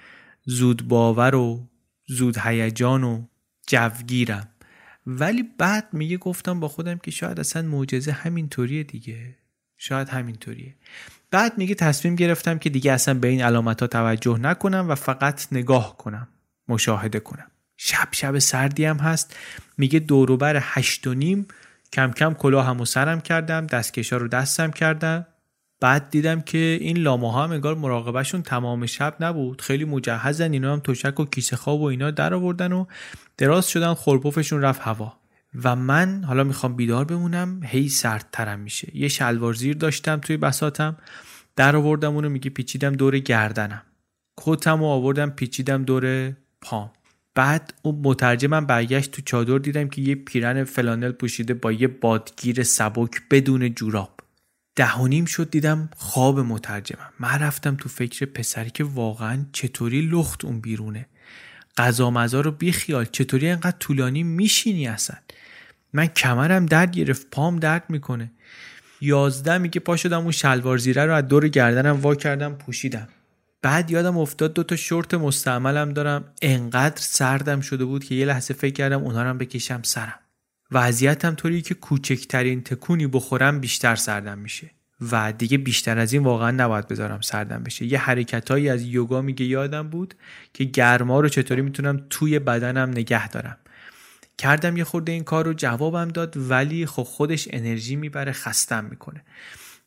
زود 0.45 0.89
باور 0.89 1.35
و 1.35 1.68
زود 2.07 2.39
هیجان 2.39 3.05
و 3.05 3.27
جوگیرم. 3.66 4.49
ولی 5.07 5.42
بعد 5.59 5.88
میگه 5.92 6.16
گفتم 6.16 6.61
با 6.61 6.68
خودم 6.68 6.98
که 6.98 7.11
شاید 7.11 7.40
اصلا 7.40 7.62
معجزه 7.62 8.12
همینطوریه 8.12 8.82
دیگه. 8.82 9.36
شاید 9.76 10.09
همینطوریه 10.09 10.74
بعد 11.30 11.59
میگه 11.59 11.74
تصمیم 11.74 12.14
گرفتم 12.14 12.59
که 12.59 12.70
دیگه 12.70 12.92
اصلا 12.92 13.14
به 13.14 13.28
این 13.28 13.42
علامت 13.42 13.80
ها 13.80 13.86
توجه 13.86 14.38
نکنم 14.38 14.86
و 14.88 14.94
فقط 14.94 15.46
نگاه 15.52 15.96
کنم 15.96 16.28
مشاهده 16.68 17.20
کنم. 17.20 17.50
شب 17.76 18.09
شب 18.12 18.38
سردی 18.38 18.84
هم 18.84 18.96
هست. 18.96 19.36
میگه 19.78 19.98
دوروبر 19.98 20.59
هشت 20.62 21.07
و 21.07 21.14
نیم 21.14 21.46
کم 21.92 22.12
کم 22.12 22.34
کلاه 22.34 22.66
هم 22.66 22.80
و 22.80 22.84
سرم 22.84 23.20
کردم 23.20 23.66
دستکشا 23.66 24.16
رو 24.16 24.28
دستم 24.28 24.70
کردم. 24.70 25.26
بعد 25.81 26.11
دیدم 26.11 26.41
که 26.41 26.79
این 26.81 26.97
لامه 26.97 27.33
ها 27.33 27.45
هم 27.45 27.51
انگار 27.51 27.74
مراقبهشون 27.74 28.43
تمام 28.43 28.87
شب 28.87 29.16
نبود. 29.20 29.61
خیلی 29.61 29.85
مجهزن 29.85 30.53
اینا 30.53 30.72
هم 30.72 30.81
تشک 30.81 31.20
و 31.20 31.24
کیسه 31.24 31.57
خواب 31.57 31.81
و 31.81 31.85
اینا 31.85 32.11
در 32.11 32.35
آوردن 32.35 32.72
و 32.72 32.85
دراز 33.39 33.68
شدن 33.70 33.95
خورپفشون 33.95 34.62
رفت 34.62 34.81
هوا. 34.81 35.16
و 35.64 35.77
من 35.77 36.24
حالا 36.24 36.45
می‌خوام 36.45 36.77
بیدار 36.77 37.05
بمونم 37.05 37.61
هی 37.64 37.89
سردترم 37.89 38.61
میشه. 38.61 38.97
یه 38.97 39.09
شلوار 39.09 39.55
زیر 39.55 39.77
داشتم 39.77 40.16
توی 40.16 40.37
بساتم 40.37 40.97
در 41.57 41.77
آوردم 41.77 42.14
اونو 42.14 42.29
میگه 42.29 42.51
پیچیدم 42.51 42.93
دور 42.93 43.18
گردنم. 43.18 43.83
کتم 44.37 44.83
و 44.83 44.87
آوردم 44.87 45.31
پیچیدم 45.31 45.85
دور 45.85 46.33
پام. 46.61 46.91
بعد 47.35 47.74
اون 47.83 48.01
مترجمم 48.05 48.66
برگشت 48.66 49.11
تو 49.11 49.22
چادر 49.22 49.59
دیدم 49.59 49.89
که 49.89 50.03
یه 50.03 50.14
پیرن 50.14 50.64
فلانل 50.64 51.12
پوشیده 51.12 51.55
با 51.55 51.72
یه 51.72 51.89
بادگیر 51.89 52.62
سبک 52.62 53.11
بدون 53.31 53.74
جوراب. 53.74 54.15
ده 54.77 55.27
شد 55.27 55.51
دیدم 55.51 55.89
خواب 55.97 56.41
مترجمم. 56.41 57.12
من 57.20 57.39
رفتم 57.39 57.77
تو 57.77 57.89
فکر 57.89 58.27
پسری 58.27 58.70
که 58.70 58.85
واقعا 58.85 59.45
چطوری 59.53 60.03
لخت 60.03 60.45
اون 60.45 60.61
بیرونه. 60.61 61.07
غذا 61.77 62.11
مزا 62.11 62.41
رو 62.41 62.51
بیخیال 62.51 63.05
چطوری 63.05 63.51
انقدر 63.51 63.77
طولانی 63.79 64.22
میشینی 64.22 64.89
اصلا؟ 64.89 65.16
من 65.93 66.07
کمرم 66.07 66.66
درد 66.66 66.91
گرفت 66.91 67.27
پام 67.31 67.59
درد 67.59 67.85
می‌کنه. 67.89 68.31
یازده 69.01 69.59
میگه 69.59 69.81
پا 69.81 69.97
شدم 69.97 70.20
اون 70.20 70.33
شلوار 70.33 70.79
زیره 70.79 71.05
رو 71.05 71.14
از 71.14 71.29
دور 71.29 71.49
گردنم 71.49 72.01
وا 72.01 72.14
کردم 72.14 72.55
پوشیدم. 72.55 73.09
بعد 73.62 73.91
یادم 73.91 74.18
افتاد 74.18 74.53
دو 74.53 74.62
تا 74.62 74.77
شورت 74.77 75.14
مستعملم 75.14 75.93
دارم. 75.93 76.24
انقدر 76.43 77.01
سردم 77.01 77.61
شده 77.61 77.85
بود 77.85 78.05
که 78.05 78.14
یه 78.14 78.27
لحظه 78.27 78.55
فکر 78.55 78.74
کردم 78.74 79.03
اونها 79.03 79.22
رو 79.22 79.35
بکشم 79.35 79.81
سرم. 79.83 80.18
وضعیتم 80.70 81.34
طوری 81.34 81.62
که 81.62 81.74
کوچکترین 81.74 82.62
تکونی 82.62 83.06
بخورم 83.06 83.60
بیشتر 83.60 83.96
سردم 83.96 84.38
میشه. 84.38 84.70
و 85.12 85.32
دیگه 85.32 85.58
بیشتر 85.58 85.98
از 85.98 86.12
این 86.12 86.22
واقعا 86.22 86.50
نباید 86.50 86.88
بذارم 86.88 87.20
سردم 87.20 87.62
بشه. 87.62 87.84
یه 87.84 87.98
حرکتهایی 87.98 88.68
از 88.68 88.82
یوگا 88.82 89.22
میگه 89.22 89.46
یادم 89.46 89.88
بود 89.88 90.14
که 90.54 90.64
گرما 90.64 91.20
رو 91.20 91.28
چطوری 91.28 91.62
می‌تونم 91.62 92.06
توی 92.10 92.38
بدنم 92.38 92.90
نگه 92.90 93.28
دارم. 93.28 93.56
کردم 94.38 94.76
یه 94.76 94.84
خورده 94.84 95.12
این 95.12 95.24
کار 95.24 95.44
رو 95.44 95.52
جوابم 95.52 96.08
داد 96.08 96.34
ولی 96.36 96.86
خب 96.86 97.02
خودش 97.02 97.48
انرژی 97.50 97.96
می‌بره 97.96 98.32
خستم 98.32 98.84
می‌کنه. 98.84 99.22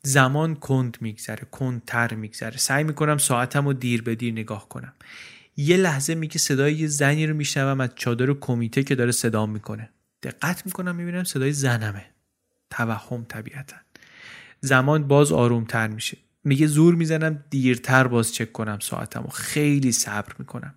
زمان 0.02 0.54
کند 0.54 0.96
میگذره 1.00 1.46
کندتر 1.50 2.14
میگذره. 2.14 2.56
سعی 2.56 2.84
می‌کنم 2.84 3.18
ساعتم 3.18 3.66
رو 3.66 3.72
دیر 3.72 4.02
به 4.02 4.14
دیر 4.14 4.32
نگاه 4.32 4.68
کنم. 4.68 4.92
یه 5.56 5.76
لحظه 5.76 6.14
میگه 6.14 6.38
صدای 6.38 6.74
یه 6.74 6.86
زنی 6.86 7.26
رو 7.26 7.36
میشنوم 7.36 7.80
از 7.80 7.90
چادر 7.96 8.32
کمیته 8.32 8.82
که 8.82 8.94
داره 8.94 9.12
صدا 9.12 9.46
می‌کنه. 9.46 9.90
دقت 10.22 10.66
می‌کنم 10.66 10.96
می‌بینم 10.96 11.24
صدای 11.24 11.52
زنمه. 11.52 12.04
توهم 12.70 13.24
طبیعتا. 13.24 13.76
زمان 14.60 15.08
باز 15.08 15.32
آرومتر 15.32 15.88
میشه. 15.88 16.18
میگه 16.44 16.66
زور 16.66 16.94
می‌زنم 16.94 17.44
دیرتر 17.50 18.06
باز 18.06 18.34
چک 18.34 18.52
کنم 18.52 18.78
ساعتم 18.78 19.24
و 19.24 19.28
خیلی 19.28 19.92
صبر 19.92 20.34
می‌کنم. 20.38 20.74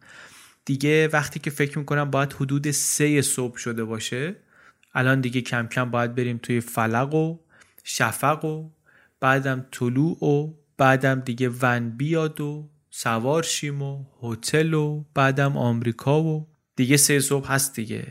دیگه 0.65 1.07
وقتی 1.07 1.39
که 1.39 1.49
فکر 1.49 1.79
می‌کنم 1.79 2.11
باید 2.11 2.33
حدود 2.33 2.71
سه 2.71 3.21
صبح 3.21 3.57
شده 3.57 3.83
باشه 3.83 4.35
الان 4.93 5.21
دیگه 5.21 5.41
کم 5.41 5.67
کم 5.67 5.91
باید 5.91 6.15
بریم 6.15 6.37
توی 6.37 6.59
فلق 6.59 7.13
و 7.13 7.39
شفق 7.83 8.45
و 8.45 8.69
بعدم 9.19 9.65
طلوع 9.71 10.25
و 10.25 10.53
بعدم 10.77 11.19
دیگه 11.19 11.49
ون 11.61 11.89
بیاد 11.89 12.41
و 12.41 12.69
سوار 12.89 13.43
شیم 13.43 13.81
و 13.81 14.05
هتل 14.23 14.73
و 14.73 15.03
بعدم 15.13 15.57
آمریکا 15.57 16.23
و 16.23 16.47
دیگه 16.75 16.97
سه 16.97 17.19
صبح 17.19 17.51
هست 17.51 17.75
دیگه. 17.75 18.07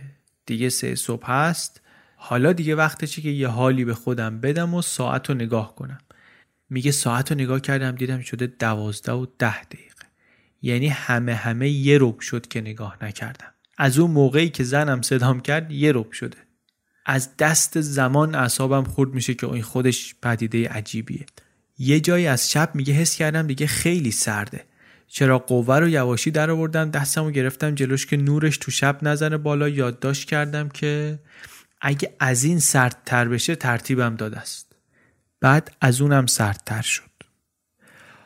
دیگه 0.47 0.69
سه 0.69 0.95
صبح 0.95 1.27
هست. 1.27 1.81
حالا 2.17 2.53
دیگه 2.53 2.75
وقتشه 2.75 3.23
که 3.23 3.29
یه 3.29 3.49
حالی 3.49 3.85
به 3.85 3.95
خودم 3.95 4.41
بدم 4.41 4.75
و 4.75 4.83
ساعت 4.83 5.29
رو 5.29 5.35
نگاه 5.35 5.75
کنم. 5.75 5.99
میگه 6.71 6.91
ساعت 6.91 7.33
رو 7.33 7.39
نگاه 7.39 7.61
کردم 7.61 7.91
دیدم 7.91 8.21
شده 8.21 8.47
دوازده 8.47 9.13
و 9.13 9.27
ده 9.39 9.63
دقیقه. 9.63 10.07
یعنی 10.63 10.89
همه 10.89 11.35
همه 11.35 11.69
یه 11.71 11.99
روب 11.99 12.21
شد 12.21 12.49
که 12.49 12.61
نگاه 12.61 12.97
نکردم. 13.03 13.53
از 13.79 13.99
اون 13.99 14.11
موقعی 14.11 14.49
که 14.49 14.65
زنم 14.65 15.03
صدام 15.03 15.41
کرد 15.41 15.73
یه 15.73 15.93
روب 15.93 16.13
شده. 16.13 16.39
از 17.07 17.37
دست 17.37 17.81
زمان 17.81 18.35
اعصابم 18.35 18.85
خورد 18.85 19.15
میشه 19.15 19.35
که 19.35 19.49
این 19.49 19.63
خودش 19.63 20.15
پدیده 20.23 20.69
عجیبیه. 20.69 21.27
یه 21.79 22.01
جایی 22.01 22.27
از 22.27 22.51
شب 22.51 22.75
میگه 22.75 22.95
حس 22.95 23.17
کردم 23.17 23.47
دیگه 23.47 23.67
خیلی 23.67 24.11
سرده. 24.11 24.65
چرا 25.15 25.39
قوه 25.39 25.79
رو 25.79 25.89
یواشی 25.89 26.31
در 26.31 26.51
آوردم 26.51 26.91
دستم 26.91 27.25
رو 27.25 27.31
گرفتم 27.31 27.75
جلوش 27.75 28.07
که 28.07 28.17
نورش 28.17 28.57
تو 28.57 28.71
شب 28.71 28.99
نزنه 29.03 29.37
بالا. 29.37 29.69
یادداشت 29.69 30.29
کردم 30.29 30.69
که 30.69 31.19
اگه 31.81 32.17
از 32.21 32.45
این 32.45 32.59
سردتر 32.59 33.29
بشه 33.29 33.55
ترتیبم 33.57 34.17
داده 34.17 34.39
است. 34.39 34.77
بعد 35.41 35.77
از 35.81 36.01
اونم 36.01 36.27
سردتر 36.27 36.83
شد. 36.83 37.11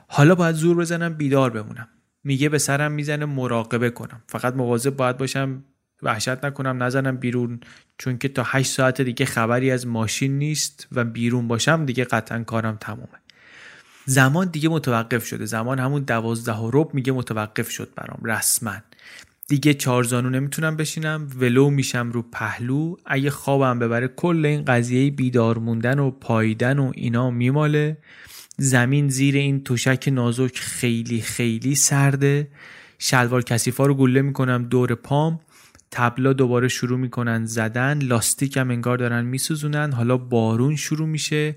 حالا 0.08 0.34
باید 0.34 0.54
زور 0.54 0.76
بزنم 0.76 1.14
بیدار 1.14 1.50
بمونم. 1.50 1.88
میگه 2.24 2.48
به 2.48 2.58
سرم 2.58 2.92
می‌زنه 2.92 3.24
مراقبه 3.24 3.90
کنم. 3.90 4.22
فقط 4.28 4.54
مواظب 4.54 4.96
باید 4.96 5.16
باشم 5.16 5.64
وحشت 6.02 6.44
نکنم 6.44 6.82
نزنم 6.82 7.16
بیرون. 7.16 7.60
چون 7.98 8.18
که 8.18 8.28
تا 8.28 8.42
8 8.46 8.70
ساعت 8.72 9.00
دیگه 9.00 9.26
خبری 9.26 9.70
از 9.70 9.86
ماشین 9.86 10.38
نیست 10.38 10.88
و 10.92 11.04
بیرون 11.04 11.48
باشم 11.48 11.86
دیگه 11.86 12.04
قطعا 12.04 12.44
کارم 12.44 12.76
تمومه. 12.80 13.25
زمان 14.06 14.48
دیگه 14.48 14.68
متوقف 14.68 15.26
شده. 15.26 15.44
زمان 15.44 15.78
همون 15.78 16.02
دوازده 16.02 16.52
و 16.56 16.70
رب 16.72 16.94
میگه 16.94 17.12
متوقف 17.12 17.70
شد 17.70 17.88
برام 17.96 18.20
رسما. 18.24 18.74
دیگه 19.48 19.74
چارزانو 19.74 20.30
نمی‌تونم 20.30 20.76
بشینم 20.76 21.28
ولو 21.36 21.70
میشم 21.70 22.10
رو 22.12 22.22
پهلو. 22.22 22.96
اگه 23.06 23.30
خوابم 23.30 23.78
ببره 23.78 24.08
کل 24.08 24.46
این 24.46 24.64
قضیه 24.64 25.10
بیدار 25.10 25.58
موندن 25.58 25.98
و 25.98 26.10
پاییدن 26.10 26.78
و 26.78 26.92
اینا 26.94 27.30
میماله. 27.30 27.96
زمین 28.58 29.08
زیر 29.08 29.34
این 29.36 29.64
تشک 29.64 30.08
نازک 30.12 30.58
خیلی 30.58 31.20
خیلی 31.20 31.74
سرده. 31.74 32.48
شلوار 32.98 33.42
کسیفا 33.42 33.86
رو 33.86 33.94
گله 33.94 34.22
می‌کنم 34.22 34.64
دور 34.64 34.94
پام. 34.94 35.40
تبلا 35.90 36.32
دوباره 36.32 36.68
شروع 36.68 36.98
می‌کنن 36.98 37.44
زدن. 37.44 38.02
لاستیک 38.02 38.56
هم 38.56 38.70
انگار 38.70 38.98
دارن 38.98 39.24
میسوزونن. 39.24 39.92
حالا 39.92 40.16
بارون 40.16 40.76
شروع 40.76 41.08
میشه. 41.08 41.56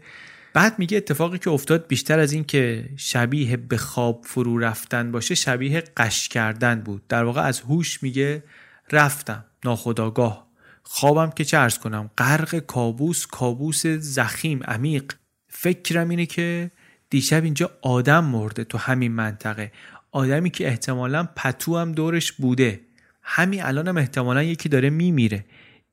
بعد 0.54 0.80
میگه 0.80 0.98
اتفاقی 0.98 1.38
که 1.38 1.50
افتاد 1.50 1.88
بیشتر 1.88 2.20
از 2.20 2.32
این 2.32 2.44
که 2.44 2.90
شبیه 2.98 3.58
به 3.58 3.78
خواب 3.78 4.26
فرو 4.26 4.58
رفتن 4.58 5.12
باشه 5.12 5.36
شبیه 5.36 5.84
قش 5.98 6.30
کردن 6.30 6.82
بود. 6.82 7.08
در 7.08 7.24
واقع 7.24 7.42
از 7.42 7.60
هوش 7.60 8.04
میگه 8.04 8.44
رفتم 8.92 9.46
ناخداگاه 9.66 10.50
خوابم 10.84 11.30
که 11.30 11.46
چه 11.46 11.58
ارز 11.58 11.78
کنم 11.78 12.10
غرق 12.18 12.56
کابوس 12.60 13.26
کابوس 13.26 13.88
زخیم 13.88 14.64
عمیق. 14.64 15.14
فکرم 15.48 16.10
اینه 16.10 16.26
که 16.26 16.72
دیشب 17.10 17.44
اینجا 17.44 17.72
آدم 17.82 18.26
مرده 18.26 18.64
تو 18.64 18.78
همین 18.78 19.12
منطقه. 19.12 19.72
آدمی 20.12 20.50
که 20.50 20.68
احتمالا 20.68 21.28
پتو 21.36 21.78
هم 21.78 21.92
دورش 21.92 22.32
بوده. 22.32 22.82
همین 23.22 23.64
الانم 23.64 23.98
احتمالا 23.98 24.44
یکی 24.44 24.70
داره 24.70 24.90
میمیره. 24.90 25.46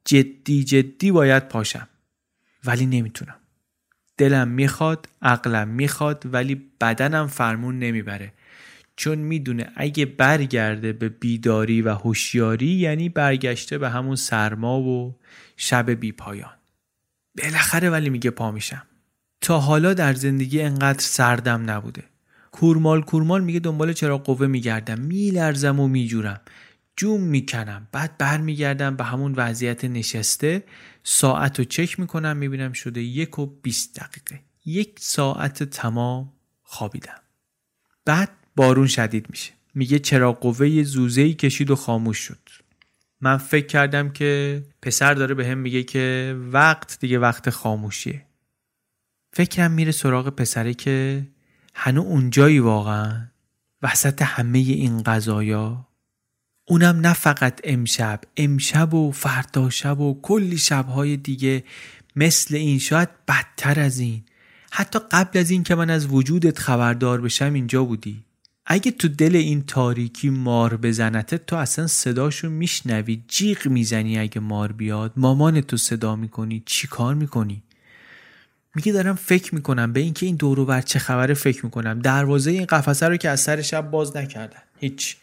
جدی 0.05 0.65
جدی 0.65 1.11
باید 1.11 1.49
پاشم. 1.49 1.89
ولی 2.65 2.87
نمی‌تونم. 2.87 3.37
دلم 4.17 4.49
می‌خواد 4.49 5.09
عقلم 5.23 5.69
می‌خواد 5.69 6.23
ولی 6.33 6.71
بدنم 6.81 7.27
فرمون 7.27 7.79
نمی‌بره. 7.79 8.33
چون 8.97 9.19
می‌دونه 9.19 9.73
اگه 9.77 10.07
برگرده 10.07 10.93
به 10.93 11.09
بیداری 11.09 11.83
و 11.83 11.95
هوشیاری 11.95 12.67
یعنی 12.67 13.09
برگشته 13.09 13.79
به 13.79 13.91
همون 13.91 14.17
سرما 14.17 14.81
و 14.81 15.17
شب 15.57 15.91
بی 15.91 16.13
پایان. 16.13 16.53
بالاخره 17.43 17.91
ولی 17.91 18.11
میگه 18.11 18.31
پا 18.31 18.51
میشم. 18.51 18.83
تا 19.41 19.59
حالا 19.59 19.95
در 19.95 20.13
زندگی 20.13 20.63
انقدر 20.63 20.99
سردم 20.99 21.71
نبوده. 21.71 22.05
کورمال 22.53 23.03
کورمال 23.03 23.45
میگه 23.45 23.61
دنبال 23.61 23.93
چرا 23.93 24.19
قوه 24.19 24.47
میگردم. 24.47 25.01
میلرزم 25.01 25.81
و 25.81 25.89
میجورم. 25.89 26.41
جوم 26.97 27.21
می‌کنم. 27.21 27.89
بعد 27.93 28.19
برمیگردم 28.19 28.97
به 28.97 29.05
همون 29.05 29.35
وضعیت 29.37 29.85
نشسته. 29.85 30.63
ساعت 31.09 31.59
رو 31.59 31.65
چک 31.65 32.01
می‌کنم 32.01 32.37
می‌بینم 32.37 32.73
شده 32.73 33.03
یک 33.03 33.39
و 33.39 33.47
بیست 33.47 34.01
دقیقه. 34.01 34.41
یک 34.65 35.01
ساعت 35.01 35.63
تمام 35.63 36.33
خوابیدم. 36.63 37.21
بعد 38.05 38.31
بارون 38.57 38.87
شدید 38.87 39.27
میشه. 39.31 39.53
میگه 39.75 39.99
چرا 39.99 40.33
قوه 40.33 40.83
زوزهی 40.83 41.35
کشید 41.35 41.71
و 41.71 41.77
خاموش 41.77 42.19
شد. 42.19 42.49
من 43.21 43.37
فکر 43.37 43.67
کردم 43.67 44.09
که 44.09 44.63
پسر 44.83 45.15
داره 45.15 45.35
به 45.35 45.47
هم 45.47 45.59
میگه 45.59 45.83
که 45.83 46.37
وقت 46.53 47.01
دیگه 47.01 47.19
وقت 47.19 47.51
خاموشیه. 47.51 48.27
فکرم 49.33 49.71
میره 49.71 49.93
سراغ 49.93 50.29
پسره 50.29 50.75
که 50.75 51.27
هنو 51.75 52.03
اونجایی 52.03 52.59
واقعا 52.59 53.27
وسط 53.83 54.23
همه 54.23 54.59
این 54.59 55.03
قضایا 55.03 55.86
اونم 56.69 57.01
نه 57.01 57.13
فقط 57.13 57.61
امشب 57.65 58.21
امشب 58.37 58.95
و 58.95 59.13
فردا 59.13 59.71
شب 59.71 60.01
و 60.01 60.21
کلی 60.23 60.59
شبهای 60.59 61.17
دیگه 61.17 61.65
مثل 62.17 62.55
این 62.55 62.79
شاید 62.79 63.09
بدتر 63.29 63.81
از 63.81 63.99
این. 63.99 64.23
حتی 64.71 64.99
قبل 65.11 65.39
از 65.39 65.51
این 65.51 65.63
که 65.63 65.75
من 65.75 65.91
از 65.91 66.07
وجودت 66.07 66.59
خبردار 66.59 67.21
بشم 67.21 67.53
اینجا 67.53 67.85
بودی. 67.85 68.23
اگه 68.67 68.91
تو 68.91 69.09
دل 69.09 69.37
این 69.37 69.63
تاریکی 69.63 70.31
مار 70.31 70.77
بزنتت 70.77 71.47
تو 71.47 71.57
اصلا 71.57 71.87
صداشو 71.87 72.51
میشنوی. 72.51 73.23
جیغ 73.29 73.67
می‌زنی 73.67 74.19
اگه 74.19 74.41
مار 74.41 74.73
بیاد. 74.73 75.13
مامان 75.17 75.61
تو 75.61 75.77
صدا 75.77 76.17
می‌کنی. 76.17 76.63
چی 76.67 76.87
کار 76.87 77.15
می‌کنی؟ 77.15 77.63
میگه 78.75 78.93
دارم 78.93 79.15
فکر 79.15 79.55
می‌کنم. 79.55 79.93
به 79.93 80.01
اینکه 80.01 80.27
این 80.27 80.37
دورو 80.37 80.65
بر 80.65 80.81
چه 80.81 80.99
خبره 80.99 81.35
فکر 81.35 81.65
می‌کنم. 81.65 81.99
دروازه 81.99 82.51
این 82.51 82.65
قفسه 82.65 83.09
رو 83.09 83.17
که 83.17 83.29
از 83.29 83.41
سر 83.41 83.63
شب 83.63 83.91
باز 83.91 84.17
نکردن. 84.17 84.63
هیچ. 84.81 85.17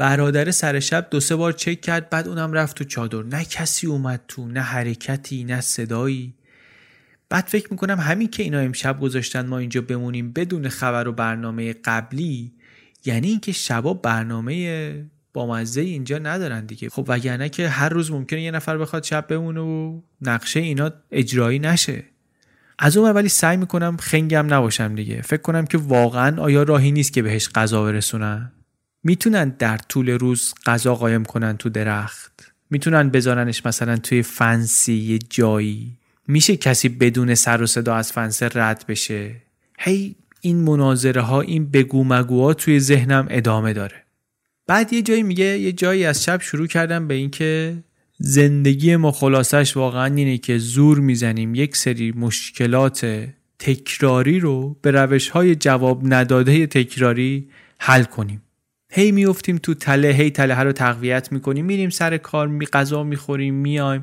برادر 0.00 0.50
سر 0.50 0.80
شب 0.80 1.06
دو 1.10 1.20
سه 1.20 1.36
بار 1.36 1.52
چک 1.52 1.80
کرد 1.80 2.10
بعد 2.10 2.28
اونم 2.28 2.52
رفت 2.52 2.76
تو 2.76 2.84
چادر. 2.84 3.22
نه 3.22 3.44
کسی 3.44 3.86
اومد 3.86 4.20
تو 4.28 4.46
نه 4.46 4.60
حرکتی 4.60 5.44
نه 5.44 5.60
صدایی. 5.60 6.34
بعد 7.28 7.44
فکر 7.44 7.68
می‌کنم 7.70 8.00
همین 8.00 8.28
که 8.28 8.42
اینا 8.42 8.58
امشب 8.58 9.00
گذاشتن 9.00 9.46
ما 9.46 9.58
اینجا 9.58 9.80
بمونیم 9.80 10.32
بدون 10.32 10.68
خبر 10.68 11.08
و 11.08 11.12
برنامه 11.12 11.72
قبلی 11.84 12.52
یعنی 13.04 13.28
اینکه 13.28 13.52
شبا 13.52 13.94
برنامه 13.94 15.04
با 15.32 15.46
مزه 15.46 15.80
اینجا 15.80 16.18
ندارن 16.18 16.66
دیگه. 16.66 16.88
خب 16.88 17.04
وگرنه 17.08 17.48
که 17.48 17.68
هر 17.68 17.88
روز 17.88 18.10
ممکنه 18.10 18.42
یه 18.42 18.50
نفر 18.50 18.78
بخواد 18.78 19.04
شب 19.04 19.26
بمونه 19.26 19.60
و 19.60 20.00
نقشه 20.22 20.60
اینا 20.60 20.90
اجرایی 21.10 21.58
نشه. 21.58 22.04
از 22.78 22.96
اون 22.96 23.10
ولی 23.10 23.28
سعی 23.28 23.56
می‌کنم 23.56 23.96
خنگم 23.96 24.54
نباشم 24.54 24.94
دیگه. 24.94 25.22
فکر 25.22 25.42
کنم 25.42 25.66
که 25.66 25.78
واقعا 25.78 26.42
آیا 26.42 26.62
راهی 26.62 26.92
نیست 26.92 27.12
که 27.12 27.22
بهش 27.22 27.48
غذا 27.48 27.82
برسونن؟ 27.82 28.52
می‌تونن 29.04 29.48
در 29.48 29.76
طول 29.76 30.10
روز 30.10 30.54
غذا 30.66 30.94
قایم 30.94 31.24
کنن 31.24 31.56
تو 31.56 31.68
درخت؟ 31.68 32.52
می‌تونن 32.70 33.10
بذارنش 33.10 33.66
مثلا 33.66 33.96
توی 33.96 34.22
فنسی 34.22 34.94
یه 34.94 35.18
جایی؟ 35.18 35.96
میشه 36.28 36.56
کسی 36.56 36.88
بدون 36.88 37.34
سر 37.34 37.62
و 37.62 37.66
صدا 37.66 37.94
از 37.94 38.12
فنس 38.12 38.42
رد 38.42 38.84
بشه؟ 38.88 39.36
هی 39.78 40.14
این 40.40 40.56
مناظره 40.56 41.20
ها 41.20 41.40
این 41.40 41.70
بگو 41.70 42.04
مگوها 42.04 42.54
توی 42.54 42.80
ذهنم 42.80 43.26
ادامه 43.30 43.72
داره. 43.72 44.02
بعد 44.66 44.92
یه 44.92 45.02
جایی 45.02 45.22
میگه 45.22 45.44
یه 45.44 45.72
جایی 45.72 46.04
از 46.04 46.24
شب 46.24 46.40
شروع 46.40 46.66
کردم 46.66 47.08
به 47.08 47.14
اینکه 47.14 47.76
زندگی 48.18 48.96
ما 48.96 49.12
خلاصش 49.12 49.76
واقعا 49.76 50.14
اینه 50.14 50.38
که 50.38 50.58
زور 50.58 51.00
می‌زنیم. 51.00 51.54
یک 51.54 51.76
سری 51.76 52.12
مشکلات 52.12 53.28
تکراری 53.58 54.40
رو 54.40 54.76
به 54.82 54.90
روش 54.90 55.28
های 55.28 55.54
جواب 55.54 56.02
نداده 56.04 56.66
تکراری 56.66 57.48
حل 57.78 58.04
کنیم. 58.04 58.42
هی 58.90 59.12
میفتیم 59.12 59.58
تو 59.58 59.74
تله 59.74 60.08
هی 60.08 60.30
تله 60.30 60.58
رو 60.58 60.72
تقویت 60.72 61.32
می‌کنیم. 61.32 61.64
میریم 61.64 61.90
سر 61.90 62.16
کار 62.16 62.48
می 62.48 62.66
غذا 62.66 63.02
می‌خوریم 63.02 63.54
میایم. 63.54 64.02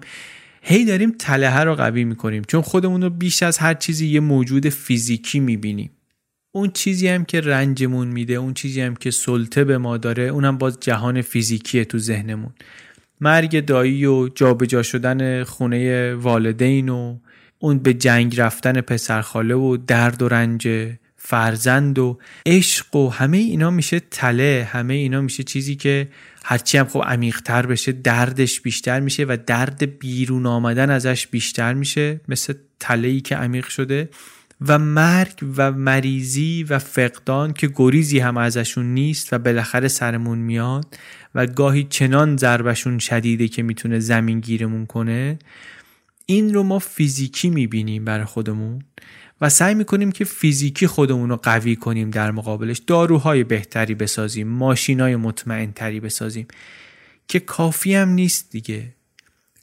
هی 0.61 0.85
داریم 0.85 1.15
تله 1.19 1.59
رو 1.59 1.75
قوی 1.75 2.03
می‌کنیم. 2.03 2.43
چون 2.47 2.61
خودمون 2.61 3.03
رو 3.03 3.09
بیش 3.09 3.43
از 3.43 3.57
هر 3.57 3.73
چیزی 3.73 4.07
یه 4.07 4.19
موجود 4.19 4.69
فیزیکی 4.69 5.39
می‌بینیم. 5.39 5.91
اون 6.51 6.71
چیزی 6.71 7.07
هم 7.07 7.25
که 7.25 7.41
رنجمون 7.41 8.07
میده 8.07 8.33
اون 8.33 8.53
چیزی 8.53 8.81
هم 8.81 8.95
که 8.95 9.11
سلطه 9.11 9.63
به 9.63 9.77
ما 9.77 9.97
داره 9.97 10.23
اونم 10.23 10.57
باز 10.57 10.77
جهان 10.79 11.21
فیزیکیه 11.21 11.85
تو 11.85 11.97
ذهنمون. 11.97 12.53
مرگ 13.21 13.65
دایی 13.65 14.05
و 14.05 14.27
جابجا 14.27 14.83
شدن 14.83 15.43
خونه 15.43 16.13
والدین 16.13 16.89
و 16.89 17.17
اون 17.59 17.77
به 17.77 17.93
جنگ 17.93 18.39
رفتن 18.39 18.81
پسرخاله 18.81 19.55
و 19.55 19.77
درد 19.77 20.21
و 20.21 20.27
رنج 20.27 20.67
فرزند 21.29 21.99
و 21.99 22.19
عشق 22.45 22.95
و 22.95 23.09
همه 23.09 23.37
اینا 23.37 23.69
میشه 23.69 23.99
تله 23.99 24.67
همه 24.71 24.93
اینا 24.93 25.21
میشه 25.21 25.43
چیزی 25.43 25.75
که 25.75 26.07
هرچی 26.43 26.77
هم 26.77 26.85
خب 26.85 27.03
عمیقتر 27.07 27.65
بشه 27.65 27.91
دردش 27.91 28.61
بیشتر 28.61 28.99
میشه 28.99 29.23
و 29.23 29.37
درد 29.45 29.99
بیرون 29.99 30.45
آمدن 30.45 30.89
ازش 30.89 31.27
بیشتر 31.27 31.73
میشه 31.73 32.21
مثل 32.27 32.53
تله 32.79 33.07
ای 33.07 33.21
که 33.21 33.35
عمیق 33.35 33.67
شده 33.67 34.09
و 34.67 34.79
مرگ 34.79 35.45
و 35.57 35.71
مریضی 35.71 36.65
و 36.69 36.79
فقدان 36.79 37.53
که 37.53 37.69
گریزی 37.75 38.19
هم 38.19 38.37
ازشون 38.37 38.85
نیست 38.85 39.33
و 39.33 39.37
بالاخره 39.37 39.87
سرمون 39.87 40.37
میاد 40.37 40.97
و 41.35 41.45
گاهی 41.45 41.83
چنان 41.83 42.37
ضربشون 42.37 42.99
شدیده 42.99 43.47
که 43.47 43.63
می‌تونه 43.63 43.99
زمین 43.99 44.39
گیرمون 44.39 44.85
کنه. 44.85 45.39
این 46.25 46.53
رو 46.53 46.63
ما 46.63 46.79
فیزیکی 46.79 47.49
می‌بینیم 47.49 48.05
برای 48.05 48.25
خودمون 48.25 48.81
و 49.41 49.49
سعی 49.49 49.73
می‌کنیم 49.73 50.11
که 50.11 50.25
فیزیکی 50.25 50.87
خودمون 50.87 51.29
رو 51.29 51.37
قوی 51.37 51.75
کنیم 51.75 52.09
در 52.09 52.31
مقابلش 52.31 52.77
داروهای 52.77 53.43
بهتری 53.43 53.95
بسازیم 53.95 54.47
ماشینای 54.47 55.15
مطمئن 55.15 55.71
تری 55.71 55.99
بسازیم. 55.99 56.47
که 57.27 57.39
کافی 57.39 57.95
هم 57.95 58.09
نیست 58.09 58.51
دیگه. 58.51 58.93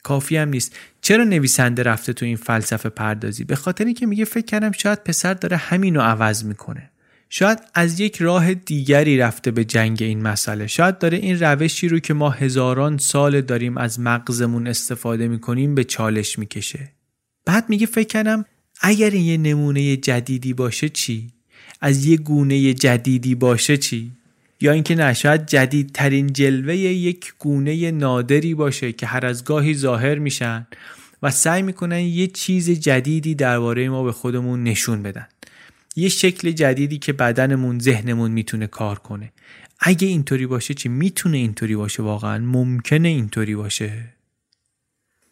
کافی 0.02 0.36
هم 0.36 0.48
نیست. 0.48 0.76
چرا 1.00 1.24
نویسنده 1.24 1.82
رفته 1.82 2.12
تو 2.12 2.26
این 2.26 2.36
فلسفه 2.36 2.88
پردازی؟ 2.88 3.44
به 3.44 3.56
خاطری 3.56 3.94
که 3.94 4.06
میگه 4.06 4.24
فکر 4.24 4.44
کردم 4.44 4.72
شاید 4.72 5.04
پسر 5.04 5.34
داره 5.34 5.56
همینو 5.56 6.00
عوض 6.00 6.44
می‌کنه. 6.44 6.90
شاید 7.28 7.58
از 7.74 8.00
یک 8.00 8.22
راه 8.22 8.54
دیگری 8.54 9.18
رفته 9.18 9.50
به 9.50 9.64
جنگ 9.64 9.98
این 10.00 10.22
مسئله. 10.22 10.66
شاید 10.66 10.98
داره 10.98 11.18
این 11.18 11.40
روشی 11.40 11.88
رو 11.88 11.98
که 11.98 12.14
ما 12.14 12.30
هزاران 12.30 12.98
سال 12.98 13.40
داریم 13.40 13.78
از 13.78 14.00
مغزمون 14.00 14.66
استفاده 14.66 15.28
می‌کنیم 15.28 15.74
به 15.74 15.84
چالش 15.84 16.38
می‌کشه. 16.38 16.92
بعد 17.46 17.64
میگه 17.68 17.86
فکر 17.86 18.08
کردم 18.08 18.44
اگر 18.86 19.10
این 19.10 19.24
یه 19.24 19.36
نمونه 19.36 19.96
جدیدی 19.96 20.52
باشه 20.52 20.88
چی؟ 20.88 21.30
از 21.80 22.06
یه 22.06 22.16
گونه 22.16 22.74
جدیدی 22.74 23.34
باشه 23.34 23.76
چی؟ 23.76 24.10
یا 24.60 24.72
اینکه 24.72 24.94
نه 24.94 25.14
شاید 25.14 25.46
جدیدترین 25.46 26.32
جلوه 26.32 26.76
یک 26.76 27.34
گونه 27.38 27.90
نادری 27.90 28.54
باشه 28.54 28.92
که 28.92 29.06
هر 29.06 29.26
از 29.26 29.44
گاهی 29.44 29.74
ظاهر 29.74 30.18
میشن 30.18 30.66
و 31.22 31.30
سعی 31.30 31.62
می‌کنن 31.62 32.00
یه 32.00 32.26
چیز 32.26 32.70
جدیدی 32.70 33.34
درباره 33.34 33.88
ما 33.88 34.02
به 34.02 34.12
خودمون 34.12 34.62
نشون 34.62 35.02
بدن. 35.02 35.26
یه 35.96 36.08
شکل 36.08 36.50
جدیدی 36.50 36.98
که 36.98 37.12
بدنمون 37.12 37.78
ذهنمون 37.78 38.30
می‌تونه 38.30 38.66
کار 38.66 38.98
کنه. 38.98 39.32
اگه 39.80 40.08
اینطوری 40.08 40.46
باشه 40.46 40.74
چی؟ 40.74 40.88
می‌تونه 40.88 41.36
اینطوری 41.36 41.76
باشه 41.76 42.02
واقعا. 42.02 42.38
ممکنه 42.38 43.08
اینطوری 43.08 43.54
باشه. 43.54 44.13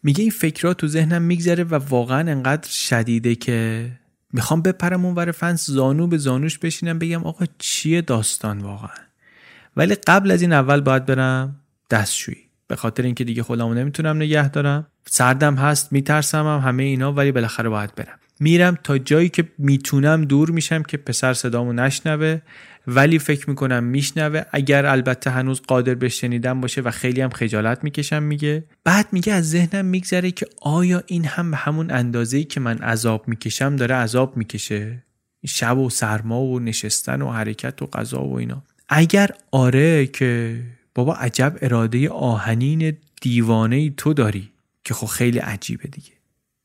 میگه 0.03 0.21
این 0.21 0.31
فکرات 0.31 0.77
تو 0.77 0.87
ذهنم 0.87 1.21
میگذره 1.21 1.63
و 1.63 1.75
واقعا 1.75 2.31
انقدر 2.31 2.69
شدیده 2.69 3.35
که 3.35 3.89
می‌خوام 4.33 4.61
بپرم 4.61 5.05
اون 5.05 5.31
فنس 5.31 5.69
زانو 5.69 6.07
به 6.07 6.17
زانوش 6.17 6.57
بشینم 6.57 6.99
بگم 6.99 7.23
آقا 7.23 7.45
چیه 7.57 8.01
داستان 8.01 8.59
واقعا؟ 8.59 9.03
ولی 9.77 9.95
قبل 9.95 10.31
از 10.31 10.41
این 10.41 10.53
اول 10.53 10.81
باید 10.81 11.05
برم 11.05 11.55
دستشویی. 11.89 12.37
به 12.67 12.75
خاطر 12.75 13.03
اینکه 13.03 13.23
دیگه 13.23 13.43
خودمو 13.43 13.73
نمی‌تونم 13.73 14.15
نگه 14.15 14.49
دارم. 14.49 14.87
سردم 15.05 15.55
هست 15.55 15.91
میترسم 15.91 16.45
هم 16.45 16.69
همه 16.69 16.83
اینا 16.83 17.13
ولی 17.13 17.31
بالاخره 17.31 17.69
باید 17.69 17.95
برم. 17.95 18.19
میرم 18.39 18.77
تا 18.83 18.97
جایی 18.97 19.29
که 19.29 19.49
می‌تونم 19.57 20.25
دور 20.25 20.51
میشم 20.51 20.83
که 20.83 20.97
پسر 20.97 21.33
صدامو 21.33 21.73
نشنوه. 21.73 22.41
ولی 22.87 23.19
فکر 23.19 23.49
می‌کنم 23.49 23.83
میشنوه. 23.83 24.43
اگر 24.51 24.85
البته 24.85 25.29
هنوز 25.29 25.61
قادر 25.61 25.95
به 25.95 26.09
شنیدن 26.09 26.61
باشه 26.61 26.81
و 26.81 26.91
خیلی 26.91 27.21
هم 27.21 27.29
خجالت 27.29 27.83
می‌کشم 27.83 28.23
میگه. 28.23 28.63
بعد 28.83 29.07
میگه 29.11 29.33
از 29.33 29.49
ذهنم 29.49 29.85
میگذره 29.85 30.31
که 30.31 30.45
آیا 30.61 31.03
این 31.07 31.25
هم 31.25 31.51
به 31.51 31.57
همون 31.57 31.91
اندازه‌ای 31.91 32.43
که 32.43 32.59
من 32.59 32.77
عذاب 32.77 33.27
می‌کشم 33.27 33.75
داره 33.75 33.95
عذاب 33.95 34.37
می‌کشه؟ 34.37 35.03
شب 35.45 35.77
و 35.77 35.89
سرما 35.89 36.41
و 36.41 36.59
نشستن 36.59 37.21
و 37.21 37.31
حرکت 37.31 37.81
و 37.81 37.85
غذا 37.85 38.23
و 38.23 38.37
اینا. 38.37 38.63
اگر 38.89 39.29
آره 39.51 40.07
که 40.07 40.59
بابا 40.95 41.15
عجب 41.15 41.57
اراده 41.61 42.09
آهنین 42.09 42.97
دیوانه 43.21 43.89
تو 43.89 44.13
داری 44.13 44.49
که 44.83 44.93
خب 44.93 45.07
خیلی 45.07 45.39
عجیبه 45.39 45.87
دیگه. 45.89 46.11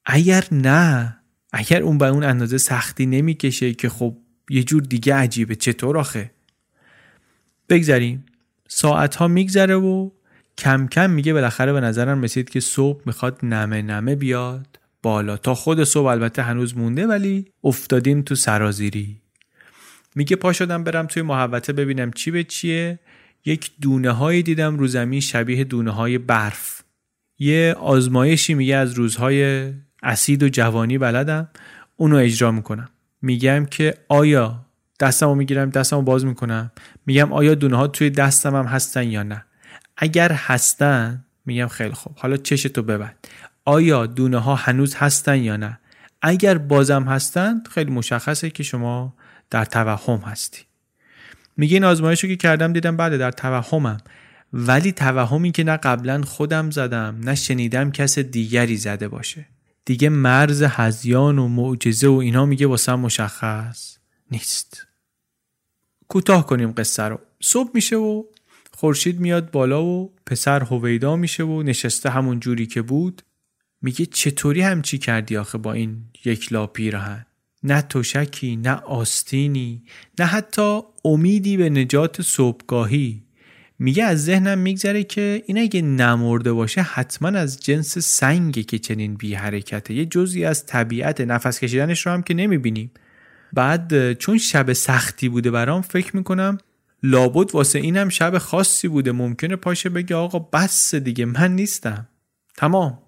اگر 0.06 0.44
نه 0.52 1.16
اگر 1.52 1.82
اون 1.82 1.98
به 1.98 2.06
اون 2.06 2.24
اندازه 2.24 2.58
سختی 2.58 3.06
نمی‌کشه 3.06 3.74
که 3.74 3.88
خب 3.88 4.16
یه 4.50 4.62
جور 4.62 4.82
دیگه 4.82 5.14
عجیبه. 5.14 5.54
چطور 5.54 5.98
آخه؟ 5.98 6.30
بگذریم. 7.68 8.26
ساعت 8.68 9.16
ها 9.16 9.28
میگذره 9.28 9.74
و 9.74 10.10
کم 10.58 10.86
کم 10.86 11.10
میگه 11.10 11.32
بالاخره 11.32 11.72
به 11.72 11.80
نظرم 11.80 12.22
رسید 12.22 12.50
که 12.50 12.60
صبح 12.60 13.02
می‌خواد 13.06 13.38
نمه 13.42 13.82
نمه 13.82 14.14
بیاد 14.14 14.78
بالا. 15.02 15.36
تا 15.36 15.54
خود 15.54 15.84
صبح 15.84 16.06
البته 16.06 16.42
هنوز 16.42 16.76
مونده 16.76 17.06
ولی 17.06 17.46
افتادیم 17.64 18.22
تو 18.22 18.34
سرازیری. 18.34 19.20
میگه 20.14 20.36
پا 20.36 20.52
شدم 20.52 20.84
برم 20.84 21.06
توی 21.06 21.22
محوطه 21.22 21.72
ببینم 21.72 22.12
چی 22.12 22.30
به 22.30 22.44
چیه. 22.44 22.98
یک 23.44 23.70
دونه 23.80 24.10
هایی 24.10 24.42
دیدم 24.42 24.78
رو 24.78 24.86
زمین 24.86 25.20
شبیه 25.20 25.64
دونه 25.64 25.90
های 25.90 26.18
برف. 26.18 26.82
یه 27.38 27.74
آزمایشی 27.78 28.54
میگه 28.54 28.76
از 28.76 28.92
روزهای 28.92 29.72
اسید 30.02 30.42
و 30.42 30.48
جوانی 30.48 30.98
بلدم. 30.98 31.48
اونو 31.96 32.16
اجرا 32.16 32.52
می‌کنم. 32.52 32.88
میگم 33.22 33.66
که 33.66 33.94
آیا 34.08 34.64
دستمو 35.00 35.34
می‌گیرم 35.34 35.70
دستمو 35.70 36.02
باز 36.02 36.24
می‌کنم؟ 36.24 36.70
میگم 37.06 37.32
آیا 37.32 37.54
دونه 37.54 37.76
ها 37.76 37.86
توی 37.86 38.10
دستم 38.10 38.56
هم 38.56 38.64
هستن 38.64 39.10
یا 39.10 39.22
نه؟ 39.22 39.44
اگر 39.96 40.32
هستن 40.32 41.24
میگم 41.46 41.68
خیلی 41.68 41.94
خوب. 41.94 42.12
حالا 42.18 42.36
چشتو 42.36 42.82
ببند. 42.82 43.26
آیا 43.64 44.06
دونه 44.06 44.38
ها 44.38 44.54
هنوز 44.54 44.94
هستن 44.94 45.38
یا 45.38 45.56
نه؟ 45.56 45.78
اگر 46.22 46.58
بازم 46.58 47.02
هستن 47.02 47.62
خیلی 47.70 47.90
مشخصه 47.90 48.50
که 48.50 48.62
شما 48.62 49.14
در 49.50 49.64
توهم 49.64 50.18
هستی. 50.18 50.62
میگه 51.56 51.74
این 51.74 51.84
آزمایش 51.84 52.24
رو 52.24 52.28
که 52.28 52.36
کردم 52.36 52.72
دیدم 52.72 52.96
بله 52.96 53.18
در 53.18 53.30
توهمم. 53.30 53.98
ولی 54.52 54.92
توهمی 54.92 55.52
که 55.52 55.64
نه 55.64 55.76
قبلا 55.76 56.22
خودم 56.22 56.70
زدم 56.70 57.20
نه 57.24 57.34
شنیدم 57.34 57.90
کس 57.90 58.18
دیگری 58.18 58.76
زده 58.76 59.08
باشه. 59.08 59.46
دیگه 59.88 60.08
مرز 60.08 60.62
هزیان 60.62 61.38
و 61.38 61.48
معجزه 61.48 62.08
و 62.08 62.12
اینا 62.12 62.46
میگه 62.46 62.66
واسه 62.66 62.94
مشخص 62.94 63.96
نیست. 64.30 64.86
کوتاه 66.08 66.46
کنیم 66.46 66.72
قصه 66.72 67.02
رو. 67.02 67.20
صبح 67.42 67.70
میشه 67.74 67.96
و 67.96 68.24
خورشید 68.72 69.20
میاد 69.20 69.50
بالا 69.50 69.84
و 69.84 70.14
پسر 70.26 70.62
هویدا 70.62 71.16
میشه 71.16 71.44
و 71.44 71.62
نشسته 71.62 72.10
همون 72.10 72.40
جوری 72.40 72.66
که 72.66 72.82
بود. 72.82 73.22
میگه 73.82 74.06
چطوری 74.06 74.60
همچی 74.60 74.98
کردی 74.98 75.36
آخه 75.36 75.58
با 75.58 75.72
این 75.72 76.04
یک 76.24 76.52
لا 76.52 76.66
پیرهن 76.66 77.26
نه 77.62 77.82
تشکی 77.82 78.56
نه 78.56 78.74
آستینی 78.74 79.82
نه 80.18 80.24
حتی 80.24 80.80
امیدی 81.04 81.56
به 81.56 81.70
نجات 81.70 82.22
صبحگاهی. 82.22 83.27
میگه 83.78 84.04
از 84.04 84.24
ذهنم 84.24 84.58
میگذره 84.58 85.04
که 85.04 85.42
این 85.46 85.58
اگه 85.58 85.82
نمرده 85.82 86.52
باشه 86.52 86.82
حتما 86.82 87.28
از 87.28 87.60
جنس 87.60 87.98
سنگه 87.98 88.62
که 88.62 88.78
چنین 88.78 89.14
بی 89.14 89.34
حرکته. 89.34 89.94
یه 89.94 90.06
جزی 90.06 90.44
از 90.44 90.66
طبیعت 90.66 91.20
نفس 91.20 91.60
کشیدنش 91.60 92.06
رو 92.06 92.12
هم 92.12 92.22
که 92.22 92.34
نمی‌بینیم. 92.34 92.90
بعد 93.52 94.12
چون 94.12 94.38
شب 94.38 94.72
سختی 94.72 95.28
بوده 95.28 95.50
برام 95.50 95.82
فکر 95.82 96.16
می‌کنم 96.16 96.58
لابد 97.02 97.54
واسه 97.54 97.78
اینم 97.78 98.08
شب 98.08 98.38
خاصی 98.38 98.88
بوده. 98.88 99.12
ممکنه 99.12 99.56
پاشه 99.56 99.88
بگه 99.88 100.16
آقا 100.16 100.38
بس 100.38 100.94
دیگه 100.94 101.24
من 101.24 101.54
نیستم. 101.54 102.08
تمام. 102.56 102.98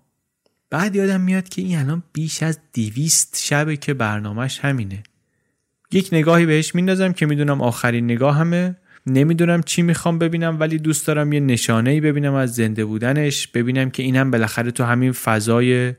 بعد 0.71 0.97
یادم 0.97 1.21
میاد 1.21 1.49
که 1.49 1.63
این 1.63 1.79
الان 1.79 2.03
بیش 2.13 2.43
از 2.43 2.59
دیویست 2.73 3.39
شبه 3.43 3.77
که 3.77 3.95
برنامهش 3.95 4.59
همینه. 4.59 5.03
یک 5.93 6.09
نگاهی 6.13 6.47
بهش 6.47 6.75
میندازم 6.75 7.13
که 7.13 7.27
می‌دونم 7.27 7.61
آخرین 7.61 8.05
نگاه 8.05 8.37
همه. 8.37 8.77
نمی‌دونم 9.07 9.63
چی 9.63 9.83
می‌خوام 9.83 10.19
ببینم 10.19 10.61
ولی 10.61 10.79
دوست 10.79 11.07
دارم 11.07 11.33
یه 11.33 11.41
نشانه 11.41 11.91
ای 11.91 12.01
ببینم 12.01 12.35
از 12.35 12.55
زنده 12.55 12.85
بودنش. 12.85 13.47
ببینم 13.47 13.91
که 13.91 14.03
اینم 14.03 14.31
بالاخره 14.31 14.71
تو 14.71 14.85
همین 14.85 15.13
فضای 15.13 15.95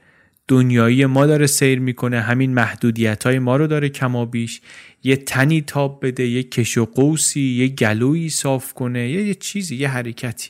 دنیایی 0.47 1.05
ما 1.05 1.25
داره 1.25 1.47
سیر 1.47 1.79
می‌کنه 1.79 2.21
همین 2.21 2.53
محدودیت 2.53 3.23
های 3.23 3.39
ما 3.39 3.55
رو 3.55 3.67
داره 3.67 3.89
کما 3.89 4.25
بیش. 4.25 4.61
یه 5.03 5.15
تنی 5.15 5.61
تاب 5.61 6.05
بده 6.05 6.27
یه 6.27 6.43
کش 6.43 6.77
و 6.77 6.85
قوسی 6.85 7.41
یه 7.41 7.67
گلویی 7.67 8.29
صاف 8.29 8.73
کنه 8.73 9.09
یه, 9.09 9.27
یه 9.27 9.33
چیزی 9.33 9.75
یه 9.75 9.89
حرکتی. 9.89 10.49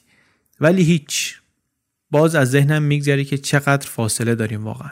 ولی 0.59 0.83
هیچ. 0.83 1.37
باز 2.11 2.35
از 2.35 2.51
ذهنم 2.51 2.83
میگذره 2.83 3.23
که 3.23 3.37
چقدر 3.37 3.87
فاصله 3.87 4.35
داریم 4.35 4.63
واقعا. 4.63 4.91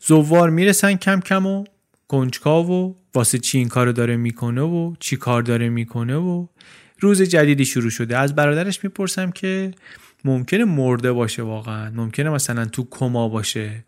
زوار 0.00 0.50
می‌رسن 0.50 0.94
کم 0.94 1.20
کم 1.20 1.46
و 1.46 1.64
کنجکاو 2.12 2.70
و 2.70 2.94
واسه 3.14 3.38
چی 3.38 3.58
این 3.58 3.68
کار 3.68 3.92
داره 3.92 4.16
می‌کنه 4.16 4.62
و 4.62 4.94
چی 5.00 5.16
کار 5.16 5.42
داره 5.42 5.68
می‌کنه 5.68 6.16
و 6.16 6.46
روز 7.00 7.22
جدیدی 7.22 7.64
شروع 7.64 7.90
شده. 7.90 8.18
از 8.18 8.34
برادرش 8.34 8.84
می‌پرسم 8.84 9.30
که 9.30 9.70
ممکنه 10.24 10.64
مرده 10.64 11.12
باشه 11.12 11.42
واقعا؟ 11.42 11.90
ممکنه 11.90 12.30
مثلا 12.30 12.64
تو 12.64 12.86
کما 12.90 13.28
باشه؟ 13.28 13.84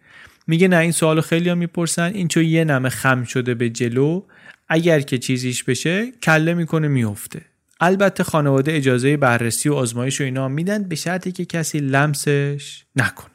میگه 0.47 0.68
نه 0.68 0.77
این 0.77 0.93
سوالو 0.93 1.20
خیلی 1.20 1.49
ها 1.49 1.55
می‌پرسن. 1.55 2.12
این 2.14 2.29
چون 2.29 2.45
یه 2.45 2.64
نمه 2.64 2.89
خم 2.89 3.25
شده 3.25 3.55
به 3.55 3.70
جلو 3.70 4.22
اگر 4.68 5.01
که 5.01 5.18
چیزیش 5.18 5.64
بشه 5.64 6.12
کله 6.22 6.55
می‌کنه 6.55 6.89
میفته 6.89 7.41
البته 7.81 8.25
خانواده 8.25 8.72
اجازه 8.72 9.16
بررسی 9.16 9.68
و 9.68 9.75
آزمایش 9.75 10.20
و 10.20 10.25
اینا 10.25 10.49
میدن 10.49 10.83
به 10.83 10.97
شرطی 10.97 11.33
که 11.33 11.45
کسی 11.45 11.79
لمسش 11.79 12.85
نکنه. 12.97 13.34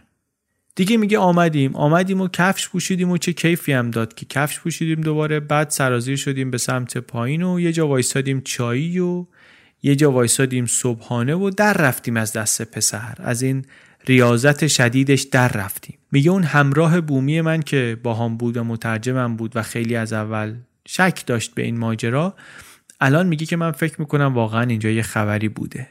دیگه 0.80 0.98
میگه 0.98 1.18
آمدیم. 1.18 1.76
آمدیم 1.76 2.22
و 2.22 2.28
کفش 2.28 2.70
پوشیدیم 2.70 3.10
و 3.10 3.18
چه 3.18 3.34
کیفی 3.34 3.74
هم 3.74 3.92
داد 3.92 4.14
که 4.14 4.26
کفش 4.26 4.60
پوشیدیم 4.60 5.02
دوباره. 5.02 5.40
بعد 5.40 5.70
سرازیر 5.70 6.16
شدیم 6.16 6.52
به 6.52 6.58
سمت 6.58 6.98
پایین 6.98 7.44
و 7.44 7.60
یه 7.60 7.72
جا 7.72 7.88
وایسادیم 7.88 8.42
چایی 8.42 9.00
و 9.00 9.26
یه 9.84 9.96
جا 9.96 10.12
وایسادیم 10.12 10.66
صبحانه 10.66 11.36
و 11.36 11.50
در 11.50 11.74
رفتیم 11.74 12.18
از 12.18 12.34
دست 12.34 12.62
پسر. 12.62 13.16
از 13.18 13.42
این 13.42 13.66
ریاضت 14.08 14.68
شدیدش 14.68 15.22
در 15.22 15.48
رفتیم. 15.48 15.98
میگه 16.12 16.32
اون 16.32 16.44
همراه 16.44 17.02
بومی 17.02 17.42
من 17.42 17.62
که 17.62 17.98
با 18.04 18.14
هم 18.14 18.38
بود 18.38 18.58
و 18.58 18.64
مترجمم 18.64 19.36
بود 19.36 19.52
و 19.56 19.64
خیلی 19.64 19.96
از 19.96 20.14
اول 20.14 20.56
شک 20.88 21.24
داشت 21.26 21.56
به 21.56 21.62
این 21.62 21.78
ماجرا 21.78 22.36
الان 23.02 23.28
میگه 23.28 23.46
که 23.46 23.56
من 23.56 23.72
فکر 23.72 24.02
می‌کنم 24.02 24.34
واقعا 24.34 24.62
اینجا 24.62 24.90
یه 24.90 25.02
خبری 25.02 25.50
بوده. 25.50 25.88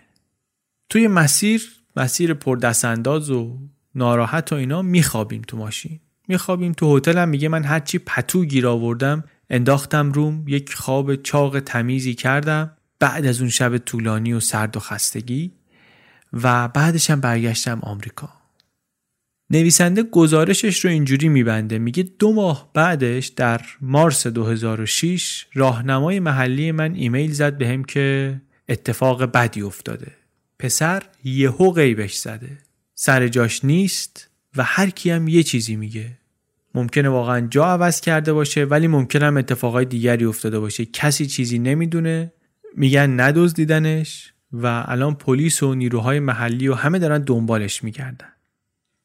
توی 0.89 1.09
مسیر 1.09 1.63
مسیر 1.97 2.35
پردستانداز 2.35 3.31
و 3.31 3.59
ناراحت 3.99 4.53
و 4.53 4.57
اینا 4.57 4.83
میخوابیم 4.83 5.43
تو 5.43 5.57
ماشین. 5.57 6.01
میخوابیم 6.29 6.73
تو 6.73 6.97
هتلم 6.97 7.29
میگه 7.29 7.49
من 7.49 7.65
هرچی 7.65 7.99
پتو 7.99 8.45
گیر 8.45 8.67
آوردم 8.67 9.25
انداختم 9.51 10.13
روم 10.13 10.45
یک 10.47 10.75
خواب 10.75 11.17
چاق 11.17 11.61
تمیزی 11.61 12.15
کردم. 12.15 12.71
بعد 13.01 13.27
از 13.27 13.41
اون 13.41 13.51
شب 13.51 13.79
طولانی 13.79 14.33
و 14.33 14.41
سرد 14.41 14.77
و 14.77 14.81
خستگی 14.81 15.53
و 16.33 16.69
بعدش 16.69 17.11
هم 17.11 17.21
برگشتم 17.21 17.79
آمریکا. 17.83 18.29
نویسنده 19.51 20.03
گزارشش 20.03 20.85
رو 20.85 20.91
اینجوری 20.91 21.29
میبنده. 21.29 21.79
میگه 21.79 22.03
دو 22.19 22.33
ماه 22.33 22.71
بعدش 22.75 23.27
در 23.27 23.61
مارس 23.81 24.27
2006 24.27 25.47
راهنمای 25.55 26.21
محلی 26.21 26.73
من 26.73 26.95
ایمیل 26.95 27.33
زد 27.33 27.59
بهم 27.59 27.83
به 27.83 27.87
که 27.89 28.41
اتفاق 28.69 29.23
بدی 29.25 29.63
افتاده. 29.63 30.13
پسر 30.59 31.03
یهو 31.25 31.71
غیبش 31.71 32.15
زده. 32.15 32.59
سر 33.01 33.29
جاش 33.29 33.65
نیست 33.65 34.31
و 34.57 34.63
هر 34.63 34.91
کی 34.91 35.11
هم 35.11 35.29
یه 35.29 35.43
چیزی 35.43 35.77
میگه. 35.77 36.19
ممکنه 36.75 37.09
واقعا 37.09 37.47
جا 37.51 37.67
عوض 37.67 38.01
کرده 38.01 38.33
باشه 38.33 38.65
ولی 38.65 38.87
ممکنه 38.87 39.27
هم 39.27 39.37
اتفاقای 39.37 39.85
دیگری 39.85 40.25
افتاده 40.25 40.59
باشه. 40.59 40.85
کسی 40.85 41.27
چیزی 41.27 41.59
نمی‌دونه 41.59 42.33
میگن 42.77 43.21
ندزدیدنش 43.21 44.33
و 44.53 44.85
الان 44.87 45.15
پلیس 45.15 45.63
و 45.63 45.75
نیروهای 45.75 46.21
محلی 46.21 46.69
و 46.69 46.75
همه 46.75 46.99
دارن 46.99 47.19
دنبالش 47.19 47.85
میگردن. 47.85 48.29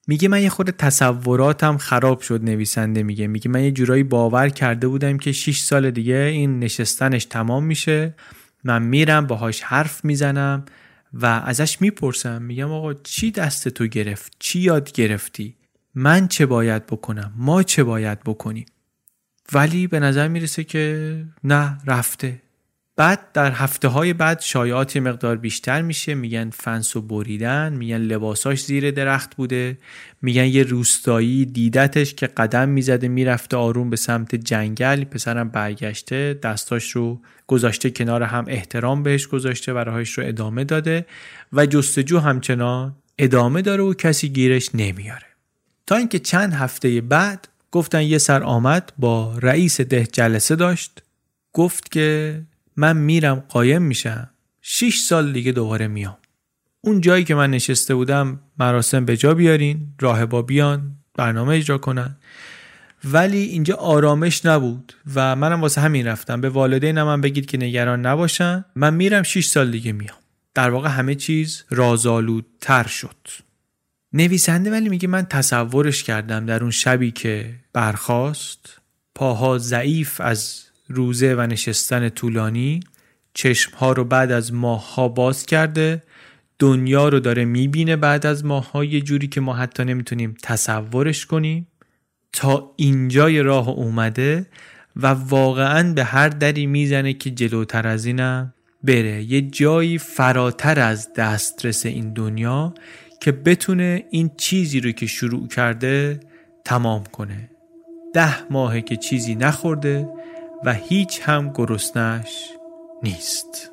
میگه 0.08 0.28
من 0.28 0.42
یه 0.42 0.50
خود 0.50 0.70
تصوراتم 0.70 1.78
خراب 1.78 2.22
شد 2.22 2.44
نویسنده 2.44 3.04
میگه. 3.04 3.28
میگه 3.28 3.50
من 3.50 3.64
یه 3.64 3.72
جورایی 3.72 4.04
باور 4.04 4.50
کرده 4.50 4.88
بودم 4.88 5.18
که 5.18 5.32
6 5.32 5.60
سال 5.60 5.92
دیگه 5.92 6.16
این 6.16 6.60
نشستنش 6.60 7.26
تمام 7.26 7.66
میشه. 7.66 8.16
من 8.64 8.84
میرم 8.84 9.28
باهاش 9.28 9.62
حرف 9.62 10.06
می‌زنم. 10.06 10.66
و 11.14 11.26
ازش 11.26 11.82
می‌پرسم 11.82 12.42
میگم 12.42 12.72
آقا 12.72 12.94
چی 12.94 13.32
دست 13.32 13.70
تو 13.70 13.88
گرفت؟ 13.88 14.36
چی 14.40 14.60
یاد 14.60 14.92
گرفتی؟ 14.92 15.56
من 15.96 16.28
چه 16.28 16.46
باید 16.46 16.86
بکنم؟ 16.86 17.34
ما 17.36 17.64
چه 17.64 17.84
باید 17.84 18.20
بکنیم؟ 18.20 18.66
ولی 19.54 19.88
به 19.88 20.00
نظر 20.00 20.28
می‌رسه 20.28 20.64
که 20.64 21.26
نه 21.44 21.78
رفته. 21.86 22.43
بعد 22.96 23.32
در 23.34 23.52
هفته 23.52 23.88
های 23.88 24.14
بعد 24.14 24.40
شایعات 24.40 24.98
مقدار 24.98 25.38
بیشتر 25.38 25.82
میشه. 25.82 26.16
میگن 26.16 26.50
فنس 26.50 26.96
و 26.96 27.02
بریدن 27.02 27.74
میگن 27.74 27.98
لباساش 27.98 28.64
زیر 28.64 28.92
درخت 28.92 29.36
بوده 29.36 29.78
میگن 30.22 30.46
یه 30.46 30.64
روستایی 30.64 31.46
دیدتش 31.46 32.14
که 32.14 32.28
قدم 32.28 32.70
می‌زده 32.70 33.08
می‌رفته 33.08 33.58
آروم 33.58 33.90
به 33.90 33.96
سمت 33.96 34.36
جنگل. 34.36 35.04
پسرم 35.04 35.50
برگشته 35.50 36.40
دستاش 36.44 36.92
رو 36.92 37.22
گذاشته 37.48 37.90
کنار 37.90 38.24
هم 38.24 38.46
احترام 38.48 39.04
بهش 39.04 39.28
گذاشته 39.28 39.74
و 39.74 39.78
راهش 39.78 40.12
رو 40.12 40.28
ادامه 40.28 40.64
داده 40.64 41.06
و 41.54 41.66
جستجو 41.66 42.20
همچنان 42.20 42.96
ادامه 43.18 43.62
داره 43.62 43.84
و 43.84 43.94
کسی 43.94 44.30
گیرش 44.30 44.70
نمیاره. 44.74 45.26
تا 45.88 45.96
اینکه 45.96 46.20
چند 46.20 46.54
هفته 46.54 47.02
بعد 47.02 47.48
گفتن 47.72 48.02
یه 48.02 48.18
سر 48.18 48.44
آمد 48.44 48.94
با 48.98 49.38
رئیس 49.42 49.82
ده 49.82 50.06
جلسه 50.06 50.56
داشت 50.56 51.02
گفت 51.54 51.92
که 51.92 52.42
من 52.78 52.98
میرم 52.98 53.44
قایم 53.50 53.82
میشم. 53.82 54.30
6 54.62 55.00
سال 55.00 55.34
دیگه 55.34 55.52
دوباره 55.52 55.88
میام. 55.88 56.18
اون 56.82 57.02
جایی 57.02 57.24
که 57.24 57.36
من 57.36 57.52
نشسته 57.52 57.96
بودم 57.96 58.40
مراسم 58.60 59.06
به 59.06 59.18
جا 59.18 59.34
بیارین 59.34 59.88
راهبا 60.00 60.42
بیان 60.42 60.98
برنامه 61.16 61.56
اجرا 61.56 61.78
کنن. 61.78 62.16
ولی 63.04 63.38
اینجا 63.38 63.76
آرامش 63.76 64.46
نبود 64.46 64.94
و 65.16 65.36
منم 65.36 65.62
واسه 65.62 65.82
همین 65.82 66.08
رفتم. 66.08 66.42
به 66.42 66.50
والدینم 66.50 67.08
هم 67.08 67.22
بگید 67.22 67.46
که 67.46 67.58
نگران 67.58 68.06
نباشن. 68.06 68.66
من 68.76 68.94
میرم 68.94 69.24
6 69.24 69.46
سال 69.46 69.72
دیگه 69.72 69.92
میام. 69.92 70.18
در 70.54 70.70
واقع 70.70 70.90
همه 70.90 71.16
چیز 71.16 71.64
رازآلودتر 71.70 72.88
شد. 72.88 73.16
نویسنده 74.14 74.72
ولی 74.72 74.90
میگه 74.90 75.08
من 75.08 75.26
تصورش 75.26 76.04
کردم 76.04 76.46
در 76.46 76.62
اون 76.62 76.72
شبی 76.72 77.12
که 77.12 77.56
برخاست 77.74 78.82
پاها 79.16 79.58
ضعیف 79.58 80.22
از 80.22 80.63
روزه 80.88 81.36
و 81.36 81.42
نشستن 81.42 82.10
طولانی 82.10 82.80
چشمها 83.34 83.92
رو 83.92 84.04
بعد 84.06 84.32
از 84.32 84.54
ماهها 84.54 85.08
باز 85.08 85.46
کرده 85.46 86.04
دنیا 86.60 87.10
رو 87.10 87.20
داره 87.20 87.46
می‌بینه 87.46 87.96
بعد 87.96 88.26
از 88.26 88.46
ماهها 88.46 88.84
یه 88.84 89.02
جوری 89.02 89.28
که 89.28 89.42
ما 89.42 89.54
حتی 89.54 89.86
نمی‌تونیم 89.86 90.36
تصورش 90.44 91.26
کنیم. 91.26 91.68
تا 92.34 92.74
اینجای 92.76 93.40
راه 93.40 93.70
اومده 93.70 94.46
و 94.96 95.08
واقعا 95.08 95.94
به 95.94 96.04
هر 96.04 96.30
دری 96.30 96.66
می‌زنه 96.66 97.14
که 97.14 97.32
جلوتر 97.32 97.88
از 97.88 98.06
اینم 98.06 98.54
بره. 98.84 99.24
یه 99.24 99.42
جایی 99.42 99.98
فراتر 99.98 100.80
از 100.80 101.14
دسترس 101.14 101.86
این 101.86 102.14
دنیا 102.14 102.74
که 103.22 103.32
بتونه 103.32 104.06
این 104.12 104.32
چیزی 104.38 104.80
رو 104.80 104.92
که 104.92 105.06
شروع 105.06 105.48
کرده 105.48 106.20
تمام 106.66 107.04
کنه. 107.04 107.50
ده 108.14 108.52
ماهه 108.52 108.82
که 108.82 108.96
چیزی 108.96 109.36
نخورده 109.36 110.08
و 110.66 110.74
هیچ 110.74 111.22
هم 111.24 111.52
گرسنش 111.54 112.50
نیست. 113.04 113.70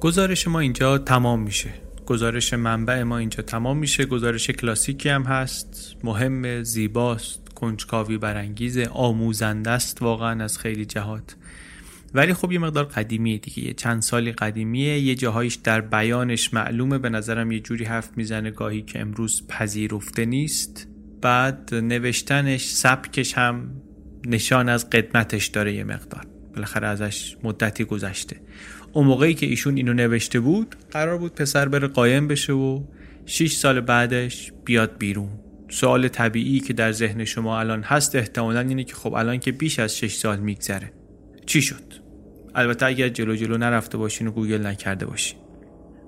گزارش 0.00 0.48
ما 0.48 0.60
اینجا 0.60 0.98
تمام 0.98 1.42
میشه. 1.42 1.81
گزارش 2.06 2.54
منبع 2.54 3.02
ما 3.02 3.18
اینجا 3.18 3.42
تمام 3.42 3.78
میشه. 3.78 4.04
گزارش 4.04 4.50
کلاسیکی 4.50 5.08
هم 5.08 5.22
هست. 5.22 5.96
مهم 6.04 6.62
زیباست 6.62 7.48
کنجکاوی 7.54 8.18
برانگیز 8.18 8.78
آموزنده 8.78 9.70
است 9.70 10.02
واقعا 10.02 10.44
از 10.44 10.58
خیلی 10.58 10.84
جهات. 10.84 11.36
ولی 12.14 12.34
خب 12.34 12.52
یه 12.52 12.58
مقدار 12.58 12.84
قدیمیه 12.84 13.38
دیگه. 13.38 13.64
یه 13.64 13.74
چند 13.74 14.02
سالی 14.02 14.32
قدیمیه. 14.32 14.98
یه 14.98 15.14
جاهایش 15.14 15.54
در 15.54 15.80
بیانش 15.80 16.54
معلومه. 16.54 16.98
به 16.98 17.08
نظرم 17.08 17.52
یه 17.52 17.60
جوری 17.60 17.84
حرف 17.84 18.10
می‌زنه 18.16 18.50
گاهی 18.50 18.82
که 18.82 19.00
امروز 19.00 19.46
پذیرفته 19.48 20.24
نیست. 20.24 20.88
بعد 21.22 21.74
نوشتنش 21.74 22.64
سبکش 22.64 23.34
هم 23.38 23.70
نشان 24.26 24.68
از 24.68 24.90
قدمتش 24.90 25.46
داره 25.46 25.74
یه 25.74 25.84
مقدار. 25.84 26.26
بالاخره 26.54 26.88
ازش 26.88 27.36
مدتی 27.42 27.84
گذشته. 27.84 28.36
اون 28.92 29.06
موقعی 29.06 29.34
که 29.34 29.46
ایشون 29.46 29.76
اینو 29.76 29.92
نوشته 29.92 30.40
بود 30.40 30.76
قرار 30.90 31.18
بود 31.18 31.34
پسر 31.34 31.68
بره 31.68 31.88
قایم 31.88 32.28
بشه 32.28 32.52
و 32.52 32.82
6 33.26 33.52
سال 33.52 33.80
بعدش 33.80 34.52
بیاد 34.64 34.98
بیرون. 34.98 35.28
سوال 35.68 36.08
طبیعی 36.08 36.60
که 36.60 36.72
در 36.72 36.92
ذهن 36.92 37.24
شما 37.24 37.60
الان 37.60 37.82
هست 37.82 38.16
احتمالا 38.16 38.60
اینه 38.60 38.84
که 38.84 38.94
خب 38.94 39.14
الان 39.14 39.38
که 39.38 39.52
بیش 39.52 39.78
از 39.78 39.96
6 39.96 40.14
سال 40.14 40.38
میگذره. 40.40 40.92
چی 41.46 41.62
شد؟ 41.62 41.92
البته 42.54 42.86
اگر 42.86 43.08
جلو 43.08 43.36
جلو 43.36 43.58
نرفته 43.58 43.98
باشین 43.98 44.26
و 44.26 44.30
گوگل 44.30 44.66
نکرده 44.66 45.06
باشین. 45.06 45.38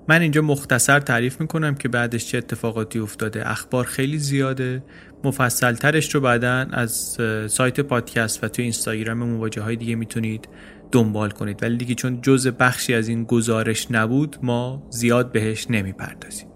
من 0.07 0.21
اینجا 0.21 0.41
مختصر 0.41 0.99
تعریف 0.99 1.41
می‌کنم 1.41 1.75
که 1.75 1.89
بعدش 1.89 2.25
چه 2.25 2.37
اتفاقاتی 2.37 2.99
افتاده. 2.99 3.51
اخبار 3.51 3.85
خیلی 3.85 4.17
زیاده. 4.17 4.83
مفصل 5.23 5.73
ترش 5.73 6.15
رو 6.15 6.21
بعدا 6.21 6.67
از 6.71 7.17
سایت 7.47 7.79
پادکست 7.79 8.43
و 8.43 8.47
تو 8.47 8.61
اینستاگرام 8.61 9.17
مواجه 9.17 9.61
های 9.61 9.75
دیگه 9.75 9.95
می‌تونید 9.95 10.47
دنبال 10.95 11.29
کنید. 11.29 11.63
ولی 11.63 11.77
دیگه 11.77 11.95
چون 11.95 12.21
جز 12.21 12.47
بخشی 12.47 12.93
از 12.93 13.07
این 13.07 13.23
گزارش 13.23 13.91
نبود 13.91 14.37
ما 14.43 14.83
زیاد 14.89 15.31
بهش 15.31 15.67
نمی‌پردازیم. 15.69 16.47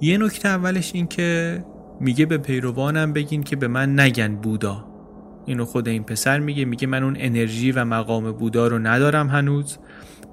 یه 0.00 0.18
نکته 0.18 0.48
اولش 0.48 0.90
این 0.94 1.06
که 1.06 1.58
میگه 2.00 2.26
به 2.26 2.38
پیروانم 2.38 3.12
بگین 3.12 3.42
که 3.42 3.56
به 3.56 3.68
من 3.68 4.00
نگن 4.00 4.36
بودا. 4.36 4.84
اینو 5.46 5.64
خود 5.64 5.88
این 5.88 6.04
پسر 6.04 6.38
میگه. 6.38 6.64
میگه 6.64 6.86
من 6.86 7.02
اون 7.02 7.16
انرژی 7.18 7.72
و 7.72 7.84
مقام 7.84 8.32
بودا 8.32 8.66
رو 8.66 8.78
ندارم 8.78 9.28
هنوز. 9.28 9.78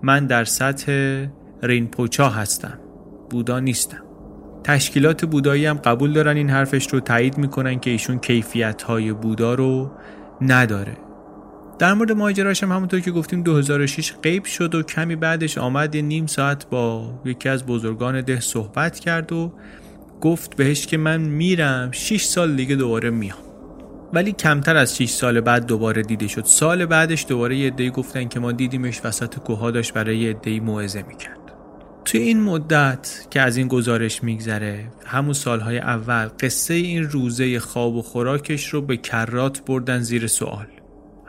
من 0.03 0.25
در 0.25 0.43
سطح 0.43 1.25
رینپوچا 1.63 2.29
هستم. 2.29 2.79
بودا 3.29 3.59
نیستم. 3.59 4.03
تشکیلات 4.63 5.25
بودایی 5.25 5.65
هم 5.65 5.77
قبول 5.77 6.13
دارن 6.13 6.37
این 6.37 6.49
حرفش 6.49 6.93
رو 6.93 6.99
تایید 6.99 7.37
می‌کنن 7.37 7.79
که 7.79 7.89
ایشون 7.89 8.19
کیفیت 8.19 8.81
های 8.81 9.13
بودا 9.13 9.53
رو 9.53 9.91
نداره. 10.41 10.97
در 11.79 11.93
مورد 11.93 12.11
ماجراش 12.11 12.63
هم 12.63 12.71
همونطور 12.71 12.99
که 12.99 13.11
گفتیم 13.11 13.43
2006 13.43 14.13
غیب 14.23 14.45
شد 14.45 14.75
و 14.75 14.83
کمی 14.83 15.15
بعدش 15.15 15.57
آمد 15.57 15.95
یه 15.95 16.01
نیم 16.01 16.25
ساعت 16.25 16.69
با 16.69 17.13
یکی 17.25 17.49
از 17.49 17.65
بزرگان 17.65 18.21
ده 18.21 18.39
صحبت 18.39 18.99
کرد 18.99 19.31
و 19.31 19.53
گفت 20.21 20.55
بهش 20.55 20.87
که 20.87 20.97
من 20.97 21.21
میرم 21.21 21.91
6 21.91 22.23
سال 22.23 22.55
دیگه 22.55 22.75
دوباره 22.75 23.09
میام. 23.09 23.37
ولی 24.13 24.31
کمتر 24.31 24.75
از 24.75 24.97
6 24.97 25.09
سال 25.09 25.41
بعد 25.41 25.65
دوباره 25.65 26.01
دیده 26.01 26.27
شد. 26.27 26.45
سال 26.45 26.85
بعدش 26.85 27.25
دوباره 27.29 27.57
یه 27.57 27.67
عده‌ای 27.67 27.89
گفتن 27.89 28.27
که 28.27 28.39
ما 28.39 28.51
دیدیمش 28.51 29.01
وسط 29.03 29.35
کوها 29.39 29.71
داشت 29.71 29.93
برای 29.93 30.17
یه 30.17 30.29
عده‌ای 30.29 30.59
موعظه 30.59 31.03
می‌کرد. 31.07 31.39
توی 32.05 32.21
این 32.21 32.41
مدت 32.41 33.27
که 33.29 33.41
از 33.41 33.57
این 33.57 33.67
گزارش 33.67 34.23
میگذره 34.23 34.87
همون 35.05 35.33
سالهای 35.33 35.77
اول 35.77 36.29
قصه 36.39 36.73
این 36.73 37.03
روزه 37.03 37.59
خواب 37.59 37.95
و 37.95 38.01
خوراکش 38.01 38.67
رو 38.67 38.81
به 38.81 38.97
کرات 38.97 39.65
بردن 39.65 39.99
زیر 39.99 40.27
سوال. 40.27 40.67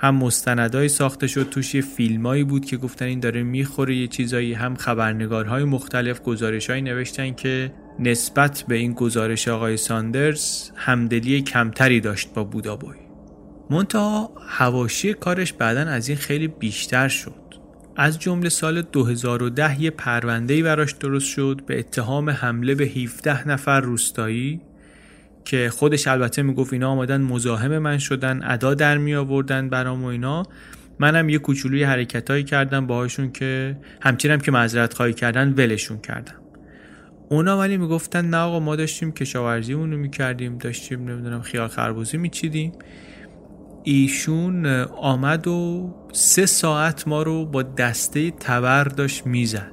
هم 0.07 0.14
مستندایی 0.14 0.88
ساخته 0.88 1.26
شد 1.26 1.48
توش 1.50 1.74
یه 1.74 1.80
فیلمایی 1.80 2.44
بود 2.44 2.64
که 2.64 2.76
گفتن 2.76 3.04
این 3.04 3.20
داره 3.20 3.42
می‌خوره 3.42 3.96
یه 3.96 4.07
چیزایی 4.07 4.54
هم 4.54 4.76
خبرنگارهای 4.76 5.64
مختلف 5.64 6.22
گزارشهایی 6.22 6.82
نوشتن 6.82 7.34
که 7.34 7.72
نسبت 7.98 8.64
به 8.68 8.74
این 8.74 8.92
گزارش 8.92 9.48
آقای 9.48 9.76
ساندرز 9.76 10.70
همدلی 10.76 11.42
کمتری 11.42 12.00
داشت 12.00 12.34
با 12.34 12.44
بودابوی. 12.44 12.96
منتها 13.70 14.30
هواشی 14.48 15.14
کارش 15.14 15.52
بعدا 15.52 15.80
از 15.80 16.09
این 16.09 16.18
خیلی 16.18 16.48
بیشتر 16.48 17.09
شد. 17.09 17.46
از 17.96 18.18
جمله 18.18 18.48
سال 18.48 18.82
2010 18.82 19.82
یه 19.82 19.90
پرونده‌ای 19.90 20.62
براش 20.62 20.92
درست 20.92 21.26
شد 21.26 21.61
به 21.66 21.78
اتهام 21.78 22.30
حمله 22.30 22.74
به 22.74 22.84
17 22.84 23.48
نفر 23.48 23.80
روستایی 23.80 24.61
که 25.47 25.70
خودش 25.70 26.09
البته 26.09 26.42
می‌گفت 26.42 26.72
اینا 26.72 26.90
آمدن 26.90 27.20
مزاحم 27.20 27.78
من 27.78 27.99
شدن 27.99 28.40
ادا 28.42 28.74
در 28.74 28.99
می 28.99 29.14
آوردن 29.14 29.68
برام 29.68 30.05
و 30.05 30.07
اینا. 30.07 30.42
منم 30.99 31.28
یه 31.28 31.38
کوچولوی 31.38 31.82
حرکتایی 31.82 32.44
کردم 32.44 32.86
باهاشون 32.86 33.32
که 33.32 33.78
همچنین 34.01 34.38
که 34.38 34.51
معذرت 34.51 34.94
خواهی 34.94 35.12
کردن 35.12 35.53
ولشون 35.53 35.99
کردم. 35.99 36.34
اونا 37.28 37.59
ولی 37.59 37.76
می‌گفتن 37.76 38.24
نه 38.24 38.36
آقا 38.36 38.61
ما 38.61 38.76
داشتیم 38.76 39.12
کشاورزی 39.12 39.72
اونو 39.72 39.97
می‌کردیم 39.97 40.59
داشتیم 40.59 41.09
نمی‌دونم 41.09 41.42
خیال 41.42 41.68
خربوزی 41.68 42.16
میچیدیم. 42.16 42.72
ایشون 43.82 44.66
آمد 44.86 45.47
و 45.47 45.90
سه 46.12 46.47
ساعت 46.47 47.09
ما 47.09 47.22
رو 47.22 47.47
با 47.47 47.62
دسته 47.62 48.30
تبر 48.30 48.84
داشت 48.84 49.26
می‌زد. 49.26 49.72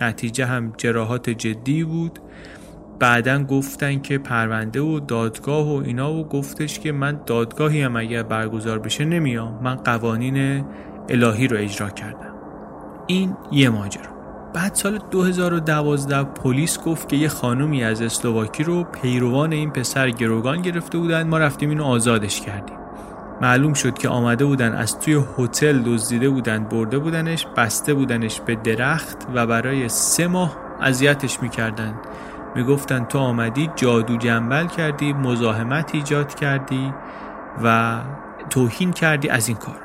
نتیجه 0.00 0.46
هم 0.46 0.72
جراحات 0.78 1.30
جدی 1.30 1.84
بود. 1.84 2.18
بعدا 2.98 3.44
گفتن 3.44 4.00
که 4.00 4.18
پرونده 4.18 4.80
و 4.80 5.00
دادگاه 5.00 5.68
و 5.68 5.82
اینا 5.84 6.12
و 6.12 6.28
گفتش 6.28 6.78
که 6.78 6.92
من 6.92 7.20
دادگاهی 7.26 7.82
هم 7.82 7.96
اگر 7.96 8.22
برگزار 8.22 8.78
بشه 8.78 9.04
نمیام. 9.04 9.60
من 9.62 9.74
قوانین 9.74 10.64
الهی 11.08 11.48
رو 11.48 11.56
اجرا 11.56 11.90
کردم. 11.90 12.34
این 13.06 13.36
یه 13.52 13.70
ماجرا. 13.70 14.14
بعد 14.54 14.74
سال 14.74 14.98
2012 15.10 16.24
پلیس 16.24 16.80
گفت 16.80 17.08
که 17.08 17.16
یه 17.16 17.28
خانومی 17.28 17.84
از 17.84 18.02
اسلواکی 18.02 18.62
رو 18.62 18.84
پیروان 18.84 19.52
این 19.52 19.70
پسر 19.70 20.10
گروگان 20.10 20.62
گرفته 20.62 20.98
بودن. 20.98 21.28
ما 21.28 21.38
رفتیم 21.38 21.70
اینو 21.70 21.84
آزادش 21.84 22.40
کردیم. 22.40 22.76
معلوم 23.42 23.74
شد 23.74 23.98
که 23.98 24.08
آمده 24.08 24.44
بودن 24.44 24.72
از 24.72 25.00
توی 25.00 25.20
هتل 25.38 25.82
دزدیده 25.82 26.30
بودن 26.30 26.64
برده 26.64 26.98
بودنش 26.98 27.46
بسته 27.56 27.94
بودنش 27.94 28.40
به 28.40 28.54
درخت 28.54 29.26
و 29.34 29.46
برای 29.46 29.88
سه 29.88 30.26
ماه 30.26 30.56
اذیتش 30.80 31.42
می‌کردن. 31.42 31.94
می‌گفتن 32.56 33.04
تو 33.04 33.18
آمدی 33.18 33.70
جادو 33.76 34.16
جنبل 34.16 34.66
کردی 34.66 35.12
مزاحمت 35.12 35.94
ایجاد 35.94 36.34
کردی 36.34 36.94
و 37.64 38.00
توهین 38.50 38.92
کردی 38.92 39.28
از 39.28 39.48
این 39.48 39.56
کار. 39.56 39.80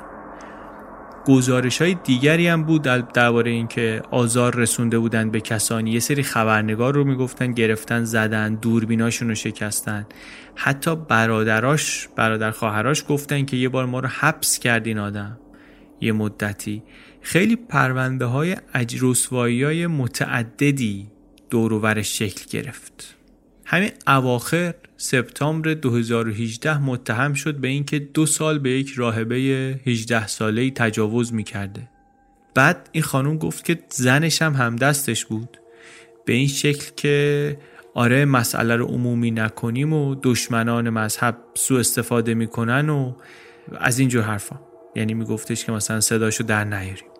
گزارش 1.25 1.81
های 1.81 1.93
دیگری 1.93 2.47
هم 2.47 2.63
بود 2.63 2.81
درباره 3.13 3.51
اینکه 3.51 4.01
آزار 4.11 4.55
رسونده 4.55 4.99
بودن 4.99 5.29
به 5.29 5.41
کسانی. 5.41 5.91
یه 5.91 5.99
سری 5.99 6.23
خبرنگار 6.23 6.95
رو 6.95 7.03
می‌گفتن 7.03 7.51
گرفتن 7.51 8.03
زدن 8.03 8.55
دوربیناشون 8.55 9.27
رو 9.29 9.35
شکستن. 9.35 10.05
حتی 10.55 10.95
برادراش 10.95 12.09
برادر 12.15 12.51
خواهراش 12.51 13.05
گفتن 13.09 13.45
که 13.45 13.57
یه 13.57 13.69
بار 13.69 13.85
ما 13.85 13.99
رو 13.99 14.07
حبس 14.07 14.59
کردین 14.59 14.99
آدم. 14.99 15.37
یه 16.01 16.11
مدتی. 16.11 16.83
خیلی 17.21 17.55
پرونده 17.55 18.25
های 18.25 18.57
اجرسوایی 18.73 19.63
های 19.63 19.87
متعددی 19.87 21.07
دورورش 21.49 22.19
شکل 22.19 22.45
گرفت. 22.49 23.15
همین 23.65 23.91
اواخر 24.07 24.73
سپتامبر 24.97 25.73
2018 25.73 26.77
متهم 26.77 27.33
شد 27.33 27.55
به 27.55 27.67
اینکه 27.67 27.99
دو 27.99 28.25
سال 28.25 28.59
به 28.59 28.71
یک 28.71 28.93
راهبه 28.95 29.35
18 29.85 30.27
ساله 30.27 30.71
تجاوز 30.71 31.33
می‌کرده. 31.33 31.89
بعد 32.55 32.89
این 32.91 33.03
خانوم 33.03 33.37
گفت 33.37 33.65
که 33.65 33.79
زنش 33.89 34.41
هم 34.41 34.53
همدستش 34.53 35.25
بود. 35.25 35.57
به 36.25 36.33
این 36.33 36.47
شکل 36.47 36.91
که 36.95 37.57
آره 37.93 38.25
مسئله 38.25 38.75
رو 38.75 38.85
عمومی 38.85 39.31
نکنیم 39.31 39.93
و 39.93 40.15
دشمنان 40.23 40.89
مذهب 40.89 41.37
سو 41.53 41.75
استفاده 41.75 42.33
می‌کنن 42.33 42.89
و 42.89 43.13
از 43.79 43.99
اینجور 43.99 44.23
حرفا. 44.23 44.59
یعنی 44.95 45.13
میگفتش 45.13 45.65
که 45.65 45.71
مثلا 45.71 46.01
صداشو 46.01 46.43
در 46.43 46.63
نیاریم. 46.63 47.18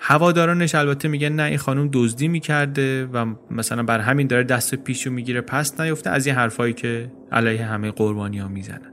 هوادارانش 0.00 0.74
البته 0.74 1.08
میگن 1.08 1.28
نه 1.28 1.42
این 1.42 1.58
خانم 1.58 1.88
دزدی 1.92 2.28
می‌کرده 2.28 3.06
و 3.06 3.34
مثلا 3.50 3.82
بر 3.82 4.00
همین 4.00 4.26
داره 4.26 4.44
دست 4.44 4.74
پیشو 4.74 5.10
می‌گیره. 5.10 5.40
پس 5.40 5.80
نیفته 5.80 6.10
از 6.10 6.26
این 6.26 6.36
حرفایی 6.36 6.72
که 6.72 7.12
علیه 7.32 7.64
همه 7.64 7.90
قربانی 7.90 8.38
ها 8.38 8.48
می‌زنن. 8.48 8.92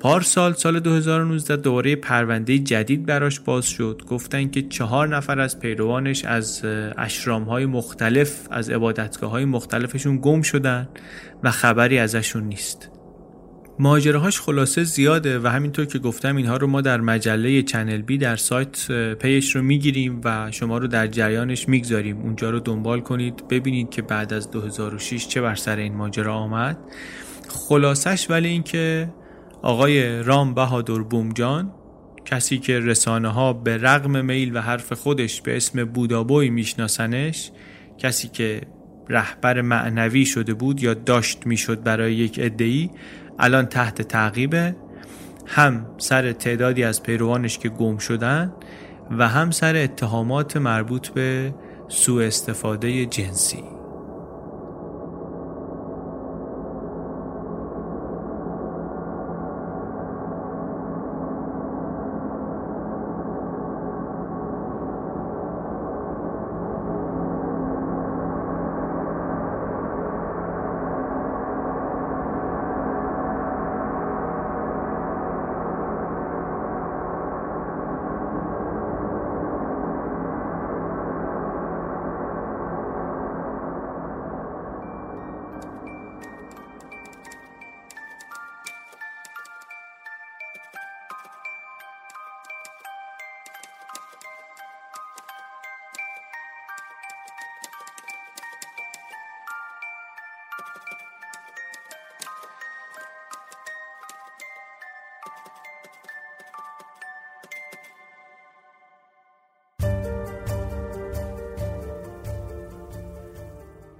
پارسال 0.00 0.52
سال 0.52 0.80
2019 0.80 1.56
دوباره 1.56 1.96
پرونده 1.96 2.58
جدید 2.58 3.06
براش 3.06 3.40
باز 3.40 3.66
شد. 3.66 4.02
گفتن 4.08 4.48
که 4.50 4.62
چهار 4.62 5.08
نفر 5.16 5.40
از 5.40 5.60
پیروانش 5.60 6.24
از 6.24 6.62
اشرام 6.98 7.42
های 7.42 7.66
مختلف 7.66 8.48
از 8.50 8.70
عبادتگاه 8.70 9.30
های 9.30 9.44
مختلفشون 9.44 10.18
گم 10.22 10.42
شدن 10.42 10.88
و 11.42 11.50
خبری 11.50 11.98
ازشون 11.98 12.44
نیست. 12.44 12.90
ماجراهاش 13.78 14.40
خلاصه 14.40 14.84
زیاده 14.84 15.38
و 15.38 15.46
همینطور 15.46 15.86
که 15.86 15.98
گفتم 15.98 16.36
اینها 16.36 16.56
رو 16.56 16.66
ما 16.66 16.80
در 16.80 17.00
مجله 17.00 17.62
چنل 17.62 18.02
بی 18.02 18.18
در 18.18 18.36
سایت 18.36 18.92
پیش 19.12 19.56
رو 19.56 19.62
می‌گیریم 19.62 20.20
و 20.24 20.50
شما 20.50 20.78
رو 20.78 20.86
در 20.86 21.06
جریانش 21.06 21.68
می‌گذاریم. 21.68 22.18
اونجا 22.20 22.50
رو 22.50 22.60
دنبال 22.60 23.00
کنید 23.00 23.48
ببینید 23.48 23.90
که 23.90 24.02
بعد 24.02 24.32
از 24.32 24.50
2006 24.50 25.28
چه 25.28 25.40
بر 25.40 25.54
سر 25.54 25.76
این 25.76 25.94
ماجرا 25.94 26.34
آمد. 26.34 26.78
خلاصش 27.48 28.30
ولی 28.30 28.48
اینکه 28.48 29.12
آقای 29.62 30.22
رام 30.22 30.54
بهادر 30.54 30.98
بومجان 30.98 31.72
کسی 32.24 32.58
که 32.58 32.80
رسانه 32.80 33.28
ها 33.28 33.52
به 33.52 33.76
رغم 33.76 34.24
میل 34.24 34.56
و 34.56 34.60
حرف 34.60 34.92
خودش 34.92 35.42
به 35.42 35.56
اسم 35.56 35.84
بودابوی 35.84 36.50
میشناسنش 36.50 37.50
کسی 37.98 38.28
که 38.28 38.60
رهبر 39.08 39.60
معنوی 39.60 40.26
شده 40.26 40.54
بود 40.54 40.82
یا 40.82 40.94
داشت 40.94 41.46
می‌شد 41.46 41.82
برای 41.82 42.14
یک 42.14 42.38
ادهی 42.42 42.90
الان 43.38 43.66
تحت 43.66 44.02
تعقیبه. 44.02 44.76
هم 45.46 45.86
سر 45.98 46.32
تعدادی 46.32 46.84
از 46.84 47.02
پیروانش 47.02 47.58
که 47.58 47.68
گم 47.68 47.98
شدن 47.98 48.52
و 49.18 49.28
هم 49.28 49.50
سر 49.50 49.76
اتهامات 49.76 50.56
مربوط 50.56 51.08
به 51.08 51.54
سوء 51.88 52.26
استفاده 52.26 53.06
جنسی. 53.06 53.75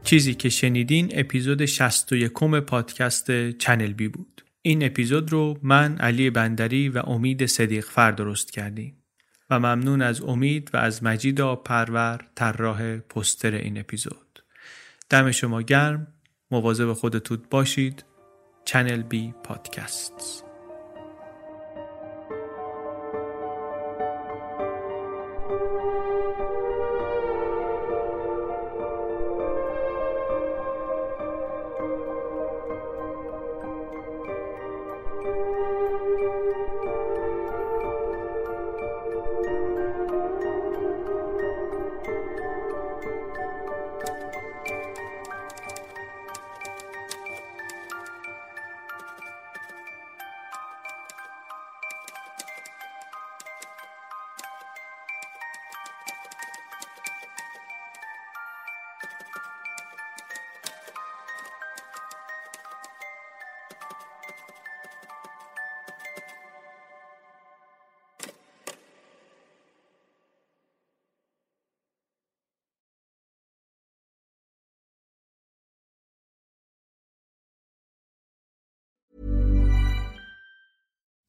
چیزی 0.06 0.34
که 0.34 0.48
شنیدین 0.48 1.10
اپیزود 1.12 1.64
61 1.64 2.32
پادکست 2.66 3.50
چنل 3.50 3.92
بی 3.92 4.08
بود. 4.08 4.44
این 4.62 4.84
اپیزود 4.84 5.32
رو 5.32 5.58
من 5.62 5.98
علی 5.98 6.30
بندری 6.30 6.88
و 6.88 6.98
امید 6.98 7.46
صدیق 7.46 7.84
فر 7.84 8.10
درست 8.10 8.52
کردیم 8.52 9.02
و 9.50 9.58
ممنون 9.58 10.02
از 10.02 10.22
امید 10.22 10.70
و 10.72 10.76
از 10.76 11.02
مجید 11.02 11.40
پرور 11.54 12.20
طراح 12.34 12.96
پستر 12.96 13.54
این 13.54 13.78
اپیزود. 13.78 14.42
دم 15.10 15.30
شما 15.30 15.62
گرم، 15.62 16.06
مواظب 16.50 16.92
خودتون 16.92 17.38
باشید. 17.50 18.04
چنل 18.64 19.02
بی 19.02 19.34
پادکست 19.44 20.45